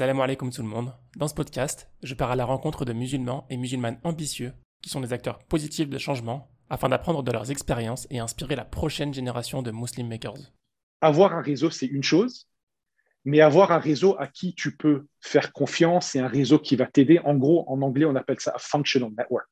[0.00, 0.94] Salam alaikum tout le monde.
[1.18, 5.02] Dans ce podcast, je pars à la rencontre de musulmans et musulmanes ambitieux qui sont
[5.02, 9.60] des acteurs positifs de changement afin d'apprendre de leurs expériences et inspirer la prochaine génération
[9.60, 10.54] de Muslim Makers.
[11.02, 12.48] Avoir un réseau, c'est une chose,
[13.26, 16.86] mais avoir un réseau à qui tu peux faire confiance et un réseau qui va
[16.86, 17.18] t'aider.
[17.26, 19.48] En gros, en anglais, on appelle ça un functional network.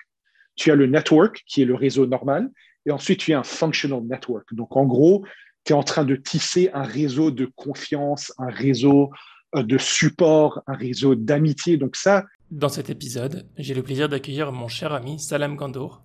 [0.56, 2.48] Tu as le network qui est le réseau normal,
[2.86, 4.54] et ensuite tu as un functional network.
[4.54, 5.26] Donc en gros,
[5.64, 9.10] tu es en train de tisser un réseau de confiance, un réseau
[9.54, 11.76] de support, un réseau d'amitié.
[11.76, 12.24] Donc ça.
[12.50, 16.02] Dans cet épisode, j'ai le plaisir d'accueillir mon cher ami Salam Gandour,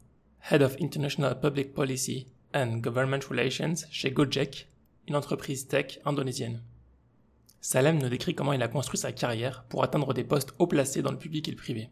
[0.52, 4.68] Head of International Public Policy and Government Relations chez Gojek,
[5.08, 6.62] une entreprise tech indonésienne.
[7.62, 11.02] Salem nous décrit comment il a construit sa carrière pour atteindre des postes haut placés
[11.02, 11.90] dans le public et le privé.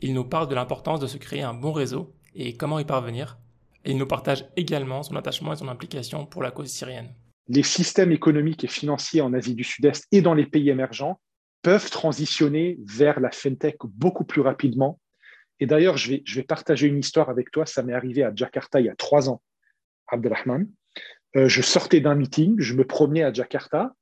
[0.00, 3.38] Il nous parle de l'importance de se créer un bon réseau et comment y parvenir,
[3.84, 7.14] et il nous partage également son attachement et son implication pour la cause syrienne
[7.48, 11.20] les systèmes économiques et financiers en Asie du Sud-Est et dans les pays émergents
[11.62, 15.00] peuvent transitionner vers la fintech beaucoup plus rapidement.
[15.60, 17.64] Et d'ailleurs, je vais, je vais partager une histoire avec toi.
[17.64, 19.42] Ça m'est arrivé à Jakarta il y a trois ans,
[20.08, 20.68] Abdelrahman.
[21.36, 23.94] Euh, je sortais d'un meeting, je me promenais à Jakarta.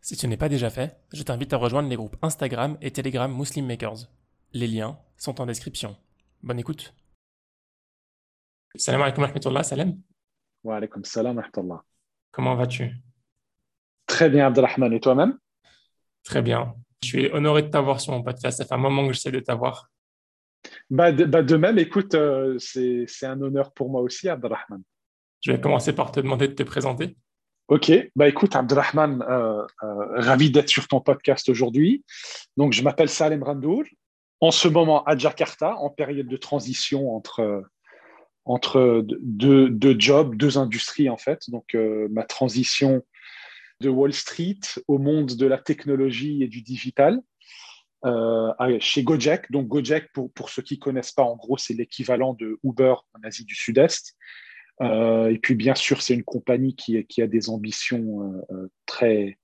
[0.00, 3.34] Si ce n'est pas déjà fait, je t'invite à rejoindre les groupes Instagram et Telegram
[3.34, 4.08] Muslim Makers.
[4.52, 5.96] Les liens sont en description.
[6.42, 6.94] Bonne écoute.
[8.76, 10.00] Salam alaikum wa salam.
[10.62, 11.84] Wa alaikum salam wa
[12.38, 12.92] Comment vas-tu?
[14.06, 14.92] Très bien, Abdelrahman.
[14.92, 15.36] Et toi-même?
[16.22, 16.72] Très bien.
[17.02, 18.58] Je suis honoré de t'avoir sur mon podcast.
[18.58, 19.90] Ça fait un moment que j'essaie de t'avoir.
[20.88, 24.84] Bah de, bah de, même, écoute, euh, c'est un honneur pour moi aussi, Abdelrahman.
[25.40, 27.16] Je vais commencer par te demander de te présenter.
[27.66, 32.04] Ok, bah écoute, Abdelrahman, euh, euh, ravi d'être sur ton podcast aujourd'hui.
[32.56, 33.82] Donc, je m'appelle Salem Randour.
[34.40, 37.64] En ce moment, à Jakarta, en période de transition entre
[38.48, 41.50] entre deux, jobs, deux industries en fait.
[41.50, 43.02] Donc euh, ma transition
[43.80, 47.20] de Wall Street au monde de la technologie et du digital
[48.06, 49.52] euh, chez Gojek.
[49.52, 52.94] Donc Gojek, pour, pour ceux qui ne connaissent pas, en gros, c'est l'équivalent de Uber
[53.14, 54.16] en Asie du Sud-Est.
[54.80, 58.32] Euh, et puis bien sûr, c'est une compagnie qui, qui, a des ambitions
[58.86, 59.38] très,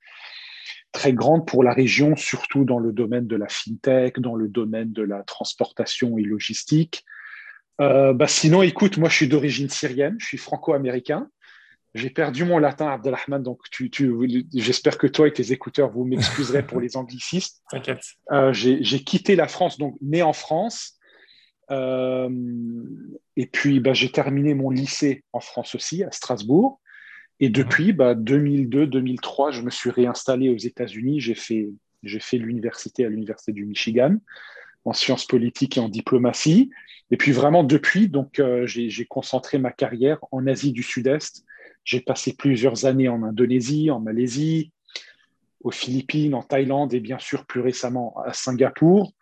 [0.93, 4.93] très grandes pour la région, surtout dans le domaine de la fintech, dans le domaine
[4.93, 7.05] de la transportation et logistique.
[7.81, 11.29] Euh, bah sinon, écoute, moi je suis d'origine syrienne, je suis franco-américain.
[11.95, 14.13] J'ai perdu mon latin, Abdelrahman, donc tu, tu,
[14.53, 17.63] j'espère que toi et tes écouteurs, vous m'excuserez pour les anglicistes.
[17.71, 18.05] T'inquiète.
[18.33, 20.99] Euh, j'ai, quitté la France, donc né en France.
[21.71, 22.29] Euh,
[23.37, 26.81] et puis, bah, j'ai terminé mon lycée en France aussi, à Strasbourg.
[27.39, 31.21] Et depuis bah, 2002-2003, je me suis réinstallé aux États-Unis.
[31.21, 31.69] J'ai fait,
[32.03, 34.17] j'ai fait l'université à l'Université du Michigan
[34.85, 36.71] en sciences politiques et en diplomatie.
[37.11, 41.45] Et puis vraiment depuis, donc euh, j'ai concentré ma carrière en Asie du Sud-Est.
[41.85, 44.73] J'ai passé plusieurs années en Indonésie, en Malaisie,
[45.63, 49.13] aux Philippines, en Thaïlande et bien sûr plus récemment à Singapour.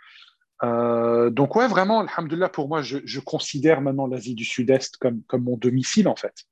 [0.63, 5.43] Euh, donc ouais, vraiment, alhamdulillah, pour moi, je, considère maintenant l'Asie du Sud-Est comme, comme
[5.43, 6.45] mon domicile en fait.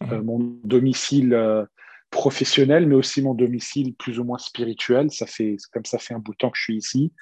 [0.00, 0.12] Mmh.
[0.12, 1.66] Euh, mon domicile
[2.10, 5.10] professionnel, mais aussi mon domicile plus ou moins spirituel.
[5.10, 7.12] Ça fait, comme ça fait un bout de temps que je suis ici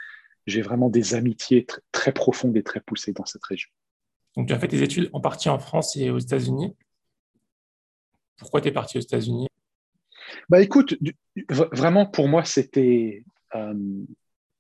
[0.49, 3.71] j'ai vraiment des amitiés très, profondes et très poussées dans cette région.
[4.37, 6.75] Donc, tu as fait tes études en partie en France et aux États-Unis.
[8.39, 9.49] Pourquoi tu es parti aux États-Unis?
[10.49, 10.97] Bah écoute,
[11.49, 13.75] vraiment pour moi, c'était euh,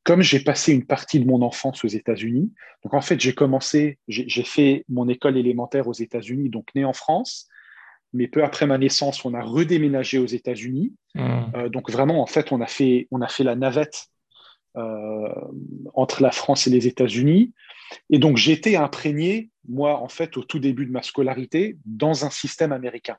[0.03, 2.53] comme j'ai passé une partie de mon enfance aux États-Unis.
[2.82, 6.94] Donc en fait, j'ai commencé, j'ai fait mon école élémentaire aux États-Unis, donc né en
[6.94, 7.47] France.
[8.15, 10.94] Mais peu après ma naissance, on a redéménagé aux États-Unis.
[11.15, 11.41] Mmh.
[11.55, 14.06] Euh, donc vraiment, en fait, on a fait, on a fait la navette
[15.94, 17.53] entre la France et les États-Unis.
[18.11, 22.31] Et donc, j'étais imprégné, moi, en fait, au tout début de ma scolarité, dans un
[22.31, 23.17] système américain.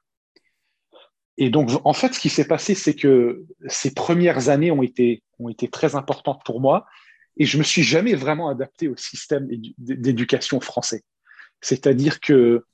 [1.41, 5.23] Et donc, en fait, ce qui s'est passé, c'est que ces premières années ont été,
[5.71, 6.85] très importantes pour moi
[7.37, 11.03] et je me suis jamais vraiment adapté au système d'éducation français.
[11.61, 12.65] C'est-à-dire que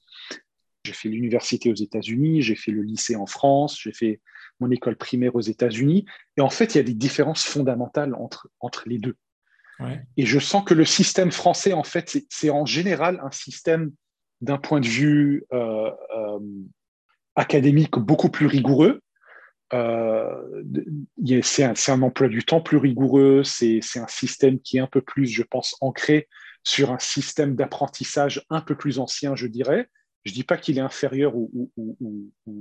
[0.84, 4.20] j'ai fait l'université aux États-Unis, j'ai fait le lycée en France, j'ai fait
[4.60, 6.06] mon école primaire aux États-Unis.
[6.38, 9.16] Et en fait, il y a des différences fondamentales entre, entre les deux.
[10.16, 13.92] Et je sens que le système français, en fait, c'est en général un système
[14.42, 16.40] d'un point de vue euh, euh,
[17.36, 19.02] académique beaucoup plus rigoureux.
[19.74, 20.64] Euh,
[21.42, 25.02] c'est un, un, emploi du temps plus rigoureux, c'est un système qui est un peu
[25.02, 26.30] plus, je pense, ancré
[26.64, 29.90] sur un système d'apprentissage un peu plus ancien, je dirais.
[30.26, 31.72] Je ne dis pas qu'il est inférieur ou,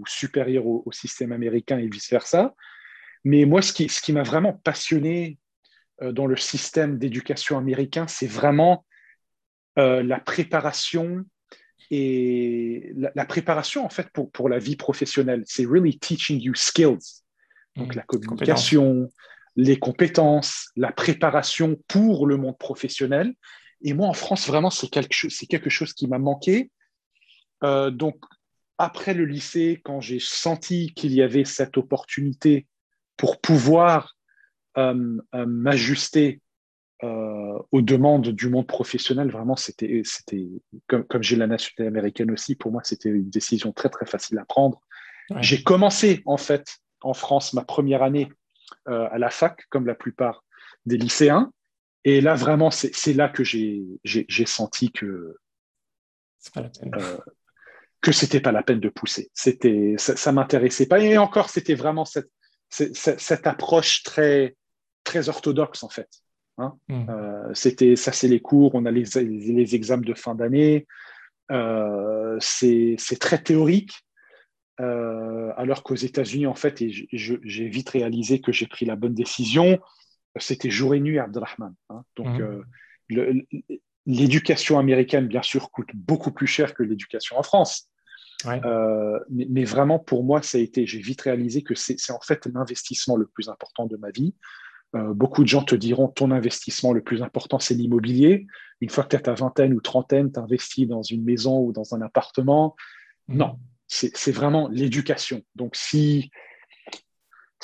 [0.06, 2.54] supérieur au, système américain et vice-versa,
[3.24, 5.38] mais moi, ce qui, ce qui m'a vraiment passionné
[6.02, 8.84] euh, dans le système d'éducation américain, c'est vraiment
[9.78, 11.24] euh, la préparation
[11.90, 15.42] et la, préparation en fait pour, pour la vie professionnelle.
[15.46, 17.22] C'est really teaching you skills.
[17.76, 19.08] Donc mmh, la communication,
[19.56, 23.32] les compétences, la préparation pour le monde professionnel.
[23.82, 26.70] Et moi, en France, vraiment, c'est quelque, chose, quelque chose qui m'a manqué.
[27.64, 28.16] Euh, donc,
[28.78, 32.66] après le lycée, quand j'ai senti qu'il y avait cette opportunité
[33.16, 34.16] pour pouvoir
[34.76, 36.40] euh, euh, m'ajuster
[37.70, 40.48] aux demandes du monde professionnel, vraiment, c'était, c'était
[40.86, 44.38] comme, comme j'ai la nationalité américaine aussi, pour moi, c'était une décision très, très facile
[44.38, 44.80] à prendre.
[45.40, 48.32] J'ai commencé, en fait, en France, ma première année
[48.88, 50.44] euh, à la fac, comme la plupart
[50.86, 51.52] des lycéens.
[52.04, 55.36] Et là, vraiment, c'est là que j'ai senti que
[58.04, 59.30] que c'était pas la peine de pousser.
[59.32, 61.00] C'était ça, ça m'intéressait pas.
[61.00, 62.30] Et encore, c'était vraiment cette,
[62.68, 64.56] cette, approche très
[65.04, 66.08] très orthodoxe en fait.
[66.58, 66.74] Hein.
[66.88, 67.06] Hmm.
[67.08, 68.74] Euh, c'était ça, c'est les cours.
[68.74, 70.86] On a les, les, examens de fin d'année.
[72.40, 73.92] c'est très théorique.
[74.80, 79.14] Euh, alors qu'aux États-Unis, en fait, et j'ai vite réalisé que j'ai pris la bonne
[79.14, 79.78] décision,
[80.36, 81.74] c'était jour et nuit Abdelrahman.
[81.90, 82.02] Hein.
[82.16, 82.64] Donc, mhm.
[83.10, 83.32] euh,
[84.06, 87.88] l'éducation américaine, bien sûr, coûte beaucoup plus cher que l'éducation en France.
[88.46, 92.46] Euh, mais, vraiment, pour moi, ça a été, j'ai vite réalisé que c'est en fait
[92.46, 94.34] l'investissement le plus important de ma vie.
[94.92, 98.46] beaucoup de gens te diront ton investissement le plus important, c'est l'immobilier.
[98.80, 101.72] Une fois que tu as ta vingtaine ou trentaine, tu investis dans une maison ou
[101.72, 102.76] dans un appartement.
[103.28, 103.38] Mhm.
[103.38, 103.58] Non,
[103.88, 105.42] c'est vraiment l'éducation.
[105.54, 106.30] Donc, si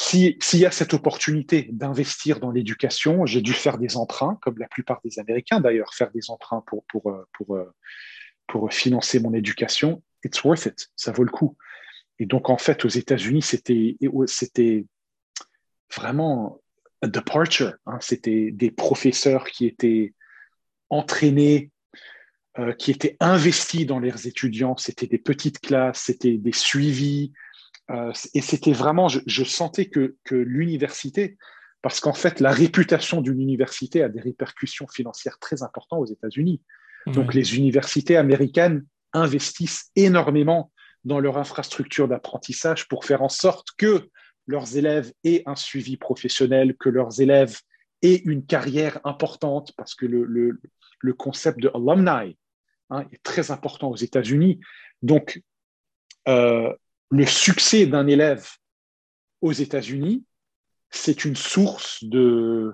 [0.01, 4.67] s'il y a cette opportunité d'investir dans l'éducation, j'ai dû faire des emprunts, comme la
[4.67, 7.71] plupart des Américains d'ailleurs, faire des emprunts pour, pour, euh, pour, euh,
[8.47, 10.03] pour financer mon éducation.
[10.25, 11.57] It's worth it, ça vaut le coup.
[12.19, 14.87] Et donc, en fait, aux États-Unis, c'était
[15.95, 16.61] vraiment
[17.03, 17.75] a departure.
[17.87, 17.99] Hein.
[18.01, 20.15] C'était des professeurs qui étaient
[20.91, 21.71] entraînés
[22.59, 24.77] euh, qui étaient investis dans leurs étudiants.
[24.77, 27.33] C'était des petites classes, c'était des suivis.
[27.91, 31.39] Euh, et c'était vraiment, je, sentais que, que l'université,
[31.81, 36.61] parce qu'en fait, la réputation d'une université a des répercussions financières très importantes aux États-Unis.
[37.07, 40.71] Donc, les universités américaines investissent énormément
[41.05, 44.09] dans leur infrastructure d'apprentissage pour faire en sorte que
[44.47, 47.59] leurs élèves aient un suivi professionnel, que leurs élèves
[48.03, 50.61] aient une carrière importante, parce que le, le,
[51.01, 52.37] le concept de alumni
[52.91, 54.61] hein, est très important aux États-Unis.
[55.03, 55.43] Donc,
[56.29, 56.73] euh,
[57.11, 58.49] le succès d'un élève
[59.41, 60.25] aux États-Unis,
[60.91, 62.73] c'est une source de,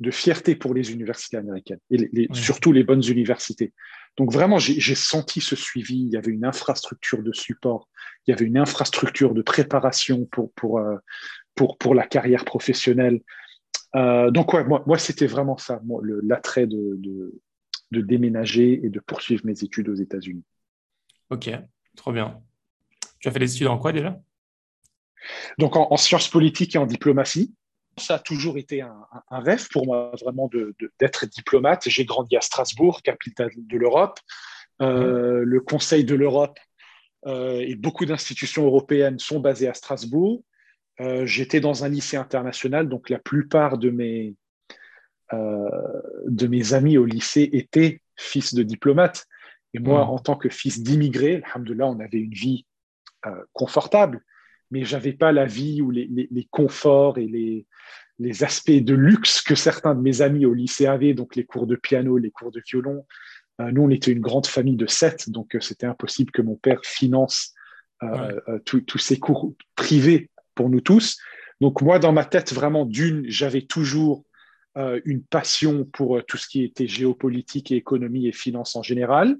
[0.00, 3.72] de, fierté pour les universités américaines, et surtout les bonnes universités.
[4.16, 5.96] Donc vraiment, j'ai senti ce suivi.
[5.96, 7.88] Il y avait une infrastructure de support,
[8.26, 10.96] il y avait une infrastructure de préparation pour, pour, euh,
[11.54, 13.20] pour, pour la carrière professionnelle.
[13.96, 15.80] Euh, donc ouais, moi, moi c'était vraiment ça,
[16.22, 16.98] l'attrait de,
[17.94, 20.44] de déménager et de poursuivre mes études aux États-Unis.
[21.30, 21.50] Ok,
[21.96, 22.40] trop bien.
[23.18, 24.20] Tu as fait des études en quoi déjà?
[25.58, 27.54] Donc en, sciences politiques et en diplomatie.
[27.98, 30.50] Ça a toujours été un, rêve pour moi vraiment
[31.00, 31.88] d'être diplomate.
[31.88, 34.18] J'ai grandi à Strasbourg, capitale de l'Europe.
[34.82, 36.58] Euh, le Conseil de l'Europe
[37.26, 40.42] euh, et beaucoup d'institutions européennes sont basées à Strasbourg.
[41.00, 44.34] Euh, j'étais dans un lycée international, donc la plupart de mes,
[45.32, 49.26] de mes amis au lycée étaient fils de diplomates.
[49.72, 52.64] Et moi, en tant que fils d'immigré, alhamdoulilah, on avait une vie
[53.52, 54.22] confortable,
[54.70, 57.66] mais j'avais pas la vie ou les, les, conforts et les,
[58.18, 61.66] les, aspects de luxe que certains de mes amis au lycée avaient, donc les cours
[61.66, 63.06] de piano, les cours de violon.
[63.60, 66.80] Euh, nous, on était une grande famille de sept, donc c'était impossible que mon père
[66.82, 67.54] finance
[68.66, 71.18] tous ces cours privés pour nous tous.
[71.60, 74.24] Donc moi, dans ma tête, vraiment, d'une, j'avais toujours
[74.76, 78.82] euh, une passion pour euh, tout ce qui était géopolitique et économie et finance en
[78.82, 79.36] général.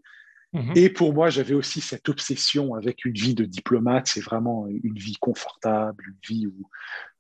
[0.55, 0.73] Mhm.
[0.77, 4.07] Et pour moi, j'avais aussi cette obsession avec une vie de diplomate.
[4.07, 6.69] C'est vraiment une vie confortable, une vie où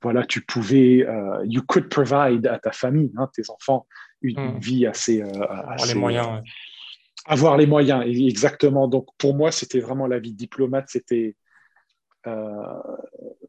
[0.02, 3.86] voilà, tu pouvais, euh, you could provide à ta famille, hein, tes enfants,
[4.22, 4.58] une, mhm.
[4.58, 6.42] vie assez, avoir les moyens.
[7.26, 8.86] Avoir les moyens, exactement.
[8.88, 10.86] Donc pour moi, c'était vraiment la vie de diplomate.
[10.88, 11.36] C'était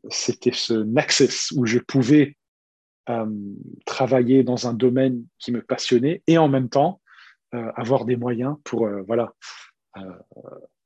[0.10, 2.36] c'était ce nexus où je pouvais
[3.10, 3.25] euh,
[3.86, 7.01] travailler dans un domaine qui me passionnait et en même temps
[7.54, 9.34] euh, avoir des moyens pour euh, voilà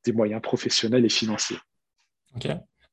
[0.03, 1.57] des moyens professionnels et financiers.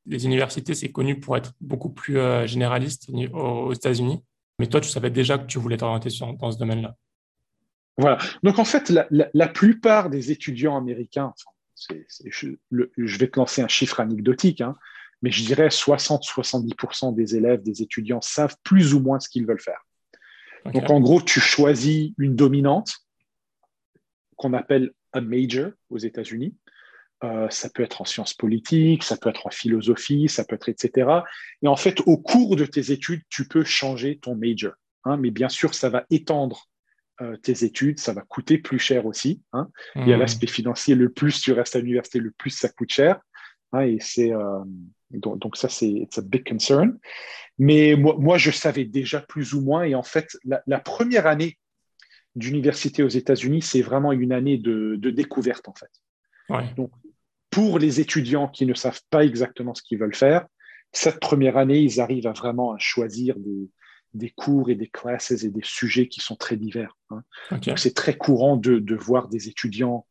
[0.05, 4.23] Les universités, c'est connu pour être beaucoup plus généraliste aux États-Unis.
[4.59, 6.09] Mais toi, tu savais déjà que tu voulais t'orienter
[6.39, 6.95] dans ce domaine-là.
[7.97, 8.17] Voilà.
[8.43, 11.33] Donc, en fait, la, plupart des étudiants américains,
[12.25, 14.75] je, vais te lancer un chiffre anecdotique, hein,
[15.21, 19.61] mais je dirais 60-70% des élèves, des étudiants savent plus ou moins ce qu'ils veulent
[19.61, 19.81] faire.
[20.73, 22.97] Donc en gros, tu choisis une dominante
[24.35, 26.55] qu'on appelle un major aux États-Unis.
[27.49, 31.09] ça peut être en sciences politiques, ça peut être en philosophie, ça peut être etc.
[31.61, 34.73] Et en fait, au cours de tes études, tu peux changer ton major.
[35.03, 36.67] Hein, mais bien sûr, ça va étendre
[37.41, 39.41] tes études, ça va coûter plus cher aussi.
[39.51, 39.69] Hein.
[39.95, 40.19] Il y a mmh.
[40.19, 43.19] l'aspect financier, le plus tu restes à l'université, le plus ça coûte cher.
[43.73, 44.31] Hein, et c'est
[45.11, 46.97] donc, donc, ça, c'est un big concern.
[47.57, 49.83] Mais moi, moi, je savais déjà plus ou moins.
[49.83, 51.57] Et en fait, la, première année
[52.37, 55.91] d'université aux États-Unis, c'est vraiment une année de, de découverte, en fait.
[56.75, 56.91] Donc,
[57.49, 60.45] pour les étudiants qui ne savent pas exactement ce qu'ils veulent faire,
[60.93, 63.69] cette première année, ils arrivent à vraiment à choisir des,
[64.13, 66.97] des cours et des classes et des sujets qui sont très divers.
[67.09, 67.23] Hein.
[67.75, 70.05] C'est très courant de, de, voir des étudiants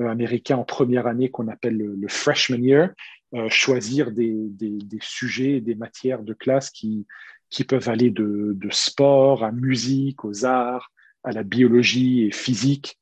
[0.00, 2.90] euh, américains en première année qu'on appelle le, le freshman year,
[3.34, 7.06] euh, choisir des, des, des, sujets, des matières de classe qui,
[7.50, 10.92] qui peuvent aller de, de, sport à musique, aux arts,
[11.24, 12.98] à la biologie et physique.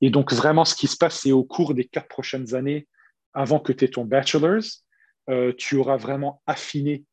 [0.00, 2.88] Et donc, vraiment, ce qui se passe, c'est au cours des quatre prochaines années,
[3.34, 4.84] avant que tu aies ton bachelor's,
[5.28, 7.04] euh, tu auras vraiment affiné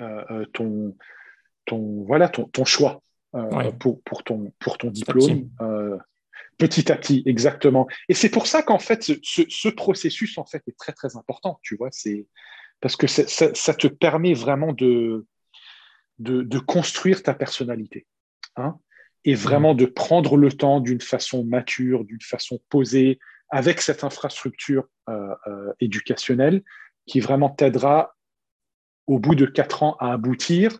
[0.00, 0.96] euh, euh ton,
[1.64, 3.02] ton, voilà, ton, ton choix
[3.34, 5.48] euh, pour, pour, ton, pour ton diplôme.
[6.56, 7.88] Petit à petit, exactement.
[8.08, 11.58] Et c'est pour ça qu'en fait, ce, ce, processus en fait est très très important.
[11.62, 12.28] Tu vois, c'est
[12.80, 15.26] parce que ça, ça, te permet vraiment de,
[16.20, 18.06] de, de construire ta personnalité,
[18.56, 18.78] hein,
[19.24, 23.18] et vraiment de prendre le temps d'une façon mature, d'une façon posée,
[23.50, 26.62] avec cette infrastructure euh, euh, éducationnelle
[27.06, 28.14] qui vraiment t'aidera
[29.06, 30.78] au bout de quatre ans à aboutir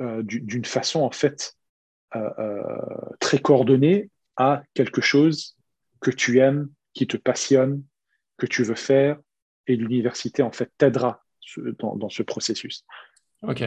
[0.00, 1.54] euh, d'une façon en fait
[2.16, 2.62] euh,
[3.20, 5.56] très coordonnée à quelque chose
[6.00, 7.84] que tu aimes, qui te passionne,
[8.38, 9.18] que tu veux faire,
[9.66, 11.22] et l'université en fait t'aidera
[11.78, 12.84] dans, ce processus.
[13.42, 13.62] Ok.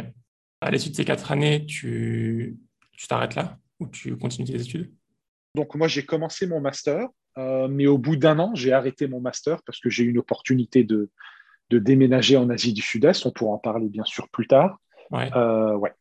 [0.61, 2.57] À l'issue de ces quatre années, tu
[3.07, 3.59] t'arrêtes là?
[3.79, 4.91] Ou tu continues tes études?
[5.55, 9.21] Donc moi j'ai commencé mon master, euh, mais au bout d'un an j'ai arrêté mon
[9.21, 11.11] master parce que j'ai eu une opportunité de,
[11.69, 13.25] de déménager en Asie du Sud-Est.
[13.25, 14.79] On pourra en parler bien sûr plus tard.
[15.11, 15.29] Ouais.
[15.35, 15.93] Euh, ouais.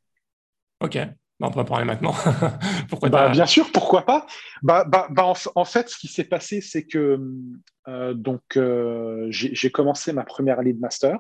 [0.81, 0.97] Ok.
[1.41, 2.15] Bah, on peut en parler maintenant.
[2.89, 4.27] pourquoi bah, Bien sûr, pourquoi pas?
[4.63, 7.21] Bah, bah, bah en, fait, ce qui s'est passé, c'est que
[7.89, 8.43] euh, donc
[9.29, 11.19] j'ai commencé ma première année de master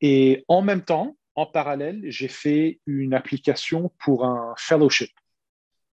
[0.00, 5.10] et en même temps, en parallèle, j'ai fait une application pour un fellowship.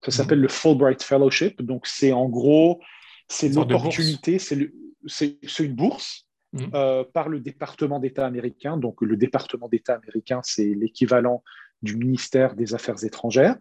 [0.06, 1.62] Ça s'appelle le Fulbright Fellowship.
[1.62, 2.82] Donc, c'est en gros,
[3.28, 6.70] c'est l'opportunité, c'est une bourse mhm.
[6.74, 8.78] euh, par le département d'État américain.
[8.78, 11.44] Donc, le département d'État américain, c'est l'équivalent
[11.82, 13.56] du ministère des Affaires étrangères.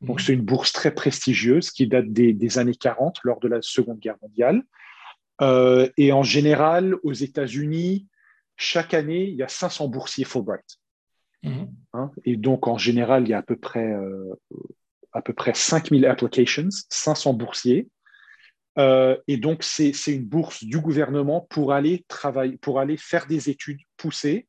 [0.00, 0.26] Donc, mhm.
[0.26, 4.18] c'est une bourse très prestigieuse qui date des, années 40, lors de la Seconde Guerre
[4.22, 4.62] mondiale.
[5.40, 8.06] Euh, et en général, aux États-Unis,
[8.56, 10.78] chaque année, il y a 500 boursiers Fulbright.
[11.42, 11.68] Mhm.
[11.92, 14.34] Hein, et donc, en général, il y a à peu près, euh,
[15.18, 17.88] à peu près 5000 applications, 500 boursiers.
[18.78, 23.50] Euh, et donc, c'est une bourse du gouvernement pour aller travailler, pour aller faire des
[23.50, 24.46] études poussées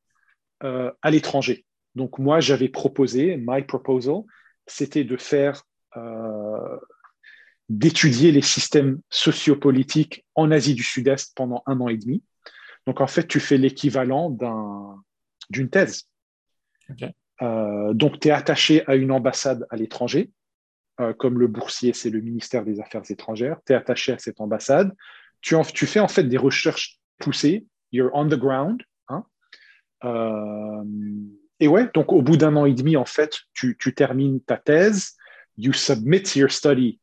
[0.61, 1.65] à l'étranger.
[1.95, 4.23] Donc moi, j'avais proposé, my proposal,
[4.67, 5.63] c'était de faire,
[5.97, 6.77] euh,
[7.67, 12.23] d'étudier les systèmes sociopolitiques en Asie du Sud-Est pendant un an et demi.
[12.87, 14.35] Donc en fait, tu fais l'équivalent
[15.49, 16.07] d'une thèse.
[17.41, 20.31] Euh, donc tu es attaché à une ambassade à l'étranger,
[20.99, 24.41] euh, comme le boursier, c'est le ministère des Affaires étrangères, tu es attaché à cette
[24.41, 24.95] ambassade,
[25.41, 28.81] tu, tu, fais en fait des recherches poussées, you're on the ground.
[29.07, 29.23] Hein,
[31.59, 34.57] et ouais, donc au bout d'un an et demi, en fait, tu, tu termines ta
[34.57, 35.15] thèse,
[35.57, 36.99] you submit your study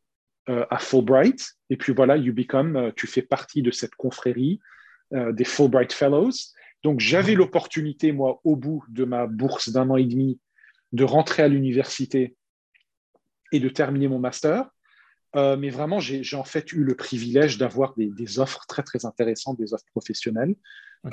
[0.48, 4.60] euh, à Fulbright, et puis voilà, you become, euh, tu fais partie de cette confrérie
[5.12, 6.30] euh, des Fulbright Fellows.
[6.82, 7.38] Donc j'avais mhm.
[7.38, 10.40] l'opportunité, moi, au bout de ma bourse d'un an et demi,
[10.92, 12.34] de rentrer à l'université
[13.56, 14.70] et de terminer mon master.
[15.34, 19.58] mais vraiment, j'ai en fait eu le privilège d'avoir des, des, offres très, très intéressantes,
[19.58, 20.54] des offres professionnelles.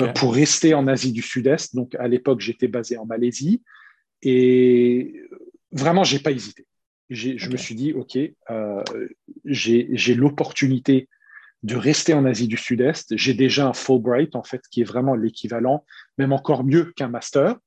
[0.01, 1.75] Euh, pour rester en Asie du Sud-Est.
[1.75, 3.61] Donc, à l'époque, j'étais basé en Malaisie.
[4.21, 5.21] Et
[5.71, 6.65] vraiment, j'ai pas hésité.
[7.09, 8.17] Je me suis dit, OK,
[8.49, 8.83] euh,
[9.45, 11.09] j'ai l'opportunité
[11.61, 13.15] de rester en Asie du Sud-Est.
[13.15, 15.85] J'ai déjà un Fulbright, en fait, qui est vraiment l'équivalent,
[16.17, 17.57] même encore mieux qu'un master.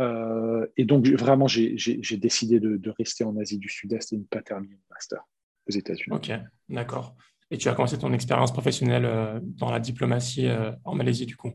[0.00, 1.76] Euh, et donc, vraiment, j'ai
[2.16, 5.20] décidé de, de, rester en Asie du Sud-Est et de ne pas terminer mon master
[5.68, 6.16] aux États-Unis.
[6.16, 6.30] OK,
[6.68, 7.14] d'accord.
[7.52, 11.36] Et tu as commencé ton expérience professionnelle euh, dans la diplomatie euh, en Malaisie, du
[11.36, 11.52] coup?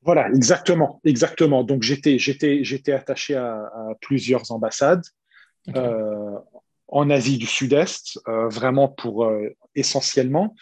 [0.00, 1.64] Voilà, exactement, exactement.
[1.64, 2.16] Donc j'étais,
[2.92, 5.04] attaché à, plusieurs ambassades
[5.76, 6.38] euh,
[6.88, 9.30] en Asie du Sud-Est, vraiment pour
[9.74, 10.54] essentiellement,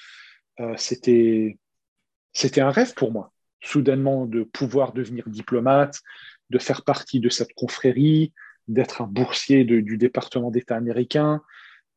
[0.77, 1.57] c'était
[2.57, 6.00] un rêve pour moi, soudainement de pouvoir devenir diplomate,
[6.50, 8.33] de faire partie de cette confrérie,
[8.69, 11.43] d'être un boursier du département d'État américain,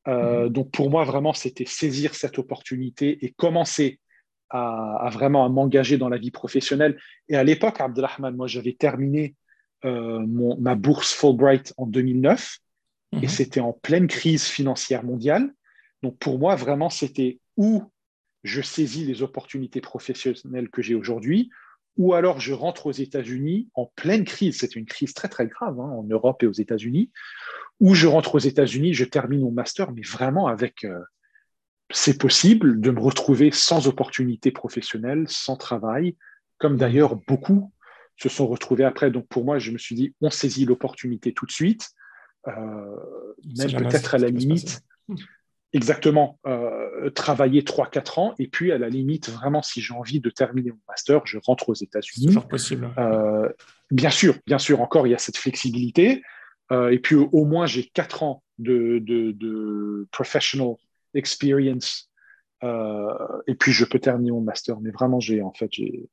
[0.08, 0.50] euh, mhm.
[0.50, 4.00] Donc pour moi, vraiment, c'était saisir cette opportunité et commencer
[4.50, 7.00] à, vraiment à m'engager dans la vie professionnelle.
[7.30, 9.36] Et à l'époque, Abdelrahman, moi, j'avais terminé
[9.86, 10.26] euh,
[10.60, 12.58] ma bourse Fulbright en 2009
[13.14, 13.28] et mhm.
[13.28, 15.54] c'était en pleine crise financière mondiale.
[16.04, 17.84] Donc pour moi, vraiment, c'était où
[18.44, 21.50] je saisis les opportunités professionnelles que j'ai aujourd'hui,
[22.02, 24.58] ou alors je rentre aux États-Unis en pleine crise.
[24.58, 27.12] C'est une crise très très grave hein, en Europe et aux États-Unis.
[27.80, 31.00] Ou je rentre aux États-Unis, je termine mon master, mais vraiment avec euh,
[31.92, 36.18] c'est possible de me retrouver sans opportunité professionnelle, sans travail,
[36.58, 37.72] comme d'ailleurs beaucoup
[38.18, 39.12] se sont retrouvés après.
[39.12, 41.92] Donc pour moi, je me suis dit, on saisit l'opportunité tout de suite,
[42.48, 42.52] euh,
[43.58, 44.82] même peut-être à la limite,
[45.74, 50.30] exactement, euh, travailler 3-4 ans, et puis à la limite, vraiment, si j'ai envie de
[50.30, 52.36] terminer mon master, je rentre aux États-Unis.
[52.50, 52.90] Possible.
[52.98, 53.50] Euh,
[53.90, 56.22] bien sûr, bien sûr, encore, il y a cette flexibilité.
[56.72, 60.76] et puis au moins, j'ai 4 ans de, de, de professional
[61.14, 62.10] experience.
[62.64, 64.80] Euh, et puis je peux terminer mon master.
[64.82, 66.10] Mais vraiment, j'ai en fait, j'ai,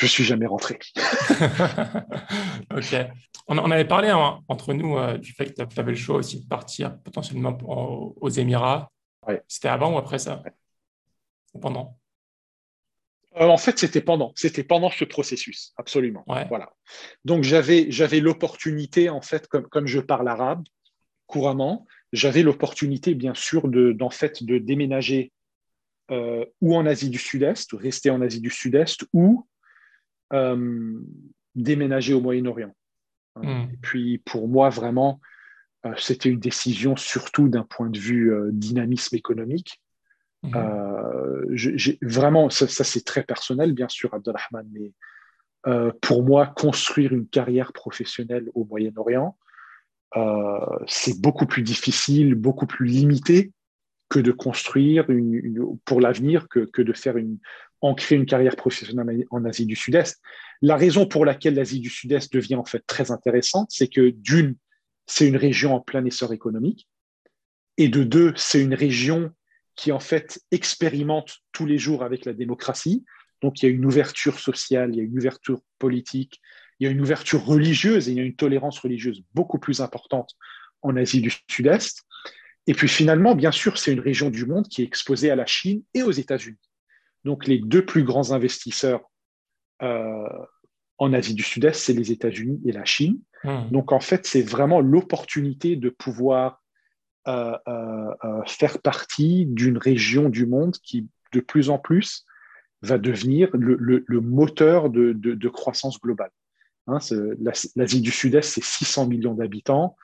[0.00, 0.78] je suis jamais rentré.
[2.74, 2.96] ok.
[3.48, 4.12] On, avait parlé
[4.48, 8.30] entre nous euh, du fait que tu avais le choix aussi de partir potentiellement aux
[8.30, 8.90] Émirats.
[9.46, 10.42] C'était avant ou après ça?
[11.52, 11.98] Ou pendant?
[13.36, 14.32] Euh, En fait, c'était pendant.
[14.36, 16.24] C'était pendant ce processus, absolument.
[16.48, 16.72] Voilà.
[17.24, 20.64] Donc j'avais j'avais l'opportunité en fait, comme comme je parle arabe
[21.26, 25.32] couramment, j'avais l'opportunité, bien sûr, de, d'en fait, de déménager
[26.10, 29.46] euh, ou en Asie du Sud-Est, rester en Asie du Sud-Est, ou
[31.54, 32.74] déménager au Moyen-Orient.
[33.36, 33.68] Hmm.
[33.72, 35.20] Et puis, pour moi, vraiment,
[35.86, 39.80] euh, c'était une décision surtout d'un point de vue dynamisme économique.
[40.42, 40.54] Hmm.
[41.50, 44.92] j'ai, vraiment, ça, ça, c'est très personnel, bien sûr, Abdelrahman, mais
[46.00, 49.36] pour moi, construire une carrière professionnelle au Moyen-Orient,
[50.16, 53.52] euh, c'est beaucoup plus difficile, beaucoup plus limité
[54.08, 57.38] que de construire une, pour l'avenir, que, que, de faire une,
[57.80, 60.20] ancrer une carrière professionnelle en Asie du Sud-Est.
[60.62, 64.56] La raison pour laquelle l'Asie du Sud-Est devient en fait très intéressante, c'est que d'une,
[65.06, 66.88] c'est une région en plein essor économique,
[67.76, 69.32] et de deux, c'est une région
[69.74, 73.04] qui en fait expérimente tous les jours avec la démocratie.
[73.40, 76.40] Donc il y a une ouverture sociale, il y a une ouverture politique,
[76.78, 79.80] il y a une ouverture religieuse et il y a une tolérance religieuse beaucoup plus
[79.80, 80.34] importante
[80.82, 82.02] en Asie du Sud-Est.
[82.66, 85.46] Et puis finalement, bien sûr, c'est une région du monde qui est exposée à la
[85.46, 86.58] Chine et aux États-Unis.
[87.24, 89.02] Donc les deux plus grands investisseurs
[89.82, 90.28] euh,
[90.98, 93.20] en Asie du Sud-Est, c'est les États-Unis et la Chine.
[93.44, 93.70] Hmm.
[93.70, 96.62] Donc en fait, c'est vraiment l'opportunité de pouvoir
[97.28, 102.26] euh, euh, faire partie d'une région du monde qui, de plus en plus,
[102.82, 106.30] va devenir le, moteur de croissance globale.
[106.86, 106.98] Hein,
[107.76, 109.96] L'Asie du Sud-Est, c'est 600 millions d'habitants,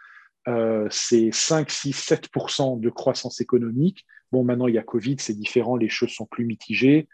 [0.90, 4.04] c'est 5, 6, 7% de croissance économique.
[4.32, 7.08] Bon, maintenant, il y a Covid, c'est différent, les choses sont plus mitigées.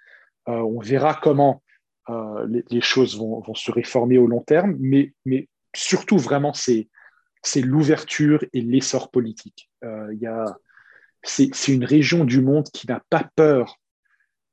[0.48, 1.62] Euh, on verra comment
[2.08, 5.12] euh, les, choses vont, se réformer au long terme, mais,
[5.74, 6.88] surtout, vraiment, c'est
[7.56, 9.70] l'ouverture et l'essor politique.
[11.22, 13.78] c'est une région du monde qui n'a pas peur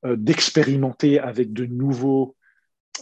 [0.06, 2.36] d'expérimenter avec de nouveaux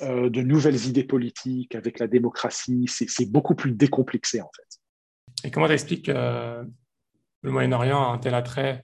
[0.04, 2.86] euh, de nouvelles idées politiques, avec la démocratie.
[2.88, 5.48] C'est beaucoup plus décomplexé, en fait.
[5.48, 6.64] Et comment tu expliques que
[7.42, 8.84] le Moyen-Orient a un tel attrait,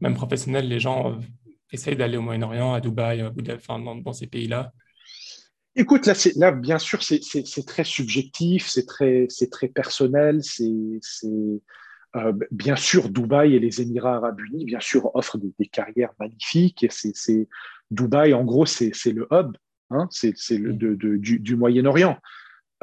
[0.00, 1.18] même professionnel, les gens
[1.72, 4.72] essayent d'aller au Moyen-Orient, à Dubaï, ou enfin, dans, ces pays-là
[5.76, 10.70] Écoute, là, là bien sûr, c'est très subjectif, c'est très, très personnel, c'est
[12.16, 16.14] euh, bien sûr, Dubaï et les Émirats arabes unis, bien sûr, offrent des, des carrières
[16.18, 16.82] magnifiques.
[16.82, 17.48] Et c'est
[17.90, 19.56] Dubaï, en gros, c'est le hub
[19.90, 21.18] Hein, c'est le, mm.
[21.18, 22.18] du, Moyen-Orient.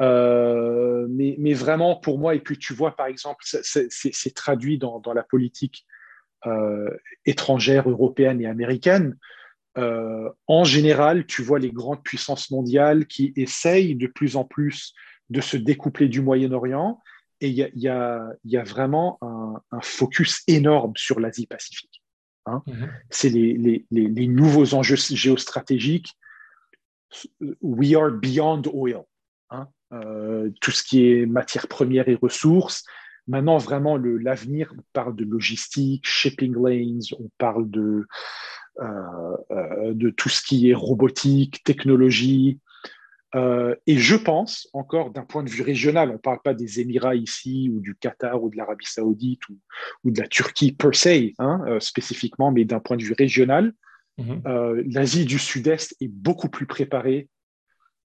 [0.00, 5.22] Euh, mais, vraiment, pour moi, et puis tu vois, par exemple, c'est traduit dans, la
[5.22, 5.86] politique
[6.46, 6.90] euh,
[7.24, 9.16] étrangère, européenne et américaine.
[9.78, 14.94] Euh, en général, tu vois les grandes puissances mondiales qui essayent de plus en plus
[15.30, 17.00] de se découpler du Moyen-Orient.
[17.42, 18.32] Et il y, a,
[18.64, 22.02] vraiment un, focus énorme sur l'Asie-Pacifique.
[22.46, 22.62] Hein.
[22.66, 22.90] Mm-hmm.
[23.10, 26.16] C'est les, les, nouveaux enjeux géostratégiques
[27.60, 29.04] we are beyond oil.
[29.50, 29.68] Hein.
[29.92, 32.84] Euh, tout ce qui est matière première et ressources.
[33.28, 38.06] Maintenant, vraiment, l'avenir, on parle de logistique, shipping lanes, on parle de,
[38.80, 42.60] euh, euh, de tout ce qui est robotique, technologie.
[43.34, 47.16] et je pense, encore d'un point de vue régional, on ne parle pas des Émirats
[47.16, 49.58] ici, ou du Qatar, ou de l'Arabie saoudite, ou,
[50.04, 53.74] ou, de la Turquie per se, hein, spécifiquement, mais d'un point de vue régional,
[54.18, 54.42] Mhm.
[54.46, 57.28] Euh, L'Asie du Sud-Est est beaucoup plus préparée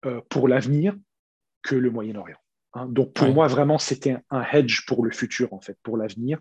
[0.05, 0.97] euh, pour l'avenir
[1.63, 2.39] que le Moyen-Orient.
[2.77, 2.87] Hein.
[2.89, 6.39] Donc pour moi, vraiment, c'était un, hedge pour le futur, en fait, pour l'avenir.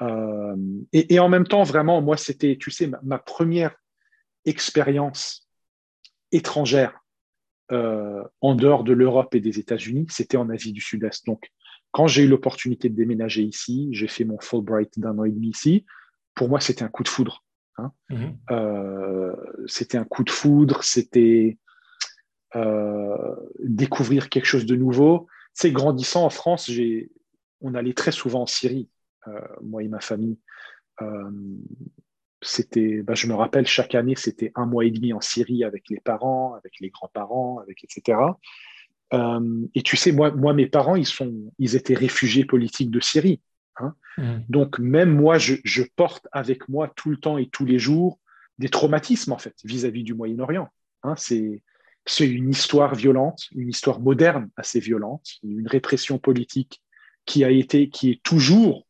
[0.00, 0.56] Euh,
[0.92, 3.74] et, en même temps, vraiment, moi, c'était, tu sais, ma, première
[4.44, 5.48] expérience
[6.32, 7.00] étrangère
[7.72, 11.26] euh, en dehors de l'Europe et des États-Unis, c'était en Asie du Sud-Est.
[11.26, 11.50] Donc,
[11.90, 15.48] quand j'ai eu l'opportunité de déménager ici, j'ai fait mon Fulbright d'un an et demi
[15.48, 15.84] ici.
[16.34, 17.44] Pour moi, c'était un coup de foudre.
[17.76, 17.92] Hein.
[18.08, 18.38] Mhm.
[18.50, 19.34] Euh,
[19.66, 21.58] c'était un coup de foudre, c'était
[23.60, 25.28] découvrir quelque chose de nouveau.
[25.58, 26.70] C'est grandissant en France,
[27.60, 28.88] on allait très souvent en Syrie,
[29.60, 30.38] moi et ma famille
[32.42, 35.84] c'était, bah, je me rappelle, chaque année, c'était un mois et demi en Syrie avec
[35.90, 38.18] les parents, avec les grands-parents, avec etc.
[39.12, 43.00] Euh, et tu sais, moi, moi, mes parents, ils sont, ils étaient réfugiés politiques de
[43.00, 43.40] Syrie.
[43.76, 43.94] Hein.
[44.18, 44.38] Mmh.
[44.48, 48.18] Donc même moi, je, je, porte avec moi tout le temps et tous les jours
[48.58, 50.68] des traumatismes en fait vis-à-vis du Moyen-Orient.
[51.04, 51.14] Hein.
[51.16, 51.62] C'est
[52.08, 56.82] c'est une histoire violente, une histoire moderne assez violente, une répression politique
[57.26, 58.86] qui a été, qui est toujours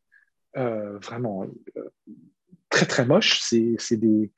[0.57, 1.45] euh, vraiment
[1.77, 1.91] euh,
[2.71, 3.41] très très moche.
[3.41, 4.31] C'est des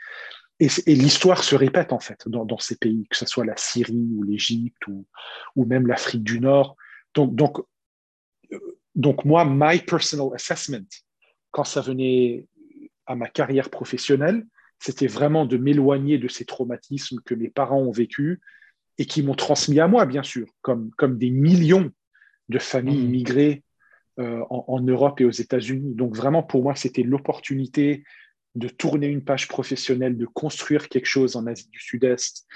[0.60, 4.22] et, l'histoire se répète en fait dans, ces pays, que ce soit la Syrie ou
[4.22, 5.06] l'Égypte ou,
[5.56, 6.76] ou même l'Afrique du Nord.
[7.14, 7.58] Donc, donc,
[8.94, 10.86] donc moi, my personal assessment,
[11.50, 12.46] quand ça venait
[13.06, 14.46] à ma carrière professionnelle,
[14.78, 18.38] c'était vraiment de m'éloigner de ces traumatismes que mes parents ont vécus
[19.00, 21.90] et qui m'ont transmis à moi, bien sûr, comme, comme des millions
[22.50, 23.64] de familles immigrées
[24.18, 25.94] euh, en, Europe et aux États-Unis.
[25.94, 28.04] Donc vraiment, pour moi, c'était l'opportunité
[28.56, 32.46] de tourner une page professionnelle, de construire quelque chose en Asie du Sud-Est.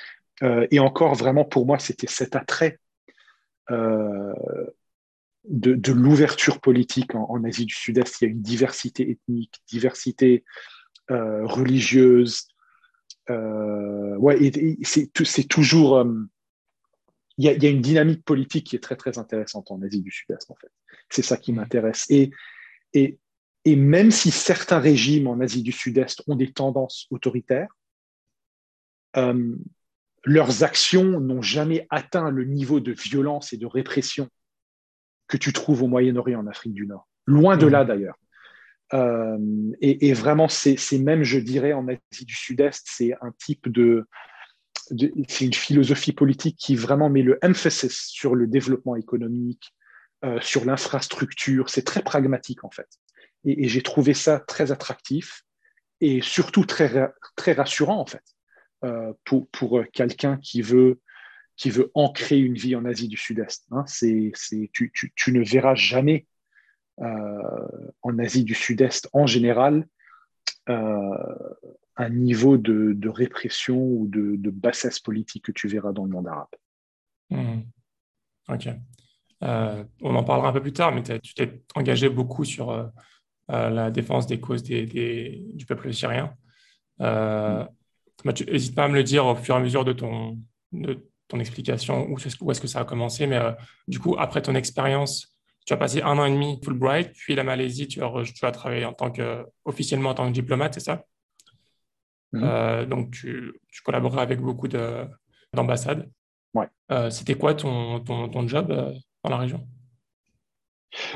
[0.42, 2.78] Euh, et encore, vraiment, pour moi, c'était cet attrait
[3.70, 4.34] euh,
[5.48, 8.20] de, l'ouverture politique en, Asie du Sud-Est.
[8.20, 10.44] Il y a une diversité ethnique, diversité
[11.08, 12.48] religieuse.
[13.30, 14.52] ouais,
[14.82, 16.04] c'est toujours
[17.36, 20.50] il y, a, une dynamique politique qui est très très intéressante en Asie du Sud-Est
[20.50, 20.70] en fait.
[21.10, 21.56] C'est ça qui mm.
[21.56, 22.06] m'intéresse.
[22.08, 22.30] Et,
[22.92, 23.18] et,
[23.64, 27.74] et même si certains régimes en Asie du Sud-Est ont des tendances autoritaires,
[29.16, 29.56] euh,
[30.24, 34.28] leurs actions n'ont jamais atteint le niveau de violence et de répression
[35.26, 37.08] que tu trouves au Moyen-Orient, en Afrique du Nord.
[37.26, 37.70] Loin de mm.
[37.70, 38.18] là d'ailleurs.
[38.92, 39.38] Euh,
[39.80, 44.06] et, et, vraiment, c'est même, je dirais, en Asie du Sud-Est, c'est un type de,
[45.28, 49.74] c'est une philosophie politique qui vraiment met le emphasis sur le développement économique,
[50.24, 51.70] euh, sur l'infrastructure.
[51.70, 52.88] C'est très pragmatique en fait.
[53.44, 55.44] Et, j'ai trouvé ça très attractif
[56.00, 58.24] et surtout très, très rassurant en fait
[58.84, 61.00] euh, pour, pour quelqu'un qui veut,
[61.56, 63.66] qui veut ancrer une vie en Asie du Sud-Est.
[63.70, 63.84] Hein.
[63.86, 64.32] C'est,
[64.72, 66.26] tu, tu, tu, ne verras jamais
[67.00, 67.06] euh,
[68.02, 69.86] en Asie du Sud-Est en général
[70.66, 76.48] un niveau de, répression ou de, bassesse politique que tu verras dans le monde arabe.
[77.30, 77.60] Hmm.
[78.48, 78.68] Ok.
[79.42, 82.86] Euh, on en parlera un peu plus tard, mais tu t'es engagé beaucoup sur euh,
[83.50, 86.34] euh, la défense des causes du peuple syrien.
[88.24, 90.38] N'hésite pas à me le dire au fur et à mesure de ton,
[91.38, 93.26] explication, où est-ce que ça a commencé.
[93.26, 93.40] Mais
[93.88, 95.33] du coup, après ton expérience,
[95.64, 98.52] tu as passé un an et demi Fulbright, puis la Malaisie, tu as, tu as
[98.52, 101.04] travaillé en tant que, officiellement en tant que diplomate, c'est ça?
[102.32, 102.42] Mhm.
[102.44, 106.10] Euh, donc, tu, tu collaborais avec beaucoup d'ambassades.
[106.52, 106.68] Ouais.
[106.90, 109.66] Euh, c'était quoi ton, ton, ton job euh, dans la région?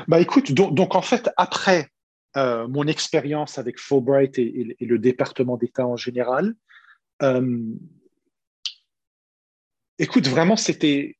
[0.07, 1.87] Bah écoute, donc, donc en fait, après
[2.35, 6.53] mon expérience avec Fulbright et, et, le département d'État en général,
[9.99, 11.17] écoute, vraiment, c'était.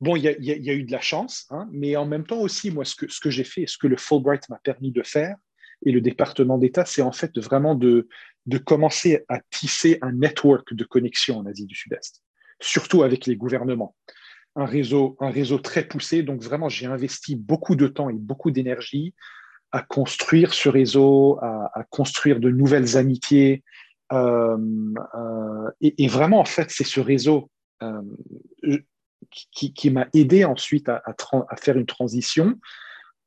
[0.00, 2.86] Bon, il y, a eu de la chance, hein, mais en même temps aussi, moi,
[2.86, 5.36] ce que, ce que j'ai fait, ce que le Fulbright m'a permis de faire,
[5.84, 8.08] et le département d'État, c'est en fait vraiment de,
[8.46, 12.22] de commencer à tisser un network de connexion en Asie du Sud-Est,
[12.60, 13.94] surtout avec les gouvernements.
[14.56, 16.22] Un réseau, un réseau très poussé.
[16.22, 19.14] Donc vraiment, j'ai investi beaucoup de temps et beaucoup d'énergie
[19.72, 23.62] à construire ce réseau, à, construire de nouvelles amitiés.
[24.12, 24.58] Euh,
[25.14, 27.50] euh, et, vraiment, en fait, c'est ce réseau
[27.82, 28.02] euh,
[29.30, 31.02] qui, m'a aidé ensuite à,
[31.56, 32.58] faire une transition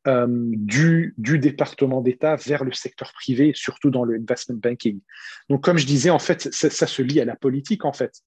[0.08, 5.00] euh, du, département d'État vers le secteur privé, surtout dans le investment banking.
[5.50, 8.22] Donc, comme je disais, en fait, ça, se lie à la politique, en fait.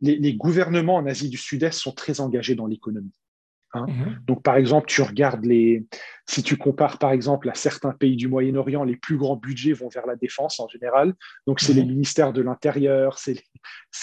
[0.00, 3.14] Les gouvernements en Asie du Sud-Est sont très engagés dans l'économie.
[3.76, 3.86] Hein.
[3.88, 4.18] Mhm.
[4.26, 5.86] Donc, par exemple, tu regardes les.
[6.26, 9.88] Si tu compares, par exemple, à certains pays du Moyen-Orient, les plus grands budgets vont
[9.88, 11.14] vers la défense en général.
[11.46, 11.90] Donc, c'est les mhm.
[11.90, 13.42] ministères de l'Intérieur, c'est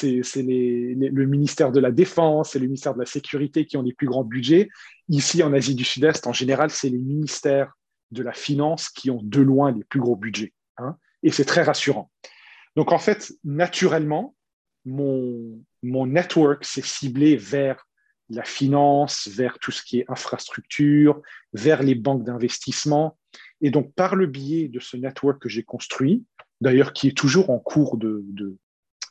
[0.01, 4.07] le ministère de la Défense, c'est le ministère de la Sécurité qui ont les plus
[4.07, 4.69] grands budgets.
[5.09, 7.73] Ici, en Asie du Sud-Est, en général, c'est les ministères
[8.11, 10.53] de la Finance qui ont de loin les plus gros budgets.
[10.77, 10.95] Hein.
[11.23, 12.09] Et c'est très rassurant.
[12.75, 14.35] Donc, en fait, naturellement,
[14.85, 17.85] mon, mon network s'est ciblé vers
[18.29, 21.21] la finance, vers tout ce qui est infrastructure,
[21.53, 23.17] vers les banques d'investissement.
[23.61, 26.23] Et donc, par le biais de ce network que j'ai construit,
[26.61, 28.23] d'ailleurs qui est toujours en cours de,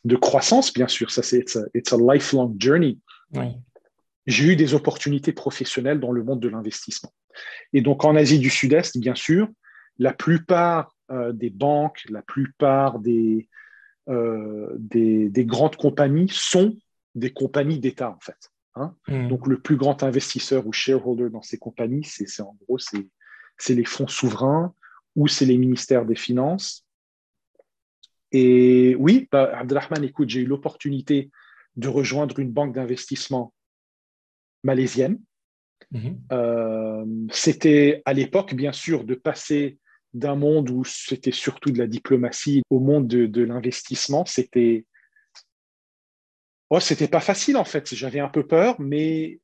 [0.05, 1.11] de croissance, bien sûr.
[1.11, 1.39] Ça, c'est
[1.75, 2.99] it's, a, lifelong journey.
[4.27, 7.13] J'ai eu des opportunités professionnelles dans le monde de l'investissement.
[7.73, 9.49] Et donc, en Asie du Sud-Est, bien sûr,
[9.99, 13.49] la plupart euh, des banques, la plupart des,
[14.09, 16.77] euh, des, des, grandes compagnies sont
[17.15, 18.52] des compagnies d'État, en fait.
[18.75, 18.95] Hein.
[19.09, 19.29] Hmm.
[19.29, 23.85] Donc, le plus grand investisseur ou shareholder dans ces compagnies, c'est en gros, c'est les
[23.85, 24.75] fonds souverains
[25.15, 26.87] ou c'est les ministères des Finances.
[28.33, 31.31] Et oui, bah, Abdelrahman, écoute, j'ai eu l'opportunité
[31.77, 33.53] de rejoindre une banque d'investissement
[34.65, 35.21] malaisienne.
[35.91, 36.15] Hmm.
[36.33, 39.79] Euh, c'était à l'époque, bien sûr, de passer
[40.15, 44.25] d'un monde où c'était surtout de la diplomatie au monde de, l'investissement.
[44.27, 44.85] C'était
[46.73, 47.95] oh, c'était pas facile en fait.
[47.95, 49.41] J'avais un peu peur, mais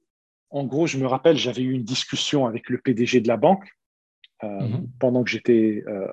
[0.48, 3.68] en gros, je me rappelle, j'avais eu une discussion avec le PDG de la banque
[4.42, 4.88] euh, mhm.
[4.98, 6.08] pendant que j'étais euh,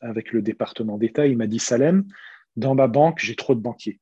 [0.00, 1.26] avec le département d'État.
[1.26, 2.04] Il m'a dit Salem,
[2.54, 3.98] dans ma banque, j'ai trop de banquiers.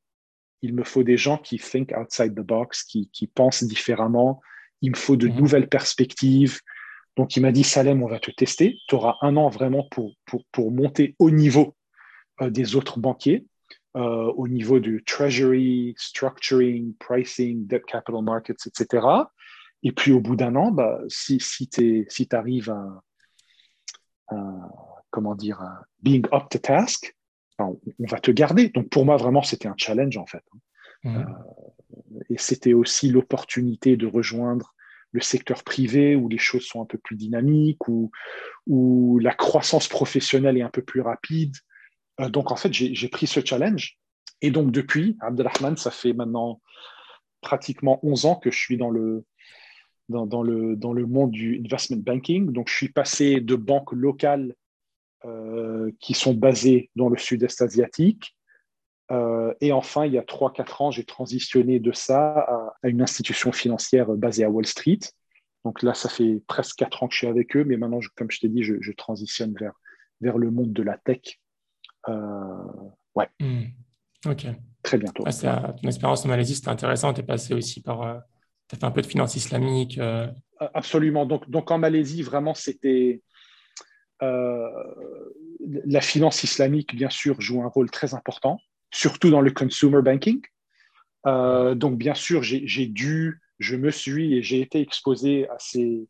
[0.60, 4.42] Il me faut des gens qui think outside the box, qui, pensent différemment.
[4.82, 5.36] Il me faut de mhm.
[5.36, 6.60] nouvelles perspectives.
[7.16, 8.76] Donc, il m'a dit, Salem, on va te tester.
[8.86, 10.12] Tu auras un an vraiment pour,
[10.52, 11.74] pour, monter au niveau
[12.42, 13.46] euh, des autres banquiers,
[13.96, 19.06] euh, au niveau du treasury, structuring, pricing, debt capital markets, etc.
[19.82, 23.02] Et puis, au bout d'un an, bah, si, si tu si arrives à,
[25.10, 25.60] comment dire,
[26.02, 27.16] being up to task,
[27.58, 28.68] bah, on, va te garder.
[28.68, 30.44] Donc, pour moi, vraiment, c'était un challenge, en fait.
[31.02, 31.16] Mmh.
[31.16, 31.24] Euh,
[32.28, 34.74] et c'était aussi l'opportunité de rejoindre
[35.12, 38.10] le secteur privé où les choses sont un peu plus dynamiques, où,
[38.66, 41.56] où la croissance professionnelle est un peu plus rapide.
[42.20, 43.98] Euh, donc, en fait, j'ai pris ce challenge.
[44.42, 46.60] Et donc, depuis, Abdelrahman, ça fait maintenant
[47.40, 49.24] pratiquement 11 ans que je suis dans le,
[50.08, 52.52] dans, le, dans le monde du investment banking.
[52.52, 54.54] Donc, je suis passé de banques locales
[55.24, 58.36] euh, qui sont basées dans le sud-est asiatique
[59.10, 63.50] euh, et enfin, il y a 3-4 ans, j'ai transitionné de ça à, une institution
[63.52, 65.00] financière basée à Wall Street.
[65.64, 68.30] Donc là, ça fait presque 4 ans que je suis avec eux, mais maintenant, comme
[68.30, 69.72] je t'ai dit, je, transitionne vers,
[70.20, 71.39] vers le monde de la tech.
[72.08, 72.64] Euh,
[73.14, 73.28] ouais.
[73.40, 73.64] Hmm.
[74.26, 74.46] Ok.
[74.82, 75.24] Très bientôt.
[75.24, 77.12] ton expérience en Malaisie, c'était intéressant.
[77.12, 78.02] Tu es passé aussi par.
[78.02, 78.18] Euh,
[78.68, 80.00] tu as fait un peu de finance islamique.
[80.74, 81.26] Absolument.
[81.26, 83.22] Donc, donc en Malaisie, vraiment, c'était.
[84.20, 88.58] la finance islamique, bien sûr, joue un rôle très important
[88.90, 90.40] surtout dans le consumer banking.
[91.26, 96.06] Euh, donc, bien sûr, j'ai dû, je me suis et j'ai été exposé à ces,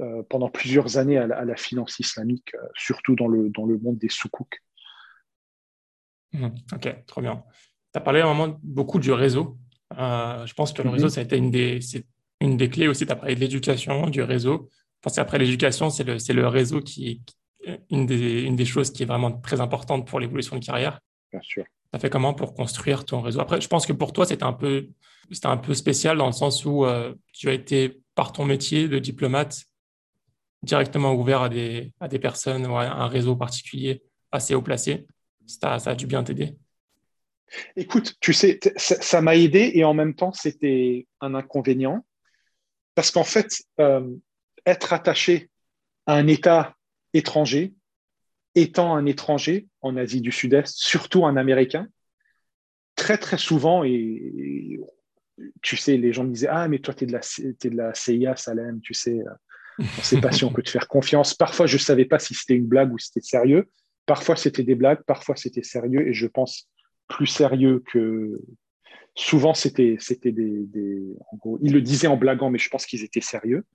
[0.00, 3.98] euh, pendant plusieurs années à la, finance islamique, euh, surtout dans le, dans le monde
[3.98, 4.58] des soukouks.
[6.32, 7.42] Mmh, ok, trop bien.
[7.92, 9.58] Tu as parlé vraiment beaucoup du réseau.
[9.90, 11.10] je pense que le réseau, mmh.
[11.10, 11.80] ça a été une des,
[12.40, 13.06] une des clés aussi.
[13.06, 14.68] Tu as parlé de l'éducation, du réseau.
[14.70, 17.20] Je pense qu'après l'éducation, c'est le, le réseau qui est
[17.90, 21.00] une des, une des choses qui est vraiment très importante pour l'évolution de carrière.
[21.30, 21.64] Bien sûr.
[21.92, 23.40] Ça fait comment pour construire ton réseau?
[23.40, 24.88] Après, je pense que pour toi, c'était un peu,
[25.30, 28.88] c'était un peu spécial dans le sens où euh, tu as été, par ton métier
[28.88, 29.64] de diplomate,
[30.62, 35.06] directement ouvert à des, à des personnes ou à un réseau particulier assez haut placé.
[35.46, 36.56] Ça, a dû bien t'aider
[37.76, 42.04] Écoute, tu sais, ça m'a aidé et en même temps, c'était un inconvénient
[42.94, 44.08] parce qu'en fait, euh,
[44.64, 45.50] être attaché
[46.06, 46.76] à un État
[47.12, 47.74] étranger,
[48.54, 51.88] étant un étranger en Asie du Sud-Est, surtout un Américain,
[52.96, 54.80] très très souvent, et,
[55.62, 58.36] tu sais, les gens me disaient Ah, mais toi, tu es, es, de la CIA,
[58.36, 59.34] Salem, tu sais, euh,
[59.78, 61.34] on ne sait pas si on peut te faire confiance.
[61.34, 63.68] Parfois, je ne savais pas si c'était une blague ou si c'était sérieux.
[64.06, 66.68] Parfois, c'était des blagues, parfois, c'était sérieux, et je pense
[67.08, 68.40] plus sérieux que.
[69.14, 71.02] Souvent, c'était des, des.
[71.30, 73.66] En gros, ils le disaient en blaguant, mais je pense qu'ils étaient sérieux.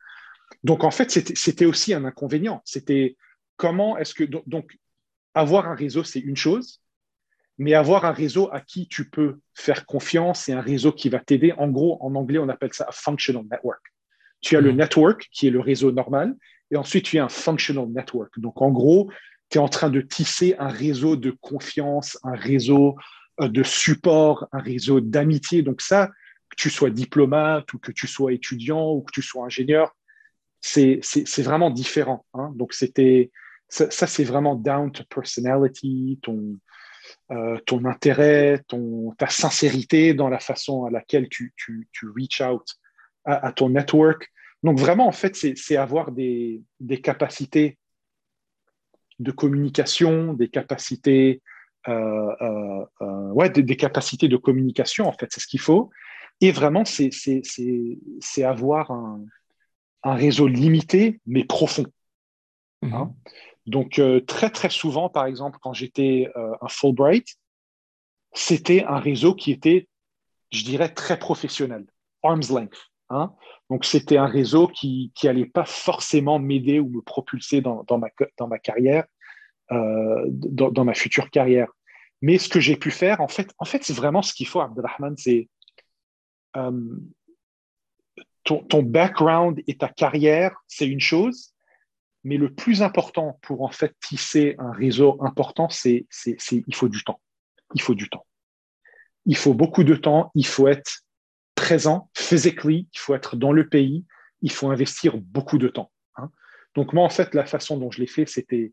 [0.63, 2.61] Donc, en fait, c'était aussi un inconvénient.
[2.65, 3.15] C'était
[3.55, 4.77] comment est-ce que donc
[5.33, 6.81] avoir un réseau c'est une chose,
[7.57, 11.19] mais avoir un réseau à qui tu peux faire confiance et un réseau qui va
[11.19, 11.51] t'aider.
[11.53, 13.81] En gros, en anglais, on appelle ça un functional network.
[14.41, 14.77] Tu as le mm.
[14.77, 16.35] network qui est le réseau normal,
[16.71, 18.39] et ensuite tu as un functional network.
[18.39, 19.11] Donc en gros,
[19.49, 22.95] tu es en train de tisser un réseau de confiance, un réseau
[23.41, 25.61] euh, de support, un réseau d'amitié.
[25.61, 26.07] Donc ça,
[26.49, 29.95] que tu sois diplomate ou que tu sois étudiant ou que tu sois ingénieur,
[30.61, 31.01] c'est
[31.39, 32.25] vraiment différent.
[32.33, 32.51] Hein.
[32.55, 33.31] Donc c'était
[33.69, 36.57] ça, c'est vraiment down to personality, ton,
[37.31, 42.41] euh, ton intérêt, ton, ta sincérité dans la façon à laquelle tu, tu, tu reach
[42.41, 42.65] out
[43.25, 44.31] à, ton network.
[44.63, 47.77] Donc vraiment, en fait, c'est avoir des, des, capacités
[49.19, 51.41] de communication, des capacités,
[51.87, 55.89] euh, euh, euh ouais, des, des, capacités de communication, en fait, c'est ce qu'il faut.
[56.41, 59.21] Et vraiment, c'est avoir un,
[60.03, 61.85] un, réseau limité, mais profond.
[62.83, 62.87] Hein.
[62.89, 63.13] Mm-hmm.
[63.65, 67.35] Donc, très, très souvent, par exemple, quand j'étais un Fulbright,
[68.33, 69.87] c'était un réseau qui était,
[70.51, 71.85] je dirais, très professionnel,
[72.23, 72.77] arm's length.
[73.09, 73.33] Hein.
[73.69, 78.47] Donc, c'était un réseau qui n'allait pas forcément m'aider ou me propulser dans, ma, dans
[78.47, 79.05] ma carrière,
[79.71, 81.67] euh, dans, ma future carrière.
[82.21, 84.59] Mais ce que j'ai pu faire, en fait, en fait c'est vraiment ce qu'il faut,
[84.59, 85.49] Abdelrahman, c'est
[86.55, 86.71] euh,
[88.43, 91.53] ton, ton, background et ta carrière, c'est une chose,
[92.23, 97.03] mais le plus important pour en fait tisser un réseau important, c'est il faut du
[97.03, 97.21] temps.
[97.75, 98.25] Il faut du temps.
[99.25, 100.31] Il faut beaucoup de temps.
[100.33, 101.01] Il faut être
[101.57, 102.87] présent, physically.
[102.93, 104.05] Il faut être dans le pays.
[104.41, 105.91] Il faut investir beaucoup de temps.
[106.15, 106.29] Hein.
[106.75, 108.71] Donc moi, en fait, la façon dont je l'ai fait, c'était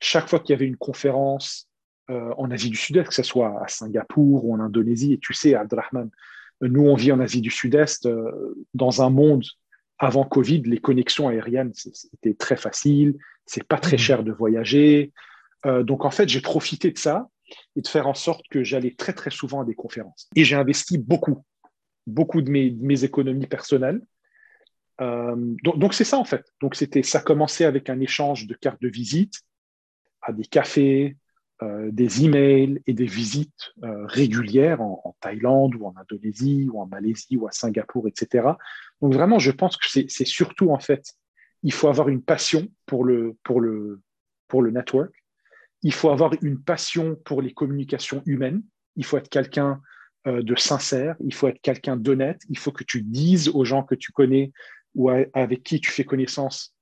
[0.00, 1.68] chaque fois qu'il y avait une conférence
[2.10, 5.34] euh, en Asie du Sud-Est, que ce soit à Singapour ou en Indonésie, et tu
[5.34, 6.10] sais, Abdelrahman,
[6.60, 9.44] nous, on vit en Asie du Sud-Est, euh, dans un monde
[9.98, 14.00] avant Covid, les connexions aériennes, c'était très facile, c'est pas très mmh.
[14.00, 15.12] cher de voyager.
[15.66, 17.28] Euh, donc, en fait, j'ai profité de ça
[17.76, 20.28] et de faire en sorte que j'allais très, très souvent à des conférences.
[20.36, 21.44] Et j'ai investi beaucoup,
[22.06, 24.00] beaucoup de mes, économies personnelles.
[25.00, 26.44] Euh, donc, c'est ça, en fait.
[26.60, 29.40] Donc, c'était, ça commençait avec un échange de cartes de visite
[30.22, 31.16] à des cafés,
[31.62, 36.86] euh, des emails et des visites euh, régulières en, Thaïlande ou en Indonésie ou en
[36.86, 38.48] Malaisie ou à Singapour, etc.
[39.00, 41.14] Donc vraiment, je pense que c'est surtout en fait,
[41.62, 44.02] il faut avoir une passion pour le, pour le,
[44.48, 45.12] pour le network.
[45.82, 48.62] Il faut avoir une passion pour les communications humaines.
[48.96, 49.80] Il faut être quelqu'un
[50.26, 51.16] euh, de sincère.
[51.24, 52.42] Il faut être quelqu'un d'honnête.
[52.48, 54.52] Il faut que tu dises aux gens que tu connais
[54.94, 56.74] ou avec qui tu fais connaissance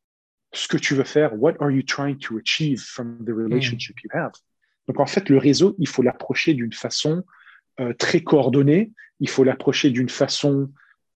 [0.53, 1.33] ce que tu veux faire.
[1.41, 4.33] What are you trying to achieve from the relationship you have?
[4.87, 7.25] Donc en fait, le réseau, il faut l'approcher d'une façon
[7.81, 10.71] euh, très coordonnée, il faut l'approcher d'une façon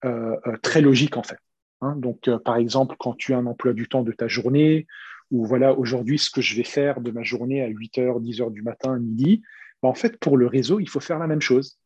[0.07, 1.39] euh, très logique en fait.
[1.83, 1.95] Hein.
[1.97, 4.87] donc par exemple, quand tu as un emploi du temps de ta journée,
[5.31, 8.62] ou voilà, aujourd'hui, ce que je vais faire de ma journée à 8h, 10h du
[8.62, 9.43] matin, midi,
[9.83, 11.79] ben, en fait, pour le réseau, il faut faire la même chose.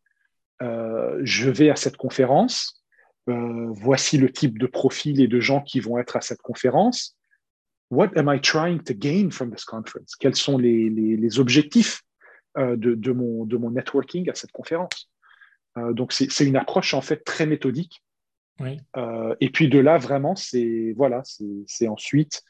[0.61, 2.85] Je vais à cette conférence,
[3.27, 7.17] voici le type de profil et de gens qui vont être à cette conférence
[7.91, 10.15] what am I trying to gain from this conference?
[10.17, 12.03] Quels sont les, les, objectifs
[12.57, 15.11] euh, de, de, mon, de mon networking à cette conférence?
[15.77, 18.03] Euh, Donc, c'est une approche en fait très méthodique.
[18.61, 18.81] Oui.
[18.97, 21.23] Euh, et puis de là, vraiment, c'est voilà,
[21.67, 22.43] c'est ensuite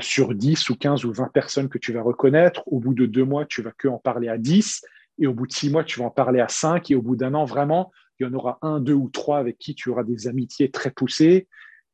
[0.00, 2.62] sur 10 ou 15 ou 20 personnes que tu vas reconnaître.
[2.66, 4.82] Au bout de deux mois, tu vas que en parler à 10.
[5.18, 6.90] Et au bout de six mois, tu vas en parler à 5.
[6.90, 9.58] Et au bout d'un an, vraiment, il y en aura un, deux ou trois avec
[9.58, 11.48] qui tu auras des amitiés très poussées.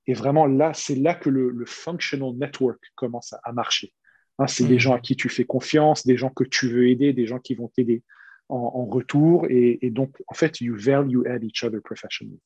[0.07, 3.93] Et vraiment, là, c'est là que le, functional network commence à, marcher.
[4.39, 4.81] Hein, c'est des hmm.
[4.81, 7.55] gens à qui tu fais confiance, des gens que tu veux aider, des gens qui
[7.55, 8.03] vont t'aider
[8.49, 9.47] en, retour.
[9.49, 12.39] Et, donc, en fait, you value add each other professionally.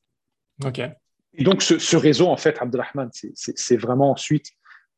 [0.64, 0.80] OK.
[1.34, 4.50] Et donc, ce, réseau, en fait, Abdelrahman, c'est vraiment ensuite,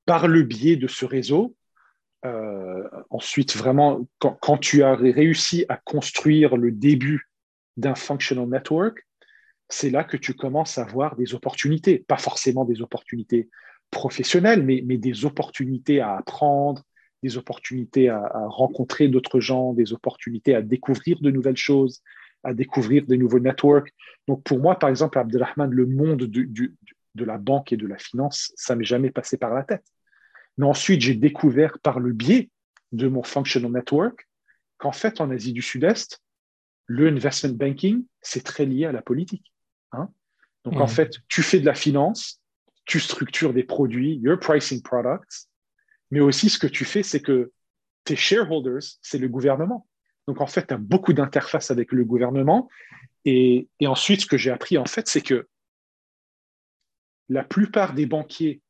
[0.06, 1.56] par le biais de ce réseau,
[2.26, 7.28] euh, ensuite, vraiment, quand, tu as réussi à construire le début
[7.76, 9.06] d'un functional network,
[9.68, 13.48] c'est là que tu commences à voir des opportunités, pas forcément des opportunités
[13.90, 16.82] professionnelles, mais, des opportunités à apprendre,
[17.22, 22.02] des opportunités à, rencontrer d'autres gens, des opportunités à découvrir de nouvelles choses,
[22.42, 23.92] à découvrir de nouveaux networks.
[24.28, 28.52] Donc pour moi, par exemple, Abdelrahman, le monde de la banque et de la finance,
[28.56, 29.84] ça m'est jamais passé par la tête.
[30.60, 32.50] Mais ensuite, j'ai découvert par le biais
[32.92, 34.28] de mon functional network
[34.76, 36.20] qu'en fait, en Asie du Sud-Est,
[36.84, 39.54] le investment banking, c'est très lié à la politique.
[39.92, 40.10] Hein.
[40.66, 42.42] Donc, en fait, tu fais de la finance,
[42.84, 45.48] tu structures des produits, your pricing products,
[46.10, 47.52] mais aussi ce que tu fais, c'est que
[48.04, 49.86] tes shareholders, c'est le gouvernement.
[50.26, 52.68] Donc, en fait, tu as beaucoup d'interfaces avec le gouvernement.
[53.24, 55.48] Et, et ensuite, ce que j'ai appris, en fait, c'est que
[57.30, 58.60] la plupart des banquiers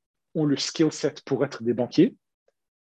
[0.44, 2.14] le skill set pour être des banquiers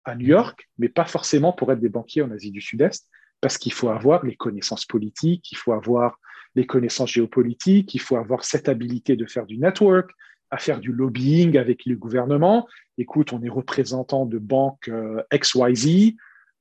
[0.05, 3.09] à New York, mais pas forcément pour être des banquiers en Asie du Sud-Est,
[3.41, 6.19] parce qu'il faut avoir les connaissances politiques, il faut avoir
[6.55, 10.11] les connaissances géopolitiques, il faut avoir cette habilité de faire du network,
[10.51, 12.69] à faire du lobbying avec le gouvernement.
[12.99, 16.15] Écoute, on est représentant de banque euh, XYZ,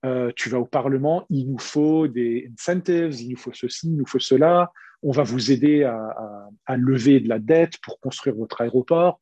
[0.06, 3.98] euh, tu vas au Parlement, il nous faut des incentives, il nous faut ceci, il
[3.98, 4.72] nous faut cela,
[5.04, 9.20] on va vous aider à, lever de la dette pour construire votre aéroport.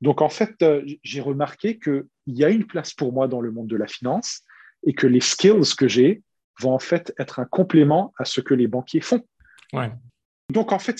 [0.00, 3.52] Donc en fait, euh, j'ai remarqué qu'il y a une place pour moi dans le
[3.52, 4.42] monde de la finance
[4.86, 6.22] et que les skills que j'ai
[6.58, 9.22] vont en fait être un complément à ce que les banquiers font.
[9.72, 9.90] Ouais.
[10.50, 10.96] Donc, en fait,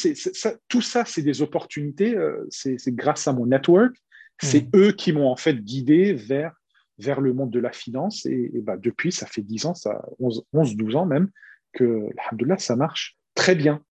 [0.69, 2.17] tout ça, c'est des opportunités.
[2.17, 3.97] Euh, c'est grâce à mon network.
[4.41, 4.79] C'est hmm.
[4.79, 6.53] eux qui m'ont en fait guidé vers,
[6.99, 8.25] vers le monde de la finance.
[8.27, 11.31] Et, bah, depuis, ça fait 10 ans, ça, 11, 11, 12 ans même,
[11.73, 13.83] que, alhamdoulilah, ça marche très bien.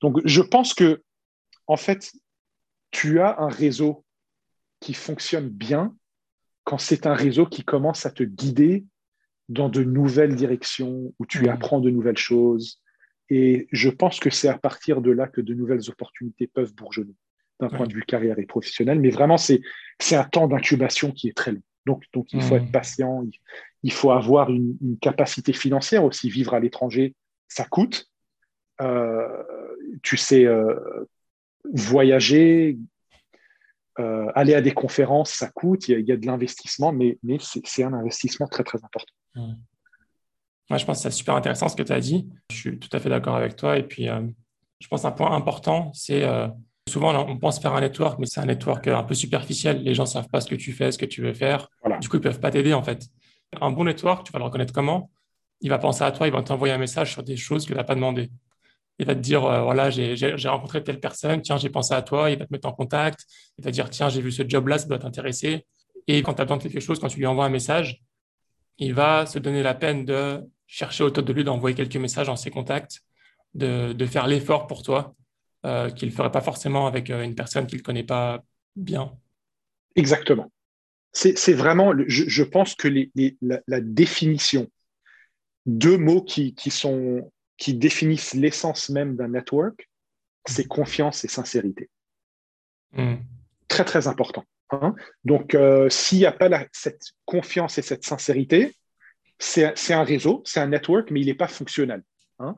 [0.00, 1.02] Donc, je pense que,
[1.66, 2.12] en fait,
[2.90, 4.04] tu as un réseau
[4.80, 5.94] qui fonctionne bien
[6.64, 8.84] quand c'est un réseau qui commence à te guider
[9.48, 11.48] dans de nouvelles directions, où tu hmm.
[11.48, 12.80] apprends de nouvelles choses,
[13.30, 17.14] Et je pense que c'est à partir de là que de nouvelles opportunités peuvent bourgeonner
[17.60, 19.00] d'un point de vue carrière et professionnel.
[19.00, 19.62] Mais vraiment, c'est
[20.12, 21.62] un temps d'incubation qui est très long.
[21.86, 22.58] Donc, donc il faut mmh.
[22.58, 23.24] être patient,
[23.82, 26.28] il, faut avoir une, capacité financière aussi.
[26.28, 27.14] Vivre à l'étranger,
[27.48, 28.10] ça coûte.
[28.80, 29.42] Euh,
[30.02, 30.74] tu sais, euh,
[31.72, 32.78] voyager,
[33.98, 37.82] euh, aller à des conférences, ça coûte, il y a, de l'investissement, mais, mais c'est
[37.82, 39.12] un investissement très, très important.
[39.34, 39.54] Mmh.
[40.70, 42.28] Moi, je pense que c'est super intéressant ce que tu as dit.
[42.50, 43.78] Je suis tout à fait d'accord avec toi.
[43.78, 46.24] Et puis, je pense un point important, c'est
[46.88, 49.82] Souvent, on pense faire un network, mais c'est un network un peu superficiel.
[49.82, 51.68] Les gens ne savent pas ce que tu fais, ce que tu veux faire.
[52.00, 53.06] Du coup, ils ne peuvent pas t'aider, en fait.
[53.60, 55.10] Un bon network, tu vas le reconnaître comment?
[55.60, 57.76] Il va penser à toi, il va t'envoyer un message sur des choses que tu
[57.76, 58.30] n'as pas demandé.
[58.98, 62.30] Il va te dire, euh, voilà, j'ai rencontré telle personne, tiens, j'ai pensé à toi,
[62.30, 63.24] il va te mettre en contact,
[63.56, 65.66] il va te dire, tiens, j'ai vu ce job-là, ça doit t'intéresser.
[66.06, 68.02] Et quand tu as quelque chose, quand tu lui envoies un message,
[68.78, 72.36] il va se donner la peine de chercher autour de lui, d'envoyer quelques messages dans
[72.36, 73.00] ses contacts,
[73.54, 75.14] de, de faire l'effort pour toi
[75.66, 78.44] euh, qu'il ne ferait pas forcément avec euh, une personne qu'il ne connaît pas
[78.76, 79.12] bien.
[79.96, 80.52] Exactement.
[81.12, 82.86] C'est vraiment, je, pense que
[83.40, 84.68] la, définition,
[85.66, 89.88] deux mots qui, sont, qui définissent l'essence même d'un network,
[90.46, 91.90] c'est confiance et sincérité.
[92.92, 93.16] Mm.
[93.68, 94.44] Très, très important.
[94.70, 94.94] Hein.
[95.24, 98.74] Donc, euh, s'il n'y a pas cette confiance et cette sincérité,
[99.38, 102.02] c'est un réseau, c'est un network, mais il n'est pas fonctionnel.
[102.38, 102.56] Hein.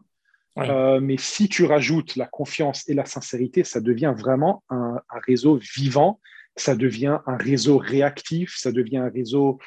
[0.59, 5.57] Euh, mais si tu rajoutes la confiance et la sincérité, ça devient vraiment un, réseau
[5.77, 6.21] vivant,
[6.57, 9.59] ça devient un réseau réactif, ça devient un réseau,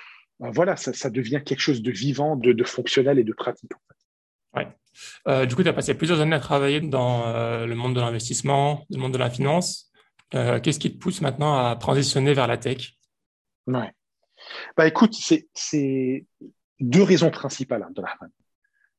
[0.41, 3.71] euh, voilà, ça, devient quelque chose de vivant, de, fonctionnel et de pratique.
[4.55, 4.67] Ouais.
[5.27, 7.25] Euh, du coup, tu as passé plusieurs années à travailler dans
[7.65, 9.91] le monde de l'investissement, le monde de la finance.
[10.31, 12.93] Qu'est-ce qui te pousse maintenant à transitionner vers la tech?
[13.65, 13.91] Ouais.
[14.77, 15.15] Bah, écoute,
[15.53, 16.25] c'est
[16.79, 18.27] deux raisons principales, hein,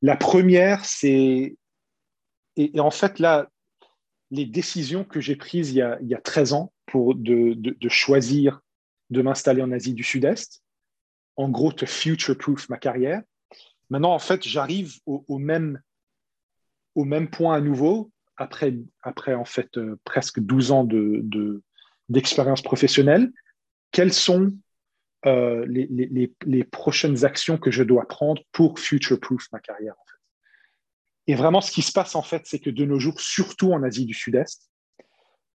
[0.02, 1.56] La première, c'est
[2.56, 3.48] et, en fait, là,
[4.30, 7.56] les décisions que j'ai prises il y, a, il y a 13 ans pour de,
[7.88, 8.60] choisir
[9.10, 10.62] de m'installer en Asie du Sud-Est,
[11.36, 13.22] en gros, te future-proof ma carrière.
[13.90, 15.80] Maintenant, en fait, j'arrive au, même,
[17.30, 18.74] point à nouveau, après,
[19.76, 20.88] euh, presque 12 ans
[22.08, 23.32] d'expérience de, professionnelle.
[23.92, 24.52] Quelles sont
[25.26, 29.94] euh, les, prochaines actions que je dois prendre pour future-proof ma carrière
[31.26, 33.82] et vraiment, ce qui se passe, en fait, c'est que de nos jours, surtout en
[33.82, 34.70] Asie du Sud-Est,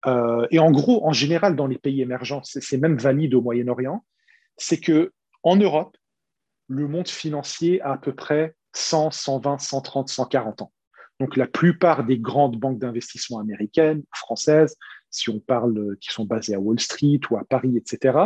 [0.06, 4.04] euh, et en gros, en général, dans les pays émergents, c'est même valide au Moyen-Orient,
[4.56, 5.12] c'est que
[5.42, 5.96] en Europe,
[6.70, 10.72] le monde financier a à peu près 100, 120, 130, 140 ans.
[11.18, 14.76] Donc, la plupart des grandes banques d'investissement américaines, françaises,
[15.10, 18.16] si on parle qui sont basées à Wall Street ou à Paris, etc.,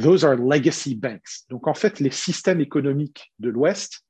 [0.00, 1.44] those are legacy banks.
[1.50, 4.00] Donc, en fait, les systèmes économiques de l'Ouest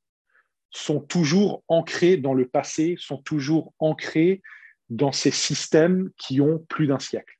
[0.70, 4.40] sont toujours ancrés dans le passé, sont toujours ancrés
[4.88, 7.34] dans ces systèmes qui ont plus d'un siècle.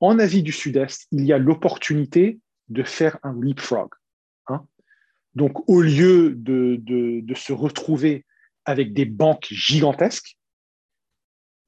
[0.00, 3.88] En Asie du Sud-Est, il y a l'opportunité de faire un leapfrog.
[5.34, 8.24] Donc, au lieu de, se retrouver
[8.64, 10.36] avec des banques gigantesques,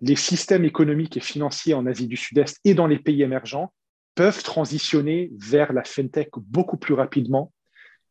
[0.00, 3.72] les systèmes économiques et financiers en Asie du Sud-Est et dans les pays émergents
[4.14, 7.52] peuvent transitionner vers la fintech beaucoup plus rapidement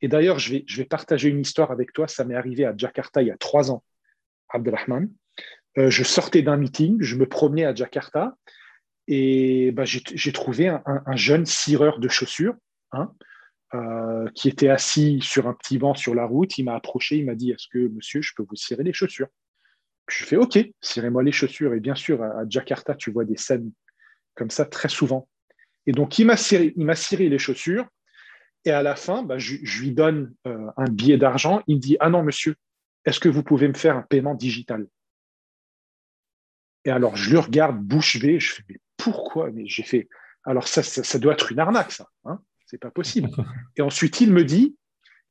[0.03, 2.09] et d'ailleurs, je vais, je vais partager une histoire avec toi.
[2.09, 3.83] Ça m'est arrivé à Jakarta il y a trois ans,
[4.49, 5.09] Abdelrahman.
[5.77, 8.35] Euh, je sortais d'un meeting, je me promenais à Jakarta
[9.07, 12.55] et bah, j'ai trouvé un, jeune cireur de chaussures
[12.91, 13.11] hein,
[13.73, 16.57] euh, qui était assis sur un petit banc sur la route.
[16.57, 19.29] Il m'a approché, il m'a dit Est-ce que monsieur, je peux vous cirer les chaussures?
[20.07, 21.73] Je fais Ok, cirez-moi les chaussures.
[21.73, 23.71] Et bien sûr, à, Jakarta, tu vois des scènes
[24.35, 25.27] comme ça très souvent.
[25.87, 27.87] Et donc, il m'a ciré les chaussures.
[28.65, 31.63] Et à la fin, bah, je, lui donne euh, un billet d'argent.
[31.67, 32.55] Il me dit Ah non, monsieur,
[33.05, 34.87] est-ce que vous pouvez me faire un paiement digital?
[36.85, 38.39] Et alors, je le regarde bouche bée.
[38.39, 39.51] Je fais Mais pourquoi?
[39.51, 40.07] Mais j'ai fait
[40.43, 42.07] Alors, ça, ça, doit être une arnaque, ça.
[42.25, 42.39] Hein
[42.73, 43.29] C'est pas possible.
[43.77, 44.75] Et ensuite, il me dit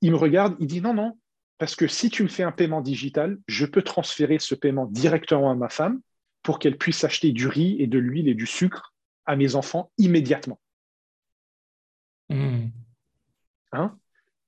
[0.00, 0.54] Il me regarde.
[0.60, 1.18] Il dit Non, non,
[1.58, 5.50] parce que si tu me fais un paiement digital, je peux transférer ce paiement directement
[5.50, 6.00] à ma femme
[6.44, 8.94] pour qu'elle puisse acheter du riz et de l'huile et du sucre
[9.26, 10.60] à mes enfants immédiatement.
[12.28, 12.66] Mmh.
[13.72, 13.98] Hein?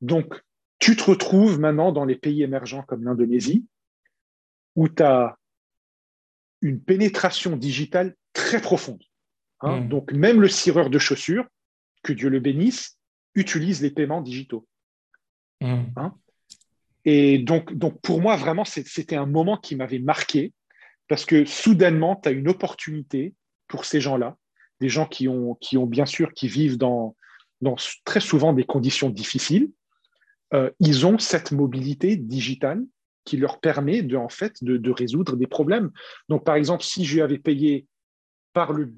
[0.01, 0.41] Donc,
[0.79, 3.67] tu te retrouves maintenant dans les pays émergents comme l'Indonésie,
[4.77, 5.37] où tu as
[6.63, 9.03] une pénétration digitale très profonde.
[9.63, 9.81] Hein?
[9.81, 9.89] Hmm.
[9.89, 11.49] Donc, même le cireur de chaussures,
[12.05, 12.97] que Dieu le bénisse,
[13.35, 14.67] utilise les paiements digitaux.
[15.61, 15.87] Hmm.
[15.97, 16.15] Hein?
[17.05, 20.53] Et donc, donc, pour moi, vraiment, c'était un moment qui m'avait marqué,
[21.09, 23.35] parce que soudainement, tu as une opportunité
[23.67, 24.37] pour ces gens-là,
[24.81, 27.17] des gens qui ont, qui ont bien sûr, qui vivent dans,
[27.61, 29.71] dans très souvent des conditions difficiles,
[30.55, 32.85] euh, ils ont cette mobilité digitale
[33.25, 35.91] qui leur permet de, en fait, de, résoudre des problèmes.
[36.29, 37.87] Donc, par exemple, si je lui avais payé
[38.55, 38.91] par, le,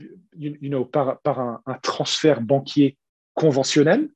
[0.92, 2.96] par, par un, transfert banquier
[3.34, 4.08] conventionnel,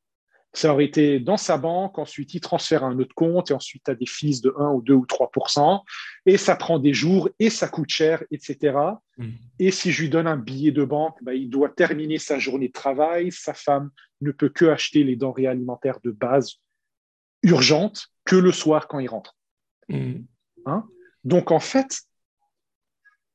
[0.53, 3.89] ça aurait été dans sa banque, ensuite il transfère à un autre compte, et ensuite
[3.89, 5.81] as des fees de 1 ou 2 ou 3%
[6.27, 8.77] et ça prend des jours, et ça coûte cher, etc.
[9.17, 9.29] Mm.
[9.61, 12.69] Et si je lui donne un billet de banque, bah, il doit terminer sa journée
[12.69, 16.57] de travail, sa femme ne peut que acheter les denrées alimentaires de base
[17.43, 19.37] urgentes que le soir quand il rentre.
[19.89, 20.25] Mm.
[20.67, 20.85] Hein?
[21.23, 22.03] Donc, en fait,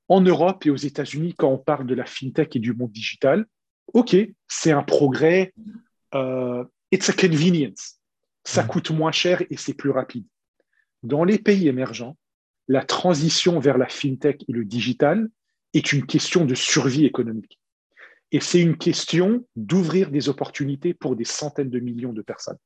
[0.07, 3.45] en Europe et aux États-Unis, quand on parle de la fintech et du monde digital,
[3.93, 4.15] OK,
[4.47, 5.53] c'est un progrès.
[6.13, 7.99] Euh, it's a convenience.
[8.43, 8.67] Ça mm.
[8.67, 10.25] coûte moins cher et c'est plus rapide.
[11.03, 12.17] Dans les pays émergents,
[12.67, 15.27] la transition vers la fintech et le digital
[15.73, 17.59] est une question de survie économique.
[18.31, 22.57] Et c'est une question d'ouvrir des opportunités pour des centaines de millions de personnes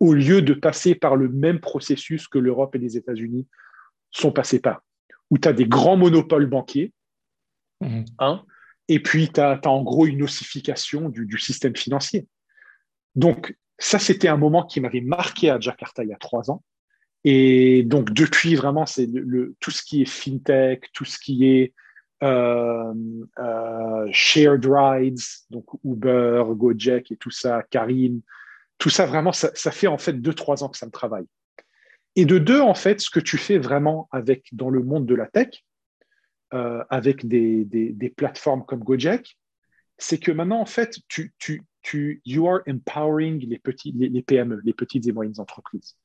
[0.00, 3.48] au lieu de passer par le même processus que l'Europe et les États-Unis
[4.10, 4.82] sont passés par,
[5.30, 6.92] où tu as des grands monopoles banquiers,
[7.80, 8.04] mhm.
[8.18, 8.44] hein,
[8.88, 12.26] et puis tu as, en gros une ossification du, système financier.
[13.14, 16.62] Donc, ça, c'était un moment qui m'avait marqué à Jakarta il y a trois ans.
[17.24, 21.74] Et donc, depuis, vraiment, c'est le, tout ce qui est fintech, tout ce qui est
[22.22, 22.94] euh,
[23.38, 25.20] euh, shared rides,
[25.50, 28.22] donc Uber, Gojek et tout ça, Karim,
[28.78, 31.26] tout ça, vraiment, ça, fait en fait deux, trois ans que ça me travaille.
[32.18, 35.14] Et de deux, en fait, ce que tu fais vraiment avec dans le monde de
[35.14, 35.64] la tech,
[36.52, 39.38] euh, avec des, des, plateformes comme Gojek,
[39.98, 44.60] c'est que maintenant, en fait, tu, tu, tu you are empowering les, petits, les, PME,
[44.64, 45.96] les petites et moyennes entreprises.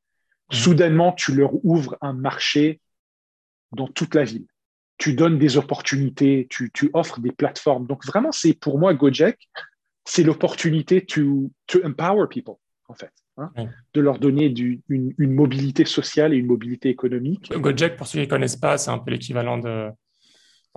[0.51, 0.55] Mmh.
[0.55, 2.79] Soudainement, tu leur ouvres un marché
[3.71, 4.45] dans toute la ville.
[4.99, 7.87] Tu donnes des opportunités, tu, tu offres des plateformes.
[7.87, 9.49] Donc, vraiment, c'est pour moi, Gojek,
[10.05, 12.57] c'est l'opportunité to, to empower people
[12.87, 13.51] en fait, hein,
[13.93, 14.53] de leur donner
[14.89, 17.51] une, mobilité sociale et une mobilité économique.
[17.51, 19.89] Gojek, pour ceux qui ne connaissent pas, c'est un peu l'équivalent de.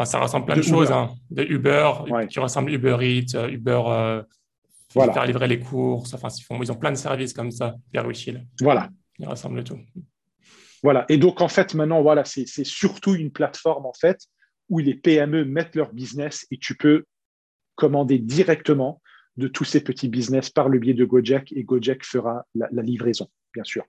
[0.04, 1.90] ça ressemble plein de, choses, hein, de Uber,
[2.28, 3.82] qui ressemble Uber Eats, euh, Uber.
[3.86, 4.22] Euh,
[4.94, 5.12] voilà.
[5.12, 6.14] faire livrer les courses.
[6.14, 8.46] Enfin, ils, font, ils ont plein de services comme ça, Pierre utile.
[8.60, 8.88] Voilà.
[9.18, 9.78] Ils ressemblent tout.
[10.82, 11.04] Voilà.
[11.08, 14.18] Et donc, en fait, maintenant, voilà, c'est surtout une plateforme, en fait,
[14.68, 17.04] où les PME mettent leur business et tu peux
[17.74, 19.00] commander directement
[19.36, 23.28] de tous ces petits business par le biais de Gojek et Gojek fera la, livraison,
[23.54, 23.84] bien sûr.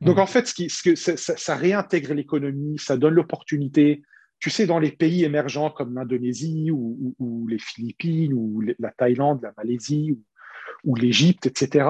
[0.00, 0.20] Donc, mm.
[0.20, 4.02] en fait, ce qui, ce que, ça, réintègre l'économie, ça donne l'opportunité.
[4.40, 9.52] Tu sais, dans les pays émergents comme l'Indonésie ou, les Philippines ou la Thaïlande, la
[9.56, 10.18] Malaisie
[10.84, 11.88] ou, l'Égypte, etc.,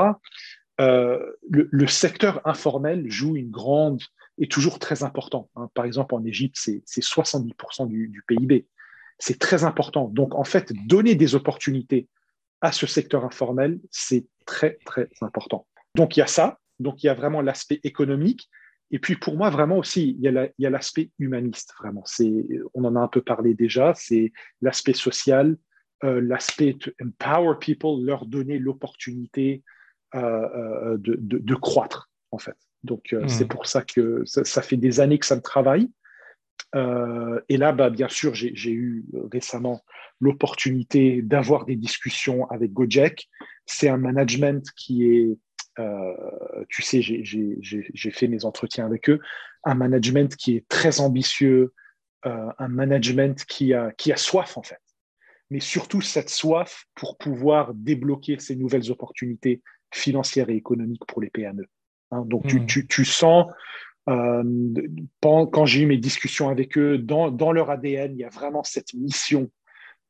[0.80, 1.18] euh,
[1.48, 4.02] le, secteur informel joue une grande
[4.38, 5.48] et toujours très important.
[5.56, 5.70] Hein.
[5.74, 8.66] Par exemple, en Égypte, c'est 70% du, du PIB.
[9.18, 10.08] C'est très important.
[10.08, 12.08] Donc, en fait, donner des opportunités
[12.62, 15.66] à ce secteur informel, c'est très, très important.
[15.96, 16.58] Donc, il y a ça.
[16.78, 18.48] Donc, il y a vraiment l'aspect économique.
[18.92, 22.04] Et puis, pour moi, vraiment aussi, il y a l'aspect humaniste, vraiment.
[22.74, 23.94] On en a un peu parlé déjà.
[23.96, 25.56] C'est l'aspect social,
[26.04, 29.62] euh, l'aspect to empower people, leur donner l'opportunité
[30.14, 32.56] euh, euh, de, croître, en fait.
[32.84, 33.28] Donc, mmh.
[33.28, 35.90] c'est pour ça que ça, fait des années que ça me travaille.
[36.74, 39.82] Et là, bah, bien sûr, j'ai eu récemment
[40.22, 43.28] l'opportunité d'avoir des discussions avec Gojek.
[43.66, 45.36] C'est un management qui est,
[45.80, 46.14] euh,
[46.68, 49.18] tu sais, j'ai fait mes entretiens avec eux,
[49.64, 51.72] un management qui est très ambitieux,
[52.24, 54.80] euh, un management qui a, qui a soif en fait,
[55.50, 59.60] mais surtout cette soif pour pouvoir débloquer ces nouvelles opportunités
[59.92, 61.66] financières et économiques pour les PME.
[62.12, 62.24] Hein.
[62.26, 63.54] donc tu, tu, tu, sens, euh,
[64.06, 68.64] quand j'ai eu mes discussions avec eux, dans, dans leur ADN, il y a vraiment
[68.64, 69.50] cette mission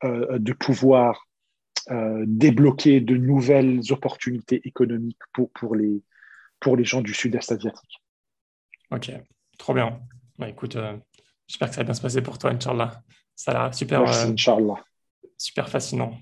[0.04, 1.26] euh, de pouvoir
[1.90, 6.02] euh, débloquer de nouvelles opportunités économiques pour, pour, les,
[6.60, 8.02] pour les gens du sud-est asiatique.
[8.90, 9.12] Ok,
[9.58, 10.00] trop bien.
[10.38, 10.96] Bah, écoute, euh,
[11.46, 13.02] j'espère que ça va bien se passer pour toi, Inch'Allah.
[13.34, 14.34] Ça a l'air super, Merci,
[15.38, 16.18] super fascinant.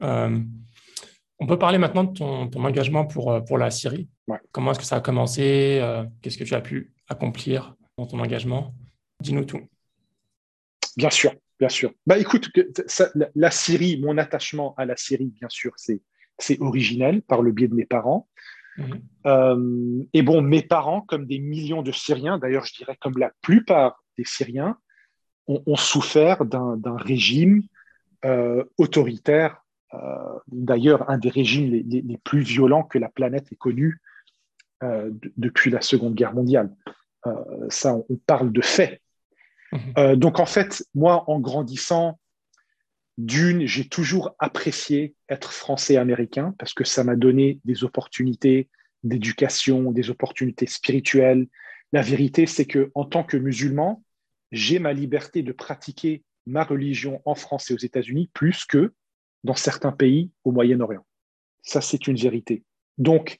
[0.00, 4.08] on peut parler maintenant de ton, ton engagement pour, pour la Syrie.
[4.52, 5.80] Comment est-ce que ça a commencé
[6.22, 8.74] Qu'est-ce que tu as pu accomplir dans ton engagement
[9.20, 9.60] Dis-nous tout.
[10.96, 11.32] Bien sûr.
[11.58, 11.92] Bien sûr.
[12.06, 12.50] Bah écoute,
[13.34, 17.74] la, Syrie, mon attachement à la Syrie, bien sûr, c'est originel par le biais de
[17.74, 18.28] mes parents.
[18.76, 19.00] Mhm.
[19.26, 23.32] Euh, et bon, mes parents, comme des millions de Syriens, d'ailleurs, je dirais comme la
[23.40, 24.76] plupart des Syriens,
[25.46, 27.62] ont, souffert d'un régime
[28.24, 29.62] euh, autoritaire.
[29.94, 29.98] Euh,
[30.48, 34.00] d'ailleurs, un des régimes les, plus violents que la planète ait connu
[34.82, 36.70] depuis la Seconde Guerre mondiale.
[37.68, 39.00] ça, on parle de faits.
[39.72, 39.80] Mhm.
[39.98, 42.18] Euh, donc en fait, moi, en grandissant,
[43.18, 48.68] d'une, j'ai toujours apprécié être français-américain parce que ça m'a donné des opportunités
[49.04, 51.46] d'éducation, des opportunités spirituelles.
[51.92, 54.02] La vérité, c'est que en tant que musulman,
[54.52, 58.92] j'ai ma liberté de pratiquer ma religion en France et aux États-Unis plus que
[59.44, 61.04] dans certains pays au Moyen-Orient.
[61.62, 62.64] Ça, c'est une vérité.
[62.98, 63.38] Donc,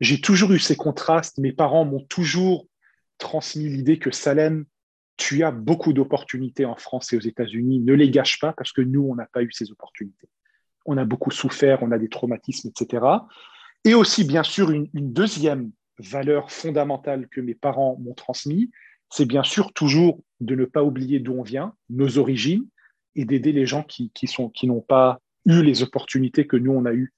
[0.00, 1.38] j'ai toujours eu ces contrastes.
[1.38, 2.66] Mes parents m'ont toujours
[3.18, 4.64] transmis l'idée que Salem,
[5.16, 7.80] tu as beaucoup d'opportunités en France et aux États-Unis.
[7.80, 10.28] Ne les gâche pas parce que nous, on n'a pas eu ces opportunités.
[10.84, 13.06] On a beaucoup souffert, on a des traumatismes, etc.
[13.84, 18.68] Et aussi, bien sûr, une, deuxième valeur fondamentale que mes parents m'ont transmise,
[19.10, 22.66] c'est bien sûr toujours de ne pas oublier d'où on vient, nos origines,
[23.14, 26.86] et d'aider les gens qui, qui qui n'ont pas eu les opportunités que nous, on
[26.86, 27.12] a eues.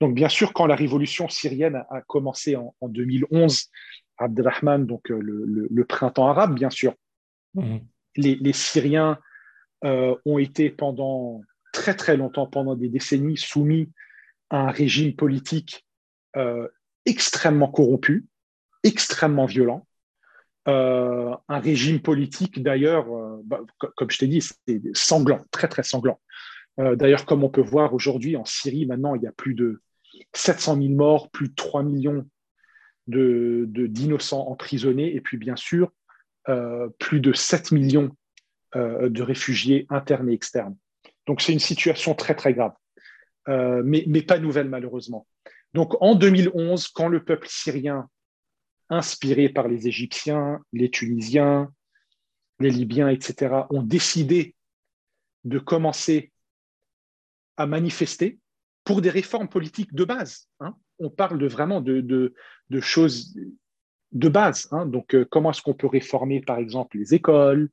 [0.00, 3.70] Donc, bien sûr, quand la révolution syrienne a, commencé en, 2011,
[4.18, 6.94] Abdelrahman, donc euh, le, printemps arabe, bien sûr,
[7.54, 7.78] mmh.
[8.16, 9.18] les, Syriens
[9.84, 13.90] euh, ont été pendant très très longtemps, pendant des décennies, soumis
[14.50, 15.86] à un régime politique
[16.36, 16.68] euh,
[17.06, 18.26] extrêmement corrompu,
[18.82, 19.86] extrêmement violent.
[20.66, 23.06] un régime politique, d'ailleurs,
[23.44, 23.60] bah,
[23.96, 26.20] comme je t'ai dit, c'est sanglant, très très sanglant.
[26.78, 29.82] Euh, d'ailleurs, comme on peut voir aujourd'hui en Syrie, maintenant, il y a plus de
[30.32, 32.26] 700 000 morts, plus de 3 millions
[33.06, 35.92] d'innocents emprisonnés, et puis bien sûr,
[36.48, 38.16] euh, plus de 7 millions
[38.76, 40.76] euh, de réfugiés internes et externes.
[41.26, 42.72] Donc c'est une situation très très grave,
[43.46, 45.26] mais, mais, pas nouvelle malheureusement.
[45.74, 48.08] Donc en 2011, quand le peuple syrien,
[48.88, 51.72] inspiré par les Égyptiens, les Tunisiens,
[52.58, 54.54] les Libyens, etc., ont décidé
[55.44, 56.32] de commencer
[57.60, 58.38] à manifester
[58.84, 60.48] pour des réformes politiques de base.
[60.60, 60.74] Hein.
[60.98, 62.32] On parle de, vraiment de,
[62.80, 63.38] choses
[64.12, 64.66] de base.
[64.70, 64.86] Hein.
[64.86, 67.68] Donc, euh, comment est-ce qu'on peut réformer, par exemple, les écoles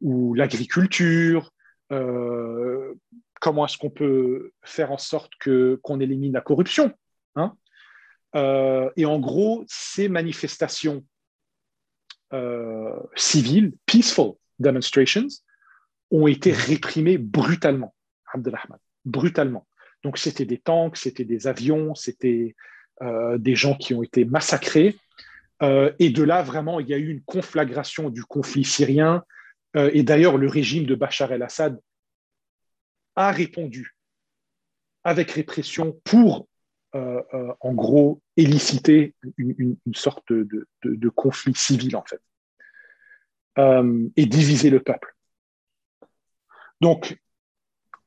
[0.00, 1.52] ou l'agriculture
[1.90, 2.94] euh,
[3.40, 6.92] Comment est-ce qu'on peut faire en sorte que, qu'on élimine la corruption
[7.34, 7.56] hein.
[8.36, 11.04] euh, Et en gros, ces manifestations
[13.14, 15.26] civiles, peaceful demonstrations,
[16.12, 17.94] ont été réprimées brutalement.
[18.32, 19.66] Abdelrahman brutalement.
[20.02, 22.54] Donc c'était des tanks, c'était des avions, c'était
[23.02, 24.96] euh, des gens qui ont été massacrés.
[25.62, 29.24] Euh, et de là, vraiment, il y a eu une conflagration du conflit syrien.
[29.76, 31.80] Euh, et d'ailleurs, le régime de Bachar el-Assad
[33.16, 33.96] a répondu
[35.04, 36.46] avec répression pour,
[36.92, 42.20] en gros, éliciter une, sorte de, de, conflit civil, en fait,
[44.16, 45.16] et diviser le peuple.
[46.80, 47.16] Donc,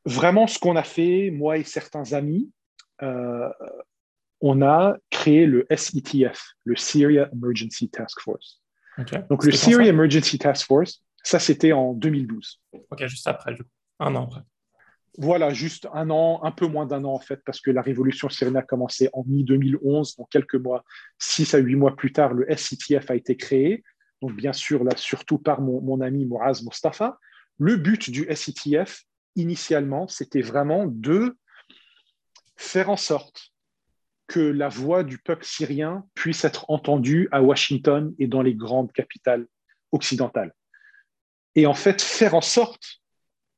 [0.06, 2.52] vraiment, ce qu'on a fait, moi et certains amis,
[3.02, 3.50] euh,
[4.42, 8.62] on a créé le SETF, le Syria Emergency Task Force.
[9.30, 12.62] Donc, le Syria Emergency Task Force, ça, c'était en 2012.
[12.72, 13.56] Ok, juste après,
[14.00, 14.42] un an après.
[15.18, 18.28] Voilà, juste un an, un peu moins d'un an en fait, parce que la révolution
[18.28, 20.84] syrienne a commencé en mi-2011, donc quelques mois,
[21.18, 23.84] six à huit mois plus tard, le SCTF a été créé.
[24.22, 27.18] Donc, bien sûr, là, surtout par mon, mon ami Mouraz Mustafa.
[27.58, 31.38] Le but du SCTF, initialement, c'était vraiment de
[32.56, 33.52] faire en sorte
[34.28, 38.92] que la voix du peuple syrien puisse être entendue à Washington et dans les grandes
[38.92, 39.46] capitales
[39.92, 40.54] occidentales.
[41.54, 43.02] Et en fait, faire en sorte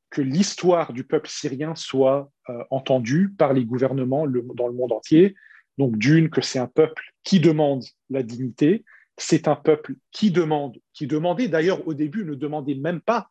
[0.10, 5.36] que l'histoire du peuple syrien soit euh, entendue par les gouvernements dans le monde entier.
[5.78, 8.86] Donc, d'une, que c'est un peuple qui demande la dignité,
[9.18, 13.30] c'est un peuple qui demande, qui demandait, d'ailleurs au début ne demandait même pas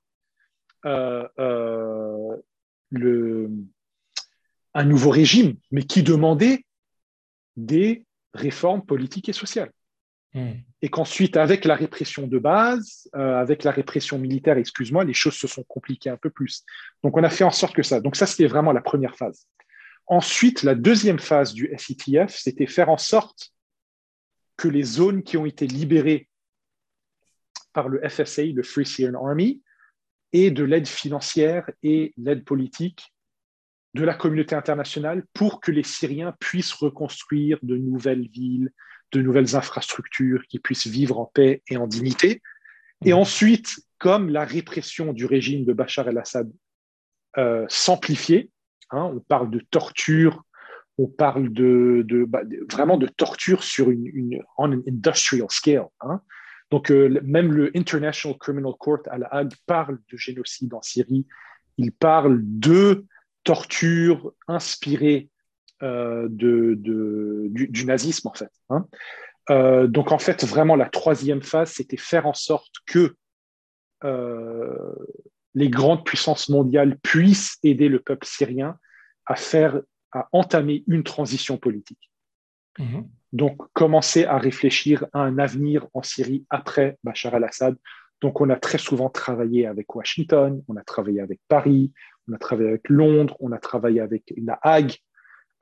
[0.86, 2.36] euh, euh,
[2.90, 3.50] le,
[4.74, 6.64] un nouveau régime, mais qui demandait
[7.56, 9.72] des réformes politiques et sociales.
[10.34, 10.52] Hmm.
[10.82, 15.34] Et qu'ensuite, avec la répression de base, euh, avec la répression militaire, excuse-moi, les choses
[15.34, 16.62] se sont compliquées un peu plus.
[17.02, 18.00] Donc, on a fait en sorte que ça.
[18.00, 19.48] Donc, ça, c'était vraiment la première phase.
[20.06, 23.50] Ensuite, la deuxième phase du SETF, c'était faire en sorte
[24.56, 26.28] que les zones qui ont été libérées
[27.72, 29.62] par le FSA, le Free Syrian Army,
[30.32, 33.12] et de l'aide financière et l'aide politique
[33.94, 38.70] de la communauté internationale pour que les Syriens puissent reconstruire de nouvelles villes,
[39.12, 42.42] de nouvelles infrastructures, qui puissent vivre en paix et en dignité.
[43.04, 43.16] Et mmh.
[43.16, 46.50] ensuite, comme la répression du régime de Bachar el-Assad
[47.38, 48.50] euh, s'amplifiait,
[48.90, 50.42] hein, on parle de torture,
[50.98, 55.86] on parle de, bah, vraiment de torture sur une, une on an industrial scale.
[56.00, 56.20] Hein,
[56.70, 61.26] donc, euh, même le International Criminal Court à La Hague parle de génocide en Syrie.
[61.78, 63.04] Il parle de
[63.44, 65.28] torture inspirée
[65.82, 68.50] euh, du, nazisme, en fait.
[68.70, 68.86] Hein.
[69.50, 73.14] Euh, donc, en fait, vraiment, la troisième phase, c'était faire en sorte que
[75.54, 78.78] les grandes puissances mondiales puissent aider le peuple syrien
[79.24, 79.34] à
[80.30, 82.10] entamer une transition politique.
[82.78, 83.08] Mhm.
[83.32, 87.76] Donc, commencer à réfléchir à un avenir en Syrie après Bachar al-Assad.
[88.22, 91.92] Donc, on a très souvent travaillé avec Washington, on a travaillé avec Paris,
[92.28, 94.94] on a travaillé avec Londres, on a travaillé avec la Hague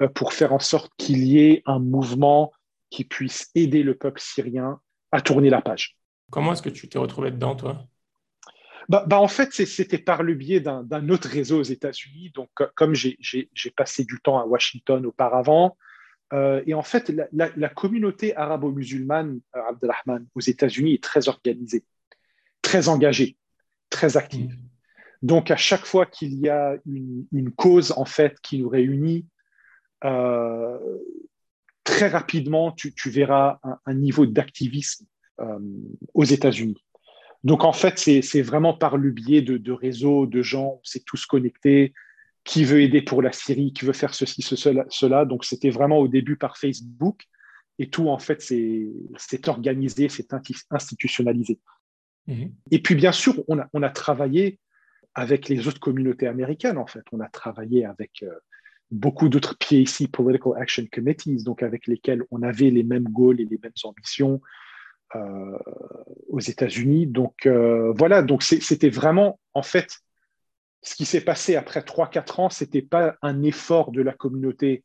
[0.02, 2.52] euh, pour faire en sorte qu'il y ait un mouvement
[2.90, 5.96] qui puisse aider le peuple syrien à tourner la page.
[6.30, 7.86] Comment est-ce que tu t'es retrouvé dedans, toi?
[8.88, 12.30] Bah, bah, en fait, c'était par le biais d'un autre réseau aux États-Unis.
[12.34, 15.76] Donc, comme j'ai passé du temps à Washington auparavant,
[16.32, 21.84] euh, et en fait, la, communauté arabo-musulmane, euh, Abdelrahman, aux États-Unis est très organisée,
[22.62, 23.36] très engagée,
[23.90, 24.52] très active.
[24.52, 24.58] Mm.
[25.22, 29.26] Donc, à chaque fois qu'il y a une, cause en fait qui nous réunit,
[30.04, 30.78] euh,
[31.82, 35.06] très rapidement, tu, verras un, niveau d'activisme
[36.14, 36.76] aux États-Unis.
[37.42, 41.26] Donc, en fait, c'est vraiment par le biais de, réseaux, de gens, on s'est tous
[41.26, 41.92] connectés,
[42.44, 45.24] qui veut aider pour la Syrie, qui veut faire ceci, cela.
[45.24, 47.22] Donc, c'était vraiment au début par Facebook.
[47.78, 50.28] Et tout, en fait, c'est organisé, c'est
[50.70, 51.58] institutionnalisé.
[52.26, 52.52] Mhm.
[52.70, 54.58] Et puis, bien sûr, on a, on a, travaillé
[55.14, 57.04] avec les autres communautés américaines, en fait.
[57.12, 58.30] On a travaillé avec euh,
[58.90, 63.46] beaucoup d'autres PAC, Political Action Committees, donc avec lesquels on avait les mêmes goals et
[63.46, 64.40] les mêmes ambitions.
[65.16, 65.58] Euh,
[66.28, 67.06] aux États-Unis.
[67.06, 70.00] Donc euh, voilà, donc c'était vraiment en fait
[70.84, 74.84] ce qui s'est passé après 3-4 ans, c'était pas un effort de la communauté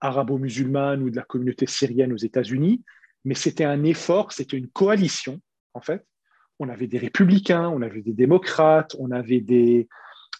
[0.00, 2.82] arabo-musulmane ou de la communauté syrienne aux États-Unis,
[3.24, 5.40] mais c'était un effort, c'était une coalition
[5.74, 6.06] en fait.
[6.58, 9.88] On avait des républicains, on avait des démocrates, on avait des,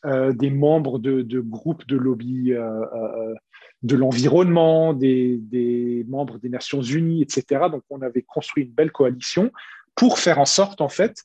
[0.05, 2.55] euh, des membres de, groupes de lobby
[3.83, 7.69] de l'environnement, des, membres des Nations Unies, etc.
[7.71, 9.51] Donc, on avait construit une belle coalition
[9.95, 11.25] pour faire en sorte, en fait,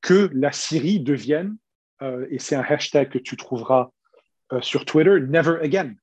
[0.00, 1.56] que la Syrie devienne,
[2.02, 3.90] euh, et c'est un hashtag que tu trouveras
[4.52, 5.94] euh, sur Twitter, Never Again.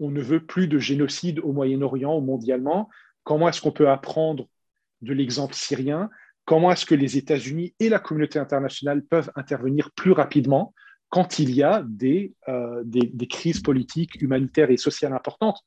[0.00, 2.88] On ne veut plus de génocide au Moyen-Orient ou mondialement.
[3.22, 4.46] Comment est-ce qu'on peut apprendre
[5.02, 6.10] de l'exemple syrien?
[6.44, 10.74] Comment est-ce que les États-Unis et la communauté internationale peuvent intervenir plus rapidement
[11.08, 11.84] quand il y a
[12.48, 15.60] euh, des, des, crises politiques, humanitaires et sociales importantes?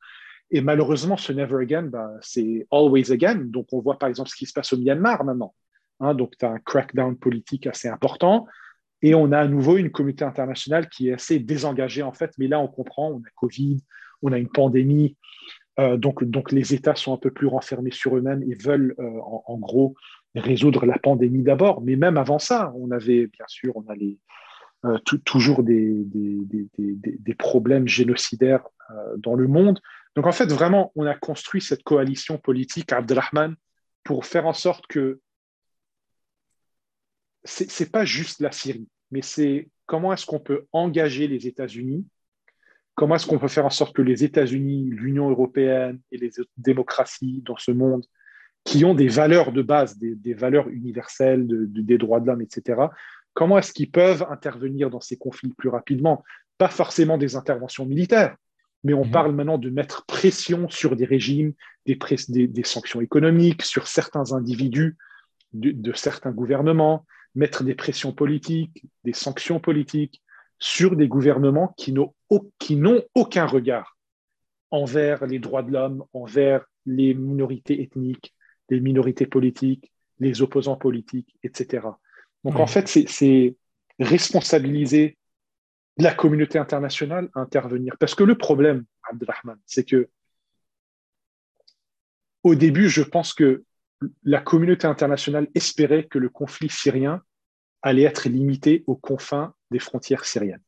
[0.52, 3.36] Et malheureusement, ce never again, bah, c'est always again.
[3.36, 5.54] Donc, on voit par exemple ce qui se passe au Myanmar maintenant.
[6.00, 6.14] Hein.
[6.14, 8.46] donc, tu as un crackdown politique assez important.
[9.02, 12.32] Et on a à nouveau une communauté internationale qui est assez désengagée, en fait.
[12.38, 13.80] Mais là, on comprend, on a Covid,
[14.22, 15.16] on a une pandémie.
[15.80, 19.20] Euh, donc, donc, les États sont un peu plus renfermés sur eux-mêmes et veulent, euh,
[19.22, 19.96] en, gros,
[20.36, 21.82] résoudre la pandémie d'abord.
[21.82, 24.18] Mais même avant ça, on avait, bien sûr, on a les,
[24.86, 28.64] euh, toujours des, des, problèmes génocidaires
[29.18, 29.80] dans le monde.
[30.16, 33.56] Donc en fait, vraiment, on a construit cette coalition politique, Abdelrahman,
[34.04, 35.20] pour faire en sorte que
[37.48, 42.06] ce n'est pas juste la Syrie, mais c'est comment est-ce qu'on peut engager les États-Unis,
[42.96, 46.52] comment est-ce qu'on peut faire en sorte que les États-Unis, l'Union européenne et les autres
[46.58, 48.06] démocraties dans ce monde
[48.64, 52.88] qui ont des valeurs de base, des, valeurs universelles, des droits de l'homme, etc.,
[53.38, 56.24] Comment est-ce qu'ils peuvent intervenir dans ces conflits plus rapidement?
[56.58, 58.36] Pas forcément des interventions militaires,
[58.84, 59.12] mais on mhm.
[59.12, 61.54] parle maintenant de mettre pression sur des régimes,
[61.86, 64.98] des, des, sanctions économiques, sur certains individus
[65.54, 70.22] de, certains gouvernements, mettre des pressions politiques, des sanctions politiques
[70.60, 72.14] sur des gouvernements qui n'ont
[73.16, 73.98] aucun regard
[74.72, 78.34] envers les droits de l'homme, envers les minorités ethniques,
[78.70, 81.88] les minorités politiques, les opposants politiques, etc.
[82.44, 83.56] Donc en fait, c'est
[84.00, 85.18] responsabiliser
[85.98, 87.98] la communauté internationale à intervenir.
[88.00, 90.10] Parce que le problème, Abdelrahman, c'est que
[92.44, 93.64] au début, je pense que
[94.24, 97.22] la communauté internationale espérait que le conflit syrien
[97.82, 100.64] allait être limité aux confins des frontières syriennes.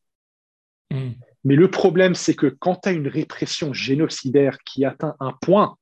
[0.91, 1.11] Hmm.
[1.43, 5.77] Mais le problème, c'est que quand tu as une répression génocidaire qui atteint un point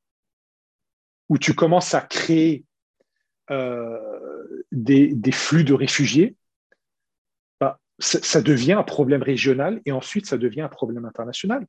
[1.30, 2.66] où tu commences à créer
[3.50, 3.98] euh,
[4.72, 6.36] des, flux de réfugiés,
[7.60, 11.66] bah, ça, devient un problème régional et ensuite ça devient un problème international.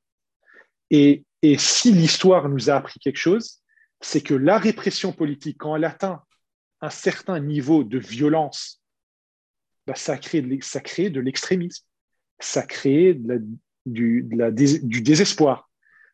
[0.90, 1.24] Et,
[1.56, 3.62] si l'histoire nous a appris quelque chose,
[4.00, 6.22] c'est que la répression politique, quand elle atteint
[6.80, 8.82] un certain niveau de violence,
[9.86, 11.84] bah, ça, crée de, l'extrémisme,
[12.38, 13.18] ça crée
[13.86, 15.70] du, du désespoir.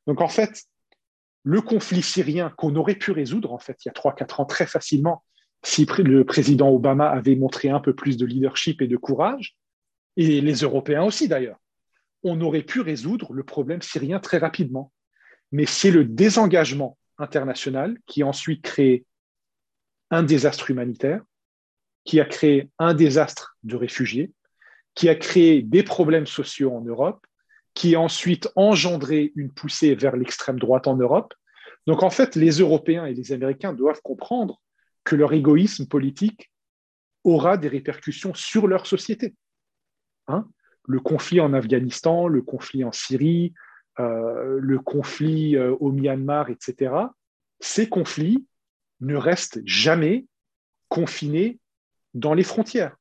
[0.06, 0.64] Donc en fait,
[1.42, 4.66] le conflit syrien qu'on aurait pu résoudre en fait il y a 3-4 ans très
[4.66, 5.22] facilement
[5.64, 9.56] si le président Obama avait montré un peu plus de leadership et de courage,
[10.16, 11.58] et les Européens aussi d'ailleurs,
[12.22, 14.92] on aurait pu résoudre le problème syrien très rapidement.
[15.52, 19.04] Mais c'est le désengagement international qui a ensuite créé
[20.10, 21.22] un désastre humanitaire,
[22.04, 24.32] qui a créé un désastre de réfugiés,
[24.94, 27.26] qui a créé des problèmes sociaux en Europe,
[27.72, 31.34] qui a ensuite engendré une poussée vers l'extrême droite en Europe,
[31.86, 34.60] Donc en fait, les Européens et les Américains doivent comprendre
[35.02, 36.50] que leur égoïsme politique
[37.24, 39.34] aura des répercussions sur leur société.
[40.28, 40.48] Hein
[40.86, 43.54] le conflit en Afghanistan, le conflit en Syrie,
[43.98, 46.94] le conflit euh, au Myanmar, etc.,
[47.60, 48.46] ces conflits
[49.00, 50.26] ne restent jamais
[50.88, 51.58] confinés
[52.14, 52.96] dans les frontières.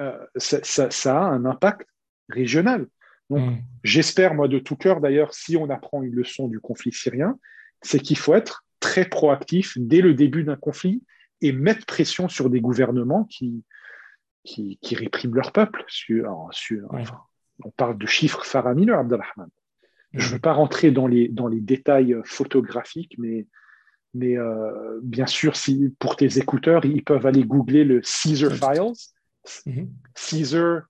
[0.00, 1.88] Euh, ça, a un impact
[2.28, 2.86] régional.
[3.30, 3.58] Donc, mm.
[3.82, 7.38] j'espère, moi, de tout cœur, d'ailleurs, si on apprend une leçon du conflit syrien,
[7.82, 11.02] c'est qu'il faut être très proactif dès le début d'un conflit
[11.40, 13.64] et mettre pression sur des gouvernements qui,
[14.44, 15.84] qui, répriment leur peuple.
[15.88, 16.50] Sur,
[17.64, 19.48] on parle de chiffres faramineux, Abdelrahman.
[20.18, 23.46] Je ne veux pas rentrer dans les, dans les détails photographiques, mais,
[24.14, 28.92] mais euh, bien sûr, si, pour tes écouteurs, ils peuvent aller googler le Caesar Files.
[29.66, 29.88] Mhm.
[30.14, 30.82] Caesar,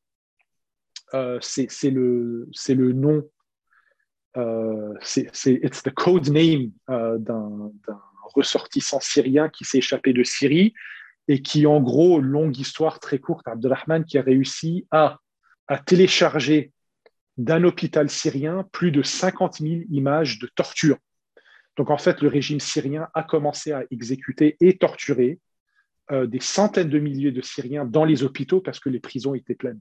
[1.15, 3.23] euh, c'est le, le nom,
[4.37, 7.73] euh, c'est it's the code name d'un
[8.35, 10.75] ressortissant syrien qui s'est échappé de Syrie
[11.29, 15.19] et qui, en gros, longue histoire très courte, Abdelrahman, qui a réussi à,
[15.67, 16.73] à télécharger
[17.39, 20.99] d'un hôpital syrien plus de 50 000 images de torture.
[21.77, 25.39] Donc, en fait, le régime syrien a commencé à exécuter et torturer
[26.11, 29.55] euh, des centaines de milliers de Syriens dans les hôpitaux parce que les prisons étaient
[29.55, 29.81] pleines.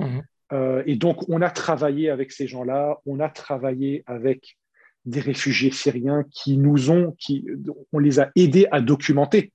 [0.00, 0.20] Mmh.
[0.52, 4.56] Euh, et donc, on a travaillé avec ces gens-là, on a travaillé avec
[5.04, 7.46] des réfugiés syriens qui nous ont, qui,
[7.92, 9.52] on les a aidés à documenter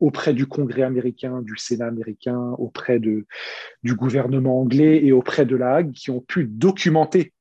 [0.00, 3.26] auprès du Congrès américain, du Sénat américain, auprès de,
[3.82, 7.32] du gouvernement anglais et auprès de la Hague, qui ont pu documenter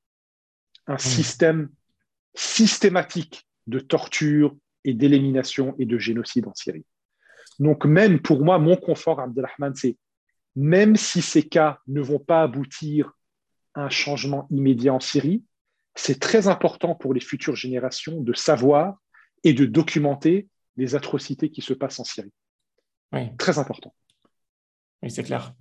[0.88, 1.00] un mmh.
[1.00, 1.70] système
[2.36, 6.86] systématique de torture et d'élimination et de génocide en Syrie.
[7.60, 9.98] Donc même pour moi, mon confort, Abdelrahman, c'est
[10.56, 13.14] même si ces cas ne vont pas aboutir
[13.74, 15.44] à un changement immédiat en Syrie,
[15.96, 18.98] c'est très important pour les futures générations de savoir
[19.44, 22.34] et de documenter les atrocités qui se passent en Syrie.
[23.14, 23.36] Oui.
[23.38, 23.94] Très important.
[25.02, 25.54] Oui, c'est clair.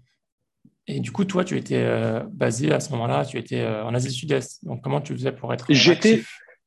[0.87, 3.95] Et du coup, toi, tu étais euh, basé à ce moment-là, tu étais euh, en
[3.95, 4.65] Asie du Sud-Est.
[4.65, 6.25] Donc, comment tu faisais pour être J'étais,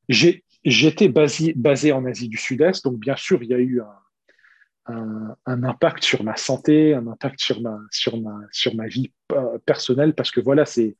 [0.08, 2.84] j'étais basé, basé en Asie du Sud-Est.
[2.84, 7.40] Donc, bien sûr, il y a eu un, un, impact sur ma santé, un impact
[7.40, 10.96] sur ma, sur ma, sur ma vie euh, personnelle, parce que voilà, c'est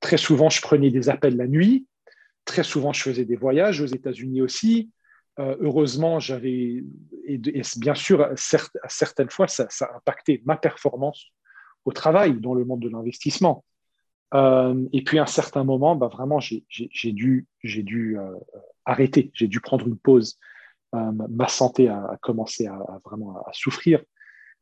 [0.00, 1.86] très souvent, je prenais des appels la nuit.
[2.44, 4.90] Très souvent, je faisais des voyages aux États-Unis aussi.
[5.38, 6.82] Euh, heureusement, j'avais,
[7.26, 7.38] et,
[7.76, 8.36] bien sûr, à
[8.88, 11.26] certaines fois, ça, a impacté ma performance
[11.84, 13.64] au travail dans le monde de l'investissement.
[14.34, 16.64] Euh, et puis à un certain moment, bah, vraiment, j'ai
[17.12, 18.34] dû, dû euh,
[18.84, 20.38] arrêter, j'ai dû prendre une pause.
[20.92, 24.02] ma santé a, commencé à, vraiment à, souffrir.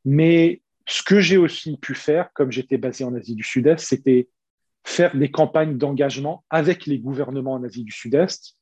[0.04, 4.28] Mais ce que j'ai aussi pu faire, comme j'étais basé en Asie du Sud-Est, c'était
[4.82, 8.58] faire des campagnes d'engagement avec les gouvernements en Asie du Sud-Est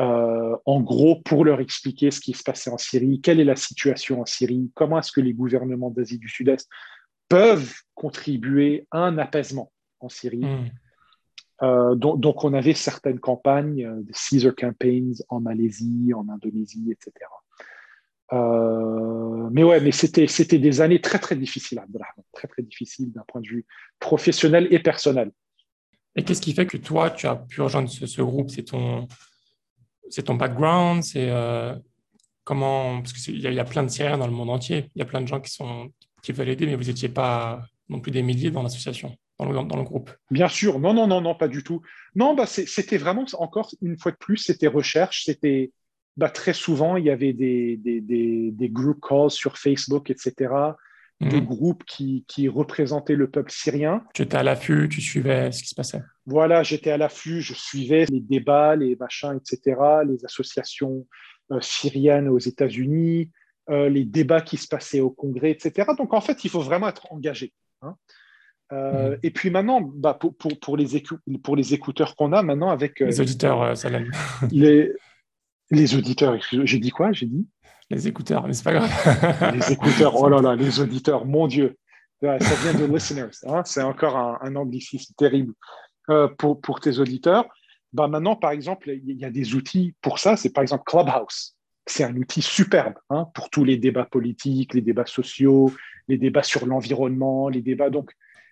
[0.00, 3.56] euh, en gros, pour leur expliquer ce qui se passait en Syrie, quelle est la
[3.56, 6.68] situation en Syrie, comment est-ce que les gouvernements d'Asie du Sud-Est
[7.28, 10.38] peuvent contribuer à un apaisement en Syrie.
[10.38, 10.68] Hmm.
[11.62, 17.12] Euh, donc, on avait certaines campagnes, euh, des Caesar Campaigns en Malaisie, en Indonésie, etc.
[19.50, 21.82] mais ouais, mais c'était, c'était des années très, très difficiles,
[22.32, 23.66] très, très difficiles d'un point de vue
[23.98, 25.32] professionnel et personnel.
[26.14, 28.50] Et qu'est-ce qui fait que toi, tu as pu rejoindre ce groupe?
[28.50, 29.08] C'est ton,
[30.10, 31.74] c'est ton background, c'est euh,
[32.44, 35.04] comment parce qu'il y, a plein de Syriens dans le monde entier, il y a
[35.04, 35.90] plein de gens qui sont
[36.22, 39.82] qui veulent aider, mais vous n'étiez pas non plus des milliers dans l'association, dans le,
[39.82, 40.10] groupe.
[40.30, 41.80] Bien sûr, non, non, non, non, pas du tout.
[42.14, 45.72] Non, bah c'était vraiment encore une fois de plus, c'était recherche, c'était
[46.16, 50.74] bah, très souvent il y avait des group calls sur Facebook, etc
[51.20, 51.46] de mhm.
[51.46, 54.04] groupes qui, qui, représentaient le peuple syrien.
[54.14, 56.02] Tu étais à l'affût, tu suivais ce qui se passait.
[56.26, 61.06] Voilà, j'étais à l'affût, je suivais les débats, les machins, etc., les associations
[61.50, 63.30] euh, syriennes aux États-Unis,
[63.68, 65.88] euh, les débats qui se passaient au Congrès, etc.
[65.98, 67.52] Donc en fait, il faut vraiment être engagé.
[67.82, 67.96] Hein.
[68.72, 69.18] Euh, mhm.
[69.24, 71.02] Et puis maintenant, bah, pour, pour, pour, les
[71.42, 73.00] pour les écouteurs qu'on a maintenant avec...
[73.00, 74.08] les auditeurs, Salam.
[74.52, 74.92] les,
[75.70, 77.10] les auditeurs, j'ai dit quoi?
[77.10, 77.46] J'ai dit?
[77.90, 79.54] Les écouteurs, mais c'est pas grave.
[79.54, 81.76] les écouteurs, oh là là, les auditeurs, mon Dieu.
[82.20, 83.30] Ça vient de listeners.
[83.46, 83.62] Hein.
[83.64, 85.52] c'est encore un, anglicisme terrible
[86.10, 87.46] euh, pour, tes auditeurs.
[87.92, 90.36] Bah maintenant, par exemple, il y a des outils pour ça.
[90.36, 91.56] C'est par exemple Clubhouse.
[91.86, 95.72] C'est un outil superbe hein, pour tous les débats politiques, les débats sociaux,
[96.06, 97.88] les débats sur l'environnement, les débats.
[97.88, 98.10] Donc,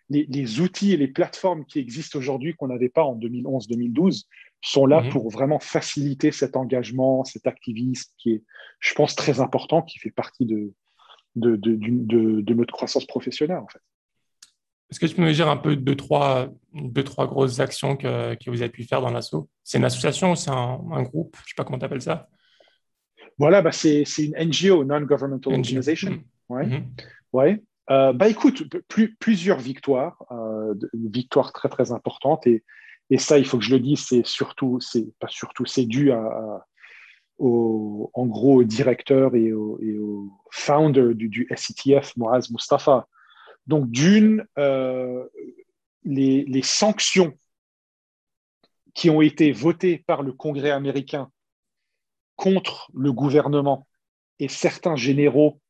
[0.08, 4.24] les, outils et les plateformes qui existent aujourd'hui qu'on n'avait pas en 2011-2012
[4.62, 5.10] sont là mhm.
[5.10, 8.42] pour vraiment faciliter cet engagement, cet activisme qui est,
[8.80, 10.72] je pense, très important, qui fait partie de,
[11.34, 13.80] de, de, notre croissance professionnelle, en fait.
[14.90, 18.34] Est-ce que tu peux me dire un peu deux, trois, deux, trois grosses actions que,
[18.34, 21.34] que vous avez pu faire dans l'assaut C'est une association ou c'est un, groupe?
[21.38, 22.28] Je ne sais pas comment tu appelles ça.
[23.36, 26.12] Voilà, bah c'est une NGO, Non-Governmental Organization.
[26.12, 26.22] Mm.
[26.48, 26.84] Ouais.
[27.32, 27.62] Ouais.
[27.90, 28.64] Euh, bah écoute,
[29.20, 32.64] plusieurs victoires, euh, victoires très très importantes et,
[33.18, 36.66] ça, il faut que je le dise, c'est surtout, c'est pas surtout, c'est dû à,
[37.38, 39.78] au, en gros au directeur et au,
[40.50, 43.06] founder du, du SCTF, Moaz Mustafa.
[43.68, 45.24] Donc d'une, euh,
[46.04, 47.32] les sanctions
[48.92, 51.30] qui ont été votées par le Congrès américain
[52.34, 53.86] contre le gouvernement
[54.38, 55.60] et certains généraux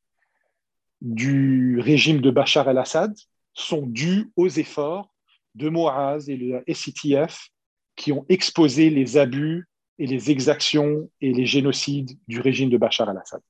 [1.07, 3.15] du régime de Bachar el-Assad
[3.55, 5.15] sont dus aux efforts
[5.55, 7.49] de Moaz et le SITF
[7.95, 13.09] qui ont exposé les abus et les exactions et les génocides du régime de Bachar
[13.09, 13.41] el-Assad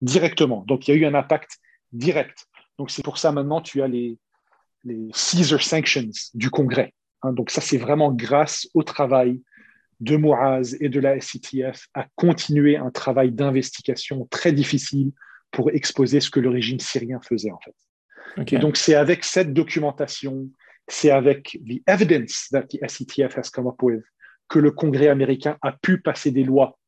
[0.00, 0.64] directement.
[0.66, 1.58] Donc il y a eu un impact
[1.92, 2.46] direct.
[2.78, 4.16] Donc c'est pour ça maintenant tu as les,
[4.84, 6.94] les Caesar Sanctions du Congrès.
[7.22, 7.34] Hein.
[7.34, 9.42] donc ça c'est vraiment grâce au travail
[10.00, 15.12] de Moaz et de la SITF à continuer un travail d'investigation très difficile
[15.56, 17.74] pour exposer ce que le régime syrien faisait en fait.
[18.54, 20.50] Et donc c'est avec cette documentation,
[20.86, 24.04] c'est avec the evidence that the SCTF has come up with
[24.48, 26.78] que le Congrès américain a pu passer des lois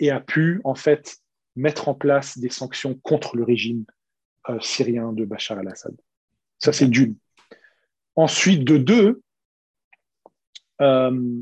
[0.00, 1.18] et a pu en fait
[1.54, 3.84] mettre en place des sanctions contre le régime
[4.48, 5.94] euh, syrien de Bachar al-Assad.
[6.58, 7.14] Ça c'est d'une.
[8.16, 9.22] Ensuite de deux,
[10.80, 11.40] euh,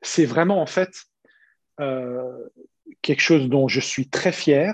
[0.00, 0.94] c'est vraiment en fait
[1.80, 2.48] euh,
[3.02, 4.72] quelque chose dont je suis très fier,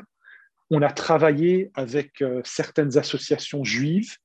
[0.70, 4.16] on a travaillé avec euh, certaines associations juives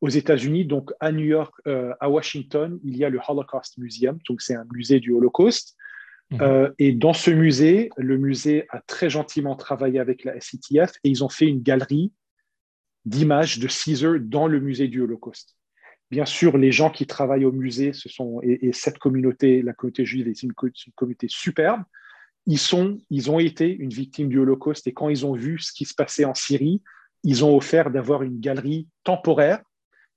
[0.00, 0.64] aux États-Unis.
[0.64, 4.18] Donc, à New York, euh, à Washington, il y a le Holocaust Museum.
[4.28, 5.76] Donc, c'est un musée du Holocauste.
[6.30, 6.38] Mhm.
[6.42, 11.10] Euh, et dans ce musée, le musée a très gentiment travaillé avec la SITF et
[11.10, 12.12] ils ont fait une galerie
[13.04, 15.56] d'images de Caesar dans le musée du Holocauste.
[16.10, 20.04] Bien sûr, les gens qui travaillent au musée, ce sont, et, cette communauté, la communauté
[20.04, 21.82] juive, est une communauté superbe
[22.46, 25.72] ils, sont, ils ont été une victime du Holocauste et quand ils ont vu ce
[25.72, 26.82] qui se passait en Syrie,
[27.24, 29.60] ils ont offert d'avoir une galerie temporaire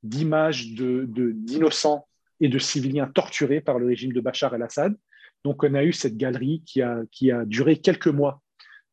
[0.04, 2.08] d'images d'innocents
[2.40, 4.96] et de civiliens torturés par le régime de Bachar el-Assad.
[5.44, 8.42] Donc, on a eu cette galerie qui a, qui a duré quelques mois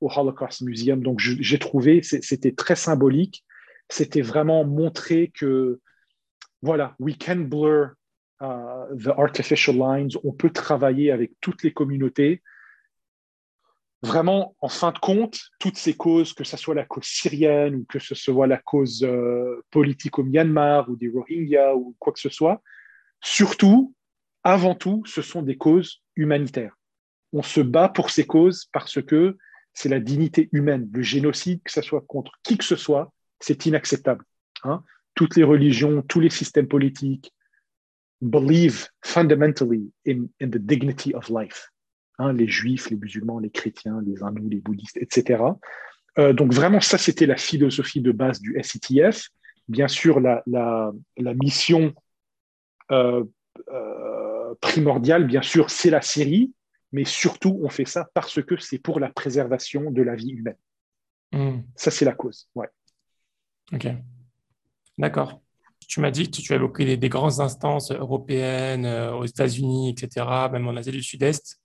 [0.00, 1.02] au Holocaust Museum.
[1.02, 3.44] Donc, j'ai trouvé, c'était très symbolique.
[3.88, 5.80] C'était vraiment montrer que,
[6.60, 7.92] voilà, we can blur
[8.40, 10.10] uh, the artificial lines.
[10.24, 12.42] On peut travailler avec toutes les communautés
[14.02, 17.84] vraiment, en fin de compte, toutes ces causes, que ce soit la cause syrienne ou
[17.88, 22.20] que ce soit la cause euh, politique au Myanmar ou des Rohingyas ou quoi que
[22.20, 22.62] ce soit,
[23.20, 23.94] surtout,
[24.42, 26.76] avant tout, ce sont des causes humanitaires.
[27.32, 29.38] On se bat pour ces causes parce que
[29.72, 30.90] c'est la dignité humaine.
[30.92, 34.24] Le génocide, que ce soit contre qui que ce soit, c'est inacceptable.
[34.64, 34.82] Hein.
[35.14, 37.32] Toutes les religions, tous les systèmes politiques
[38.20, 41.70] believe fundamentally in the dignity of life.
[42.18, 45.42] Hein, les juifs, les musulmans, les chrétiens, les hindous, les bouddhistes, etc.
[46.18, 49.30] Euh, donc vraiment, ça, c'était la philosophie de base du SITF.
[49.68, 50.44] Bien sûr, la,
[51.16, 51.94] mission
[52.90, 53.24] euh,
[53.72, 56.52] euh, primordiale, bien sûr, c'est la Syrie,
[56.92, 60.58] mais surtout, on fait ça parce que c'est pour la préservation de la vie humaine.
[61.32, 61.60] Hmm.
[61.76, 62.48] Ça, c'est la cause.
[62.54, 62.68] Ouais.
[63.72, 63.88] Ok.
[64.98, 65.40] D'accord.
[65.88, 70.26] Tu m'as dit que tu as évoqué des, des grandes instances européennes, aux États-Unis, etc.,
[70.52, 71.61] même en Asie du Sud-Est.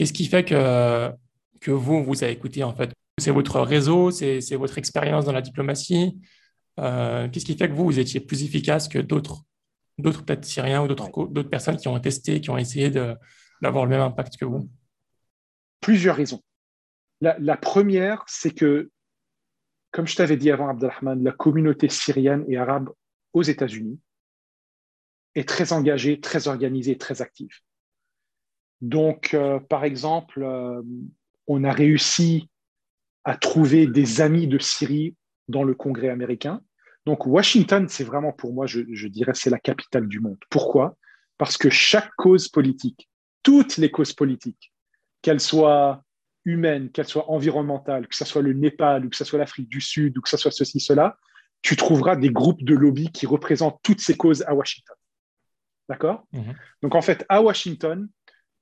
[0.00, 1.12] Qu'est-ce qui fait que,
[1.60, 2.90] que vous, vous avez écouté en fait?
[3.18, 6.18] C'est votre réseau, c'est votre expérience dans la diplomatie
[6.78, 9.42] euh, Qu'est-ce qui fait que vous, vous étiez plus efficace que d'autres
[9.98, 14.00] d'autres peut-être Syriens ou d'autres personnes qui ont testé, qui ont essayé d'avoir le même
[14.00, 14.70] impact que vous?
[15.80, 16.40] Plusieurs raisons.
[17.20, 18.90] La, première, c'est que,
[19.90, 22.88] comme je t'avais dit avant, Abdelrahman, la communauté syrienne et arabe
[23.34, 24.00] aux États-Unis
[25.34, 27.50] est très engagée, très organisée, très active.
[28.80, 30.82] Donc, euh, par exemple, euh,
[31.46, 32.48] on a réussi
[33.24, 35.14] à trouver des amis de Syrie
[35.48, 36.60] dans le Congrès américain.
[37.06, 40.38] Donc, Washington, c'est vraiment pour moi, je, dirais, c'est la capitale du monde.
[40.48, 40.96] Pourquoi?
[41.38, 43.08] Parce que chaque cause politique,
[43.42, 44.72] toutes les causes politiques,
[45.22, 46.02] qu'elles soient
[46.44, 49.80] humaines, qu'elles soient environnementales, que ce soit le Népal ou que ce soit l'Afrique du
[49.80, 51.18] Sud ou que ce soit ceci, cela,
[51.62, 54.96] tu trouveras des groupes de lobby qui représentent toutes ces causes à Washington.
[55.88, 56.26] D'accord?
[56.32, 56.54] Mhm.
[56.82, 58.08] Donc, en fait, à Washington,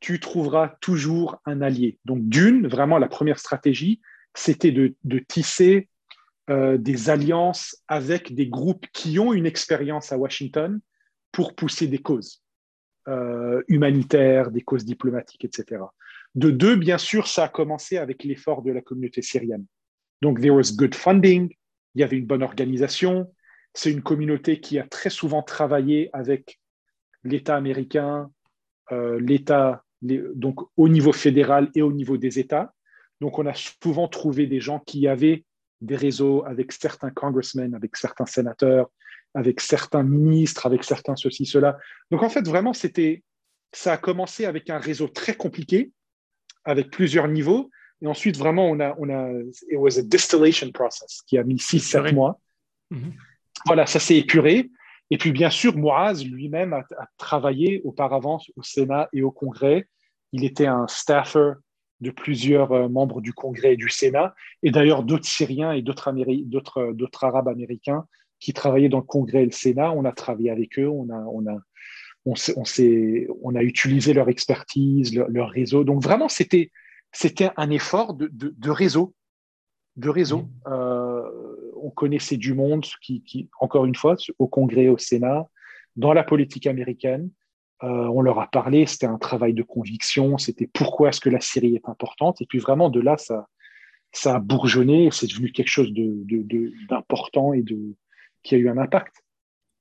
[0.00, 1.98] tu trouveras toujours un allié.
[2.04, 4.00] Donc, d'une, vraiment, la première stratégie,
[4.34, 4.94] c'était de,
[5.28, 5.88] tisser
[6.50, 10.80] euh, des alliances avec des groupes qui ont une expérience à Washington
[11.32, 12.42] pour pousser des causes
[13.08, 15.82] euh, humanitaires, des causes diplomatiques, etc.
[16.34, 19.66] De deux, bien sûr, ça a commencé avec l'effort de la communauté syrienne.
[20.22, 21.52] Donc, there was good funding,
[21.94, 23.32] il y avait une bonne organisation.
[23.74, 26.60] C'est une communauté qui a très souvent travaillé avec
[27.24, 28.30] l'État américain,
[28.92, 32.74] euh, l'État donc au niveau fédéral et au niveau des États.
[33.20, 35.44] Donc, on a souvent trouvé des gens qui avaient
[35.80, 38.88] des réseaux avec certains congressmen, avec certains sénateurs,
[39.34, 41.78] avec certains ministres, avec certains ceci, cela.
[42.10, 43.22] Donc, en fait, vraiment, c'était,
[43.72, 45.90] ça a commencé avec un réseau très compliqué,
[46.64, 47.70] avec plusieurs niveaux.
[48.02, 49.32] Et ensuite, vraiment, on a, on a,
[49.68, 52.40] it was a distillation process qui a mis 6-7 mois.
[52.90, 53.12] Mhm.
[53.66, 54.70] Voilà, ça s'est épuré.
[55.10, 56.84] Et puis, bien sûr, Moaz lui-même a,
[57.16, 59.88] travaillé auparavant au Sénat et au Congrès.
[60.32, 61.52] Il était un staffer
[62.00, 66.12] de plusieurs euh, membres du Congrès et du Sénat, et d'ailleurs d'autres Syriens et d'autres,
[66.12, 68.04] d'autres, Arabes américains
[68.38, 69.92] qui travaillaient dans le Congrès et le Sénat.
[69.92, 71.58] On a travaillé avec eux, on a, on a,
[72.24, 75.82] on, s'est, on, a utilisé leur expertise, leur, réseau.
[75.82, 76.70] Donc vraiment, c'était,
[77.10, 79.14] c'était un effort de, de, réseau.
[79.96, 80.42] De réseau.
[80.42, 80.48] Mmh.
[80.68, 81.07] Euh,
[81.82, 85.48] on connaissait du monde qui, qui, encore une fois, au Congrès, au Sénat,
[85.96, 87.30] dans la politique américaine.
[87.84, 91.40] Euh, on leur a parlé, c'était un travail de conviction, c'était pourquoi est-ce que la
[91.40, 92.40] Syrie est importante.
[92.40, 93.46] Et puis vraiment, de là, ça,
[94.12, 97.94] ça a bourgeonné, c'est devenu quelque chose d'important de, et de,
[98.42, 99.14] qui a eu un impact.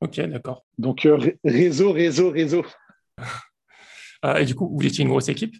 [0.01, 0.65] Ok, d'accord.
[0.77, 2.65] Donc, euh, réseau, réseau, réseau.
[4.25, 5.55] Euh, et du coup, vous étiez une grosse équipe?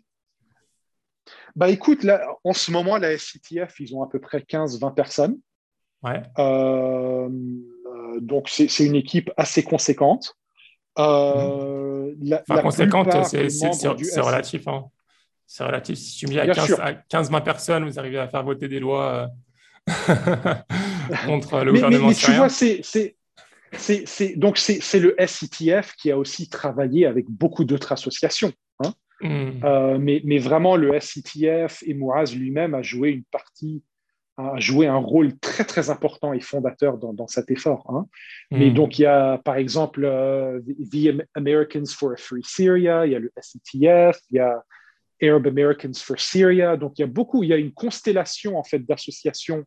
[1.55, 5.39] Bah écoute, là, en ce moment, la SCTF, ils ont à peu près 15-20 personnes.
[6.03, 6.21] Ouais.
[8.21, 10.37] donc, c'est une équipe assez conséquente.
[10.99, 14.67] Euh, la, enfin, conséquente, c'est relatif.
[14.67, 14.85] Hein.
[15.45, 15.97] C'est relatif.
[15.97, 19.29] Si tu me dis à 15-20 personnes, vous arrivez à faire voter des lois
[19.87, 19.93] euh,
[21.25, 23.15] contre le gouvernement mais, mais tu vois, c'est
[24.37, 28.51] donc c'est le SITF qui a aussi travaillé avec beaucoup d'autres associations.
[28.83, 28.93] Hein.
[29.21, 29.63] Hmm.
[29.63, 33.83] Euh, mais, mais, vraiment, le SITF et Mouaz lui-même a joué une partie
[34.38, 37.85] a joué un rôle très très important et fondateur dans, dans cet effort.
[37.89, 38.05] Hein.
[38.51, 38.73] Mais hmm.
[38.73, 40.61] donc il y a par exemple euh,
[40.91, 44.63] The Americans for a Free Syria, il y a le SETF, il y a
[45.21, 46.77] Arab Americans for Syria.
[46.77, 49.65] Donc il y a beaucoup, il y a une constellation en fait d'associations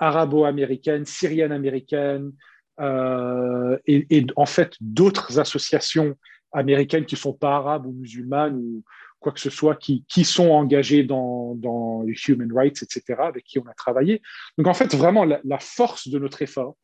[0.00, 2.32] arabo-américaines, syriennes-américaines
[2.80, 6.16] euh, et, et, en fait d'autres associations
[6.52, 8.82] américaines qui sont pas arabes ou musulmanes ou,
[9.20, 13.44] quoi que ce soit, qui, qui sont engagés dans, dans, les human rights, etc., avec
[13.44, 14.22] qui on a travaillé.
[14.58, 16.76] Donc en fait, vraiment, la, force de notre effort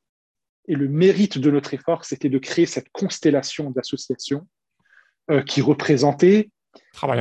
[0.68, 4.46] et le mérite de notre effort, c'était de créer cette constellation d'associations
[5.30, 6.50] euh, qui représentaient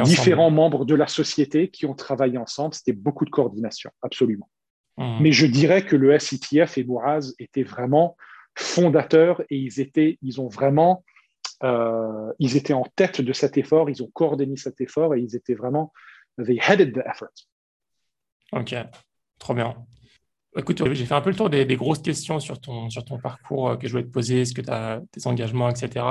[0.04, 2.74] différents membres de la société qui ont travaillé ensemble.
[2.74, 4.50] C'était beaucoup de coordination, absolument.
[4.98, 5.18] Mmh.
[5.22, 8.18] Mais je dirais que le SITF et Mouraz étaient vraiment
[8.58, 11.04] fondateurs et ils, étaient, ils ont vraiment
[11.64, 15.36] euh, ils étaient en tête de cet effort, ils ont coordonné cet effort et ils
[15.36, 15.94] étaient vraiment,
[16.44, 17.30] they headed the effort.
[18.52, 18.76] Ok,
[19.40, 19.76] trop bien.
[20.58, 23.70] Écoute, j'ai fait un peu le tour des, grosses questions sur ton, sur ton parcours
[23.70, 26.06] euh, que je voulais te poser, ce que tu as, tes engagements, etc.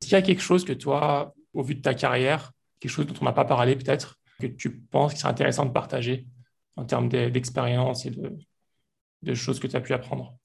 [0.00, 3.06] Est-ce qu'il y a quelque chose que toi, au vu de ta carrière, quelque chose
[3.06, 6.26] dont on n'a pas parlé peut-être, que tu penses qu'il serait intéressant de partager
[6.76, 8.36] en termes d'expérience et de,
[9.22, 10.36] de choses que tu as pu apprendre?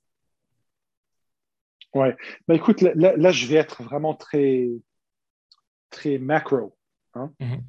[1.94, 2.16] Ouais.
[2.48, 4.70] Bah, écoute, là, je vais être vraiment très,
[5.90, 6.76] très macro.
[7.14, 7.32] Hein.
[7.40, 7.62] Mm-hmm.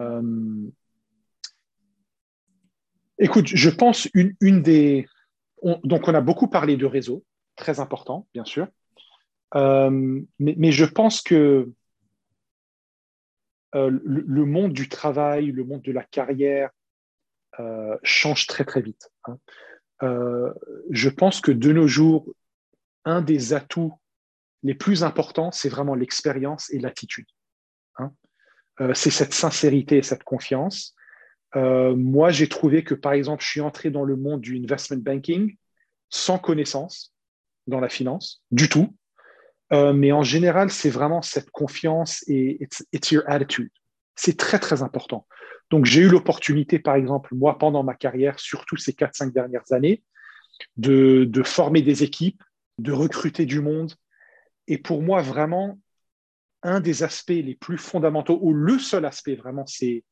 [0.00, 0.70] Euh,
[3.18, 5.06] écoute, je pense une, une des.
[5.84, 7.24] donc, on a beaucoup parlé de réseau,
[7.56, 8.68] très important, bien sûr.
[9.54, 11.70] Euh, mais, je pense que
[13.74, 16.70] euh, le, monde du travail, le monde de la carrière
[18.02, 19.10] change très, très vite.
[19.24, 19.36] Hein.
[20.90, 22.26] je pense que de nos jours,
[23.04, 23.94] un des atouts
[24.62, 27.26] les plus importants, c'est vraiment l'expérience et l'attitude.
[27.98, 28.12] Hein.
[28.80, 30.94] Euh, c'est cette sincérité et cette confiance.
[31.56, 34.98] Euh, moi, j'ai trouvé que, par exemple, je suis entré dans le monde du investment
[34.98, 35.56] banking
[36.08, 37.14] sans connaissance
[37.66, 38.96] dans la finance, du tout.
[39.72, 42.58] Euh, mais en général, c'est vraiment cette confiance et
[42.92, 43.70] it's, your attitude.
[44.14, 45.26] C'est très, très important.
[45.70, 50.02] Donc, j'ai eu l'opportunité, par exemple, moi, pendant ma carrière, surtout ces 4-5 dernières années,
[50.76, 52.42] de former des équipes,
[52.82, 53.94] de recruter du monde.
[54.68, 55.78] Et pour moi, vraiment,
[56.62, 60.04] un des aspects les plus fondamentaux, ou le seul aspect vraiment, c'est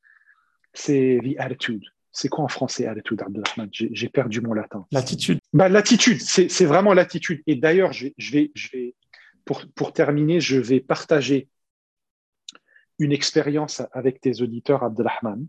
[0.73, 1.83] c'est the attitude.
[2.13, 3.69] C'est quoi en français attitude, Abdelrahman?
[3.73, 4.87] J'ai perdu mon latin.
[4.91, 5.39] L'attitude.
[5.53, 7.43] Bah, l'attitude, c'est vraiment l'attitude.
[7.47, 8.95] Et d'ailleurs, je, vais, je vais
[9.45, 11.49] pour, pour, terminer, je vais partager
[12.99, 15.47] une expérience avec tes auditeurs, Abdelrahman.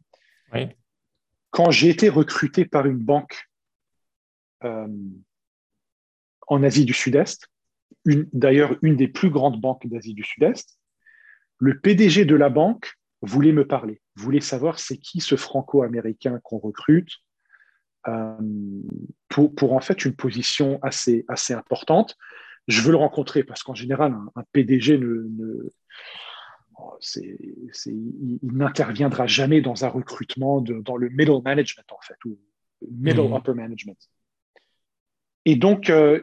[0.53, 0.67] Oui.
[1.49, 3.49] Quand j'ai été recruté par une banque
[4.63, 4.87] euh,
[6.51, 7.47] en Asie du Sud-Est,
[8.05, 10.77] d'ailleurs une des plus grandes banques d'Asie du Sud-Est.
[11.59, 16.57] Le PDG de la banque voulait me parler, voulait savoir c'est qui ce franco-américain qu'on
[16.57, 17.09] recrute
[18.09, 18.35] euh,
[19.29, 22.17] pour, en fait une position assez, assez importante.
[22.67, 25.69] Je veux le rencontrer parce qu'en général, un, PDG ne,
[26.77, 26.97] oh,
[27.85, 32.37] il, n'interviendra jamais dans un recrutement dans le middle management, en fait, ou
[32.91, 33.35] middle hmm.
[33.35, 33.97] upper management.
[35.45, 36.21] Et donc, euh,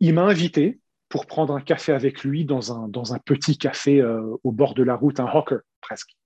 [0.00, 4.00] il m'a invité pour prendre un café avec lui dans un, dans un petit café
[4.00, 6.16] euh, au bord de la route, un hawker presque.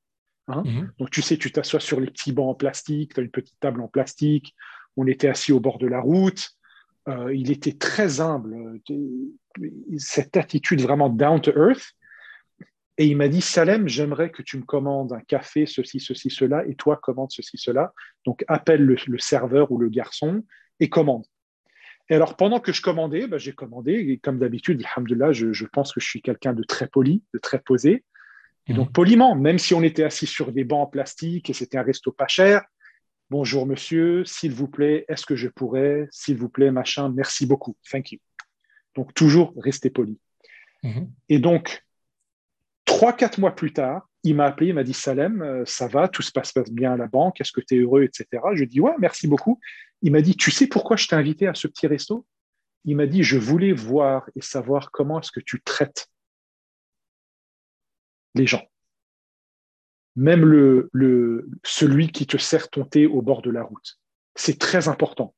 [0.49, 0.63] Hein.
[0.65, 0.91] Hmm.
[0.99, 3.59] Donc, tu sais, tu t'assois sur les petits bancs en plastique, tu as une petite
[3.61, 4.55] table en plastique.
[4.97, 6.51] On était assis au bord de la route.
[7.09, 8.81] Euh, il était très humble,
[9.97, 11.95] cette attitude vraiment down to earth.
[12.99, 16.67] Et il m'a dit, Salem, j'aimerais que tu me commandes un café, ceci, ceci, cela,
[16.67, 17.95] et toi, commande ceci, cela.
[18.27, 20.45] Donc, appelle le, serveur ou le garçon
[20.81, 21.25] et commande.
[22.11, 25.65] Et alors, pendant que je commandais, ben, j'ai commandé, et comme d'habitude, alhamdoulilah, je, je
[25.65, 28.05] pense que je suis quelqu'un de très poli, de très posé.
[28.67, 28.93] Et donc, mmh.
[28.93, 32.13] poliment, même si on était assis sur des bancs en plastique et c'était un resto
[32.13, 32.63] pas cher,
[33.31, 37.77] Bonjour monsieur, s'il vous plaît, est-ce que je pourrais, s'il vous plaît, machin, merci beaucoup,
[37.89, 38.19] thank you.
[38.97, 40.19] Donc toujours rester poli.
[40.83, 41.09] Mhm.
[41.29, 41.87] Et donc,
[42.85, 46.09] trois, quatre mois plus tard, il m'a appelé, il m'a dit Salem, euh, ça va,
[46.09, 48.43] tout se passe bien à la banque, est-ce que tu es heureux, etc.
[48.55, 49.61] Je dis ouais, merci beaucoup.
[50.03, 52.27] Il m'a dit, tu sais pourquoi je t'ai invité à ce petit resto?
[52.85, 56.09] Il m'a dit, je voulais voir et savoir comment est-ce que tu traites
[58.35, 58.63] les gens
[60.17, 63.99] même le, celui qui te sert ton thé au bord de la route.
[64.35, 65.35] C'est très important.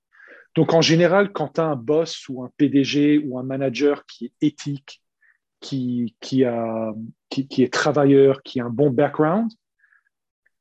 [0.54, 4.26] Donc en général, quand tu as un boss ou un PDG ou un manager qui
[4.26, 5.01] est éthique,
[5.62, 6.92] qui, qui, a,
[7.30, 9.50] qui, est travailleur, qui a un bon background,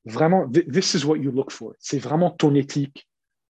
[0.06, 1.74] vraiment, this is what you look for.
[1.80, 3.10] C'est vraiment ton éthique,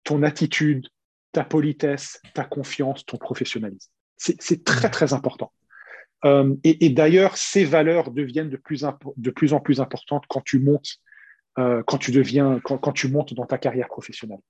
[0.04, 0.88] ton attitude,
[1.32, 3.90] ta politesse, ta confiance, ton professionnalisme.
[4.18, 5.52] C'est très, très important.
[6.24, 8.84] Euh, et, d'ailleurs, ces valeurs deviennent de plus,
[9.16, 10.96] de plus, en plus importantes quand tu montes,
[11.58, 14.40] euh, quand tu deviens, quand, tu montes dans ta carrière professionnelle.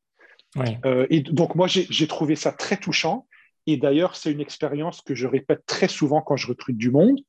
[0.86, 3.26] Euh, et donc moi, j'ai trouvé ça très touchant.
[3.66, 7.20] Et d'ailleurs, c'est une expérience que je répète très souvent quand je recrute du monde.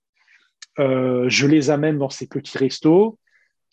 [0.77, 3.17] je les amène dans ces petits restos.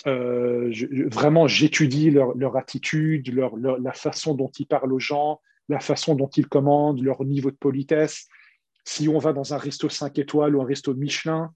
[0.07, 6.15] vraiment, j'étudie leur, leur, attitude, leur, la façon dont ils parlent aux gens, la façon
[6.15, 8.29] dont ils commandent, leur niveau de politesse.
[8.85, 11.53] Si on va dans un resto 5 étoiles ou un resto de Michelin,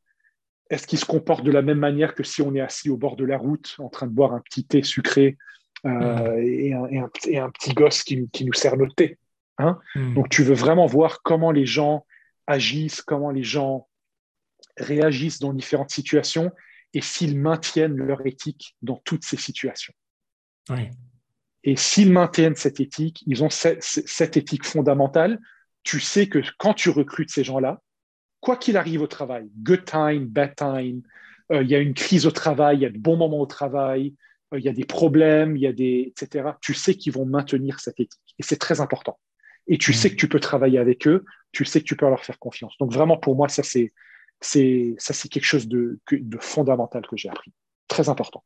[0.70, 3.16] est-ce qu'il se comporte de la même manière que si on est assis au bord
[3.16, 5.36] de la route en train de boire un petit thé sucré
[5.86, 7.08] euh, et, un,
[7.50, 9.18] petit gosse qui, nous sert notre thé?
[9.58, 10.14] Hein mm.
[10.14, 12.06] Donc tu veux vraiment voir comment les gens
[12.46, 13.88] agissent, comment les gens
[14.76, 16.50] réagissent dans différentes situations
[16.94, 19.92] et s'ils maintiennent leur éthique dans toutes ces situations.
[21.64, 25.38] Et s'ils maintiennent cette éthique, ils ont cette éthique fondamentale
[25.88, 27.80] tu sais que quand tu recrutes ces gens-là,
[28.40, 31.00] quoi qu'il arrive au travail, good time, bad time,
[31.50, 33.46] euh, il y a une crise au travail, il y a de bons moments au
[33.46, 34.14] travail,
[34.52, 36.50] euh, il y a des problèmes, il y a des, etc.
[36.60, 38.20] Tu sais qu'ils vont maintenir cette éthique.
[38.38, 39.18] Et c'est très important.
[39.68, 39.94] Et tu mmh.
[39.94, 42.76] sais que tu peux travailler avec eux, tu sais que tu peux leur faire confiance.
[42.78, 43.92] Donc vraiment, pour moi, ça, c'est,
[44.40, 47.52] c'est, ça, c'est quelque chose de, de fondamental que j'ai appris.
[47.86, 48.42] Très important.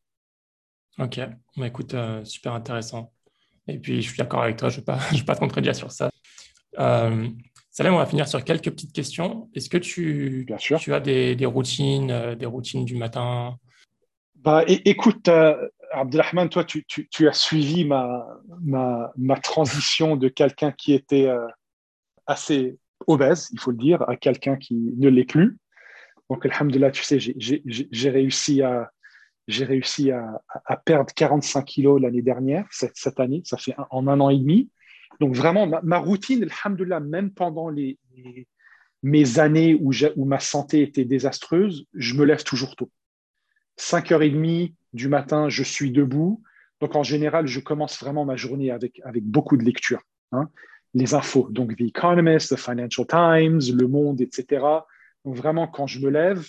[0.99, 1.21] Ok,
[1.57, 3.13] bah, écoute, euh, super intéressant.
[3.67, 5.91] Et puis, je suis d'accord avec toi, je ne vais, vais pas te contredire sur
[5.91, 6.11] ça.
[6.79, 7.29] Euh,
[7.71, 9.49] Salem, on va finir sur quelques petites questions.
[9.55, 10.47] Est-ce que tu,
[10.79, 13.57] tu as des, routines, euh, des routines du matin?
[14.37, 21.47] Bah, écoute, euh, Abdelrahman, toi, tu, as suivi ma, transition de quelqu'un qui était euh,
[22.27, 25.59] assez obèse, il faut le dire, à quelqu'un qui ne l'est plus.
[26.31, 28.91] Donc, alhamdulillah, tu sais, j'ai réussi à,
[30.85, 34.71] perdre 45 kilos l'année dernière, cette, année, ça fait en un an et demi.
[35.21, 37.71] Donc vraiment, ma, routine, alhamdoulilah, même pendant
[39.03, 42.91] mes années où, où, ma santé était désastreuse, je me lève toujours tôt.
[43.79, 46.43] 5h30 du matin, je suis debout.
[46.81, 50.03] Donc en général, je commence vraiment ma journée avec, avec beaucoup de lecture.
[50.33, 50.49] Hein.
[50.95, 54.65] Les infos, donc The Economist, The Financial Times, Le Monde, etc.
[55.25, 56.45] Donc vraiment, quand je me lève,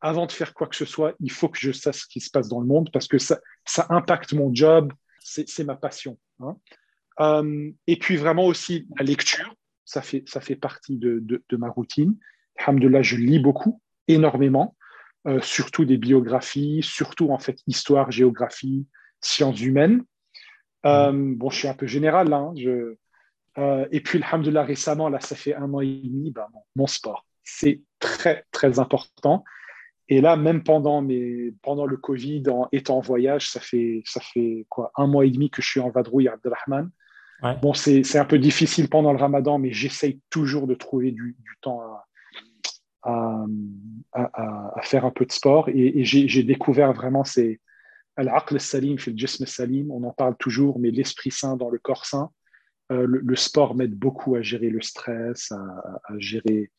[0.00, 2.30] avant de faire quoi que ce soit, il faut que je sache ce qui se
[2.30, 6.18] passe dans le monde parce que ça, ça impacte mon job, c'est ma passion.
[6.40, 6.56] Hein.
[7.20, 9.54] Euh, et puis vraiment aussi la lecture,
[9.84, 12.16] ça fait, ça fait partie de, de, ma routine.
[12.58, 14.75] Alhamdulillah, je lis beaucoup, énormément,
[15.26, 18.86] euh, surtout des biographies, surtout en fait histoire, géographie,
[19.20, 20.04] sciences humaines.
[20.84, 22.36] Euh, bon, je suis un peu général là.
[22.36, 22.96] Hein, je,
[23.90, 27.26] et puis, alhamdulillah, récemment, là, ça fait un an et demi, bah, mon, sport.
[27.42, 29.44] C'est très, très important.
[30.08, 34.20] Et là, même pendant, mes, pendant le Covid, en étant en voyage, ça fait, ça
[34.20, 36.90] fait quoi, un mois et demi que je suis en vadrouille à Abdelrahman.
[37.60, 41.80] Bon, c'est un peu difficile pendant le ramadan, mais j'essaye toujours de trouver du, temps
[41.80, 42.06] à,
[43.06, 45.68] à, faire un peu de sport.
[45.68, 47.60] Et, j'ai découvert vraiment, c'est
[48.16, 52.06] al-aql salim fil jism salim, on en parle toujours, mais l'esprit sain dans le corps
[52.06, 52.30] sain.
[52.92, 56.70] Euh, le, sport m'aide beaucoup à gérer le stress, à, gérer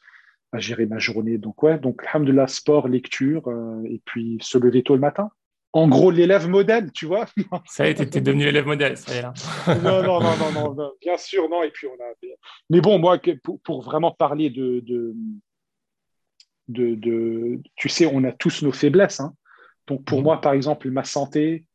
[0.54, 1.38] à gérer ma journée.
[1.38, 5.30] Donc, ouais, donc, alhamdoulilah, sport, lecture, euh, et puis se lever tôt le matin.
[5.74, 7.26] En gros, l'élève modèle, tu vois.
[7.66, 9.34] ça y est, t'es devenu l'élève modèle, ça y est là.
[9.84, 11.64] non, non, non, non, non, bien sûr, non.
[11.64, 12.30] Et puis, on a.
[12.70, 15.14] Mais bon, moi, pour, pour vraiment parler de, de,
[16.68, 19.20] de, de, Tu sais, on a tous nos faiblesses.
[19.20, 19.34] Hein.
[19.88, 20.24] Donc, pour mm.
[20.24, 21.66] moi, par exemple, ma santé,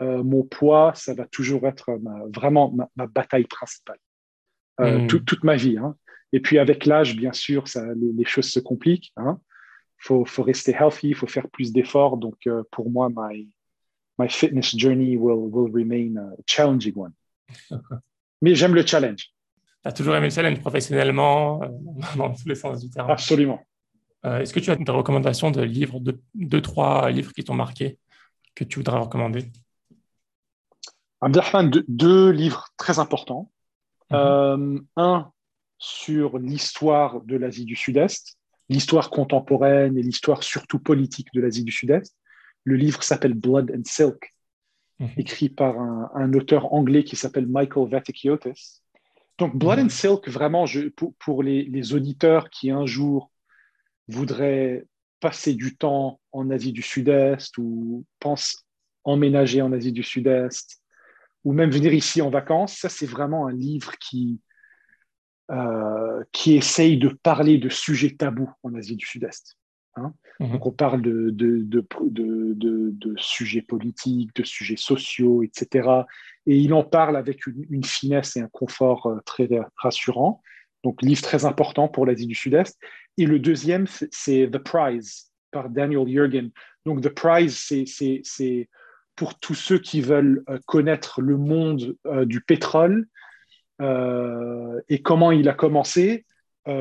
[0.00, 1.98] euh, mon poids, ça va toujours être
[2.34, 3.98] vraiment ma, bataille principale.
[4.80, 5.06] Euh, mm.
[5.08, 5.78] toute ma vie.
[5.78, 5.94] Hein.
[6.32, 9.12] Et puis avec l'âge, bien sûr, ça, les, choses se compliquent.
[9.16, 9.40] Il hein.
[9.98, 12.16] faut, faut, rester healthy, il faut faire plus d'efforts.
[12.16, 13.48] Donc euh, pour moi, my,
[14.18, 17.12] my fitness journey will, will remain a challenging one.
[18.42, 19.32] Mais j'aime le challenge.
[19.82, 21.60] Tu as toujours aimé le challenge professionnellement,
[22.16, 23.10] dans tous les sens du terme.
[23.10, 23.60] Absolument.
[24.22, 27.98] Est-ce que tu as des recommandations de livres, deux, deux trois livres qui t'ont marqué,
[28.54, 29.50] que tu voudrais recommander?
[31.20, 33.50] Abdelrahman, deux, deux livres très importants.
[34.10, 34.16] Mhm.
[34.18, 35.32] Euh, un
[35.78, 38.36] sur l'histoire de l'Asie du Sud-Est,
[38.68, 42.14] l'histoire contemporaine et l'histoire surtout politique de l'Asie du Sud-Est.
[42.64, 44.34] Le livre s'appelle Blood and Silk,
[44.98, 45.08] mhm.
[45.16, 48.82] écrit par un, auteur anglais qui s'appelle Michael Vatikiotis.
[49.38, 53.30] Donc Blood and Silk, vraiment, je, pour, les, les, auditeurs qui un jour
[54.10, 54.86] voudraient
[55.20, 58.64] passer du temps en Asie du Sud-Est ou pensent
[59.04, 60.80] emménager en Asie du Sud-Est
[61.44, 64.40] ou même venir ici en vacances, ça c'est vraiment un livre qui,
[65.50, 69.56] euh, qui essaye de parler de sujets tabous en Asie du Sud-Est.
[69.96, 70.12] Hein.
[70.38, 70.52] Mhm.
[70.52, 75.88] Donc on parle de, de, de, de, sujets politiques, de sujets sociaux, etc.
[76.46, 80.42] Et il en parle avec une, finesse et un confort euh, très rassurant.
[80.84, 82.78] Donc livre très important pour l'Asie du Sud-Est.
[83.18, 86.50] Et le deuxième, c'est The Prize par Daniel Jürgen.
[86.86, 88.68] Donc The Prize, c'est
[89.16, 93.06] pour tous ceux qui veulent euh, connaître le monde euh, du pétrole
[93.82, 96.24] euh, et comment il a commencé.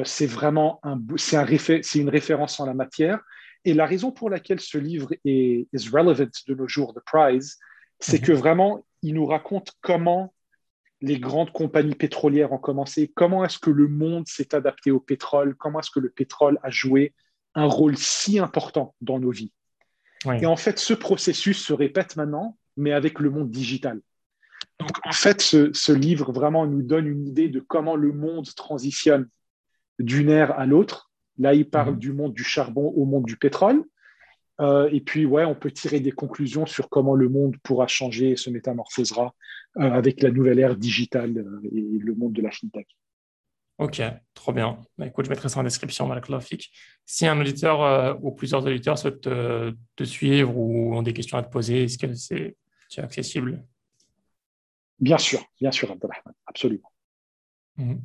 [0.03, 3.19] c'est vraiment un, un c'est une référence en la matière.
[3.65, 7.57] Et la raison pour laquelle ce livre est is relevant de nos jours, The Prize,
[7.99, 8.27] c'est mhm.
[8.27, 10.33] que vraiment, il nous raconte comment
[11.01, 15.55] les grandes compagnies pétrolières ont commencé, comment est-ce que le monde s'est adapté au pétrole,
[15.55, 17.13] comment est-ce que le pétrole a joué
[17.55, 19.53] un rôle si important dans nos vies?
[20.41, 24.01] Et en fait, ce processus se répète maintenant, mais avec le monde digital.
[24.79, 29.29] Donc, en fait, ce, livre vraiment nous donne une idée de comment le monde transitionne
[29.97, 31.11] d'une ère à l'autre.
[31.37, 31.99] Là, il parle mhm.
[31.99, 33.83] du monde du charbon au monde du pétrole.
[34.59, 38.31] Euh, et puis, ouais, on peut tirer des conclusions sur comment le monde pourra changer
[38.31, 39.33] et se métamorphosera
[39.77, 42.87] euh, avec la nouvelle ère digitale euh, et le monde de la fintech.
[43.77, 44.01] Ok,
[44.33, 44.81] trop bien.
[44.97, 46.25] Bah, écoute, je mettrai ça en description, Malak
[47.05, 51.43] Si un auditeur euh, ou plusieurs auditeurs souhaitent te, suivre ou ont des questions à
[51.43, 52.55] te poser, est-ce que c'est
[52.97, 53.63] accessible?
[54.99, 56.91] Bien sûr, bien sûr, Abdelrahman, absolument.
[57.77, 58.01] Mhm.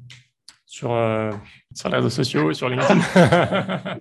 [0.67, 0.91] Sur,
[1.73, 3.01] sur les réseaux sociaux, sur LinkedIn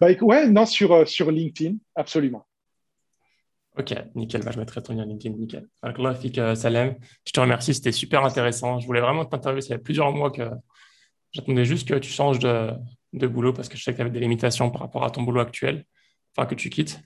[0.00, 2.46] bah, Ouais, non, sur, euh, sur LinkedIn, absolument.
[3.76, 4.42] Ok, nickel.
[4.44, 5.68] Bah, je mettrai ton lien LinkedIn, nickel.
[5.84, 6.96] Euh, Salem,
[7.26, 8.78] je te remercie, c'était super intéressant.
[8.78, 9.62] Je voulais vraiment t'interviewer.
[9.62, 10.48] Ça fait plusieurs mois que
[11.32, 12.76] j'attendais juste que tu changes de,
[13.26, 15.40] boulot parce que je sais que tu avais des limitations par rapport à ton boulot
[15.40, 15.84] actuel,
[16.36, 17.00] enfin que tu quittes.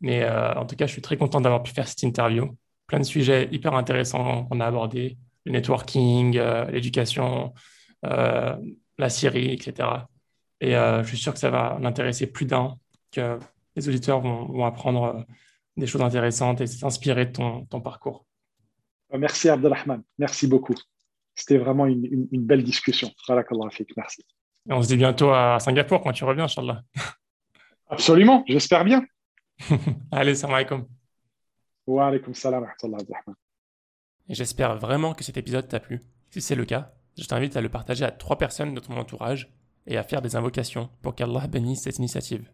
[0.00, 2.56] Mais euh, en tout cas, je suis très content d'avoir pu faire cette interview.
[2.86, 6.40] Plein de sujets hyper intéressants qu'on a abordés le networking,
[6.72, 7.54] l'éducation,
[8.02, 9.88] la Syrie, etc.
[10.60, 12.76] Et je suis sûr que ça va en intéresser plus d'un,
[13.10, 13.38] que
[13.76, 15.24] les auditeurs vont, vont apprendre
[15.76, 18.26] des choses intéressantes et s'inspirer de ton, ton, parcours.
[19.16, 20.74] Merci Abdelrahman, merci beaucoup.
[21.34, 23.10] C'était vraiment une, une, belle discussion.
[23.28, 24.26] Merci.
[24.68, 26.82] Et on se dit bientôt à Singapour quand tu reviens, Inch'Allah.
[27.88, 29.04] Absolument, j'espère bien.
[30.12, 30.86] Allez, salam alaikum.
[31.86, 32.66] Wa alaikum salam
[34.28, 36.00] J'espère vraiment que cet épisode t'a plu.
[36.30, 39.50] Si c'est le cas, je t'invite à le partager à trois personnes de ton entourage
[39.86, 42.50] et à faire des invocations pour qu'Allah bénisse cette initiative.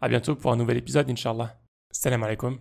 [0.00, 1.58] À bientôt pour un nouvel épisode, Inch'Allah.
[1.90, 2.58] Salam alaikum.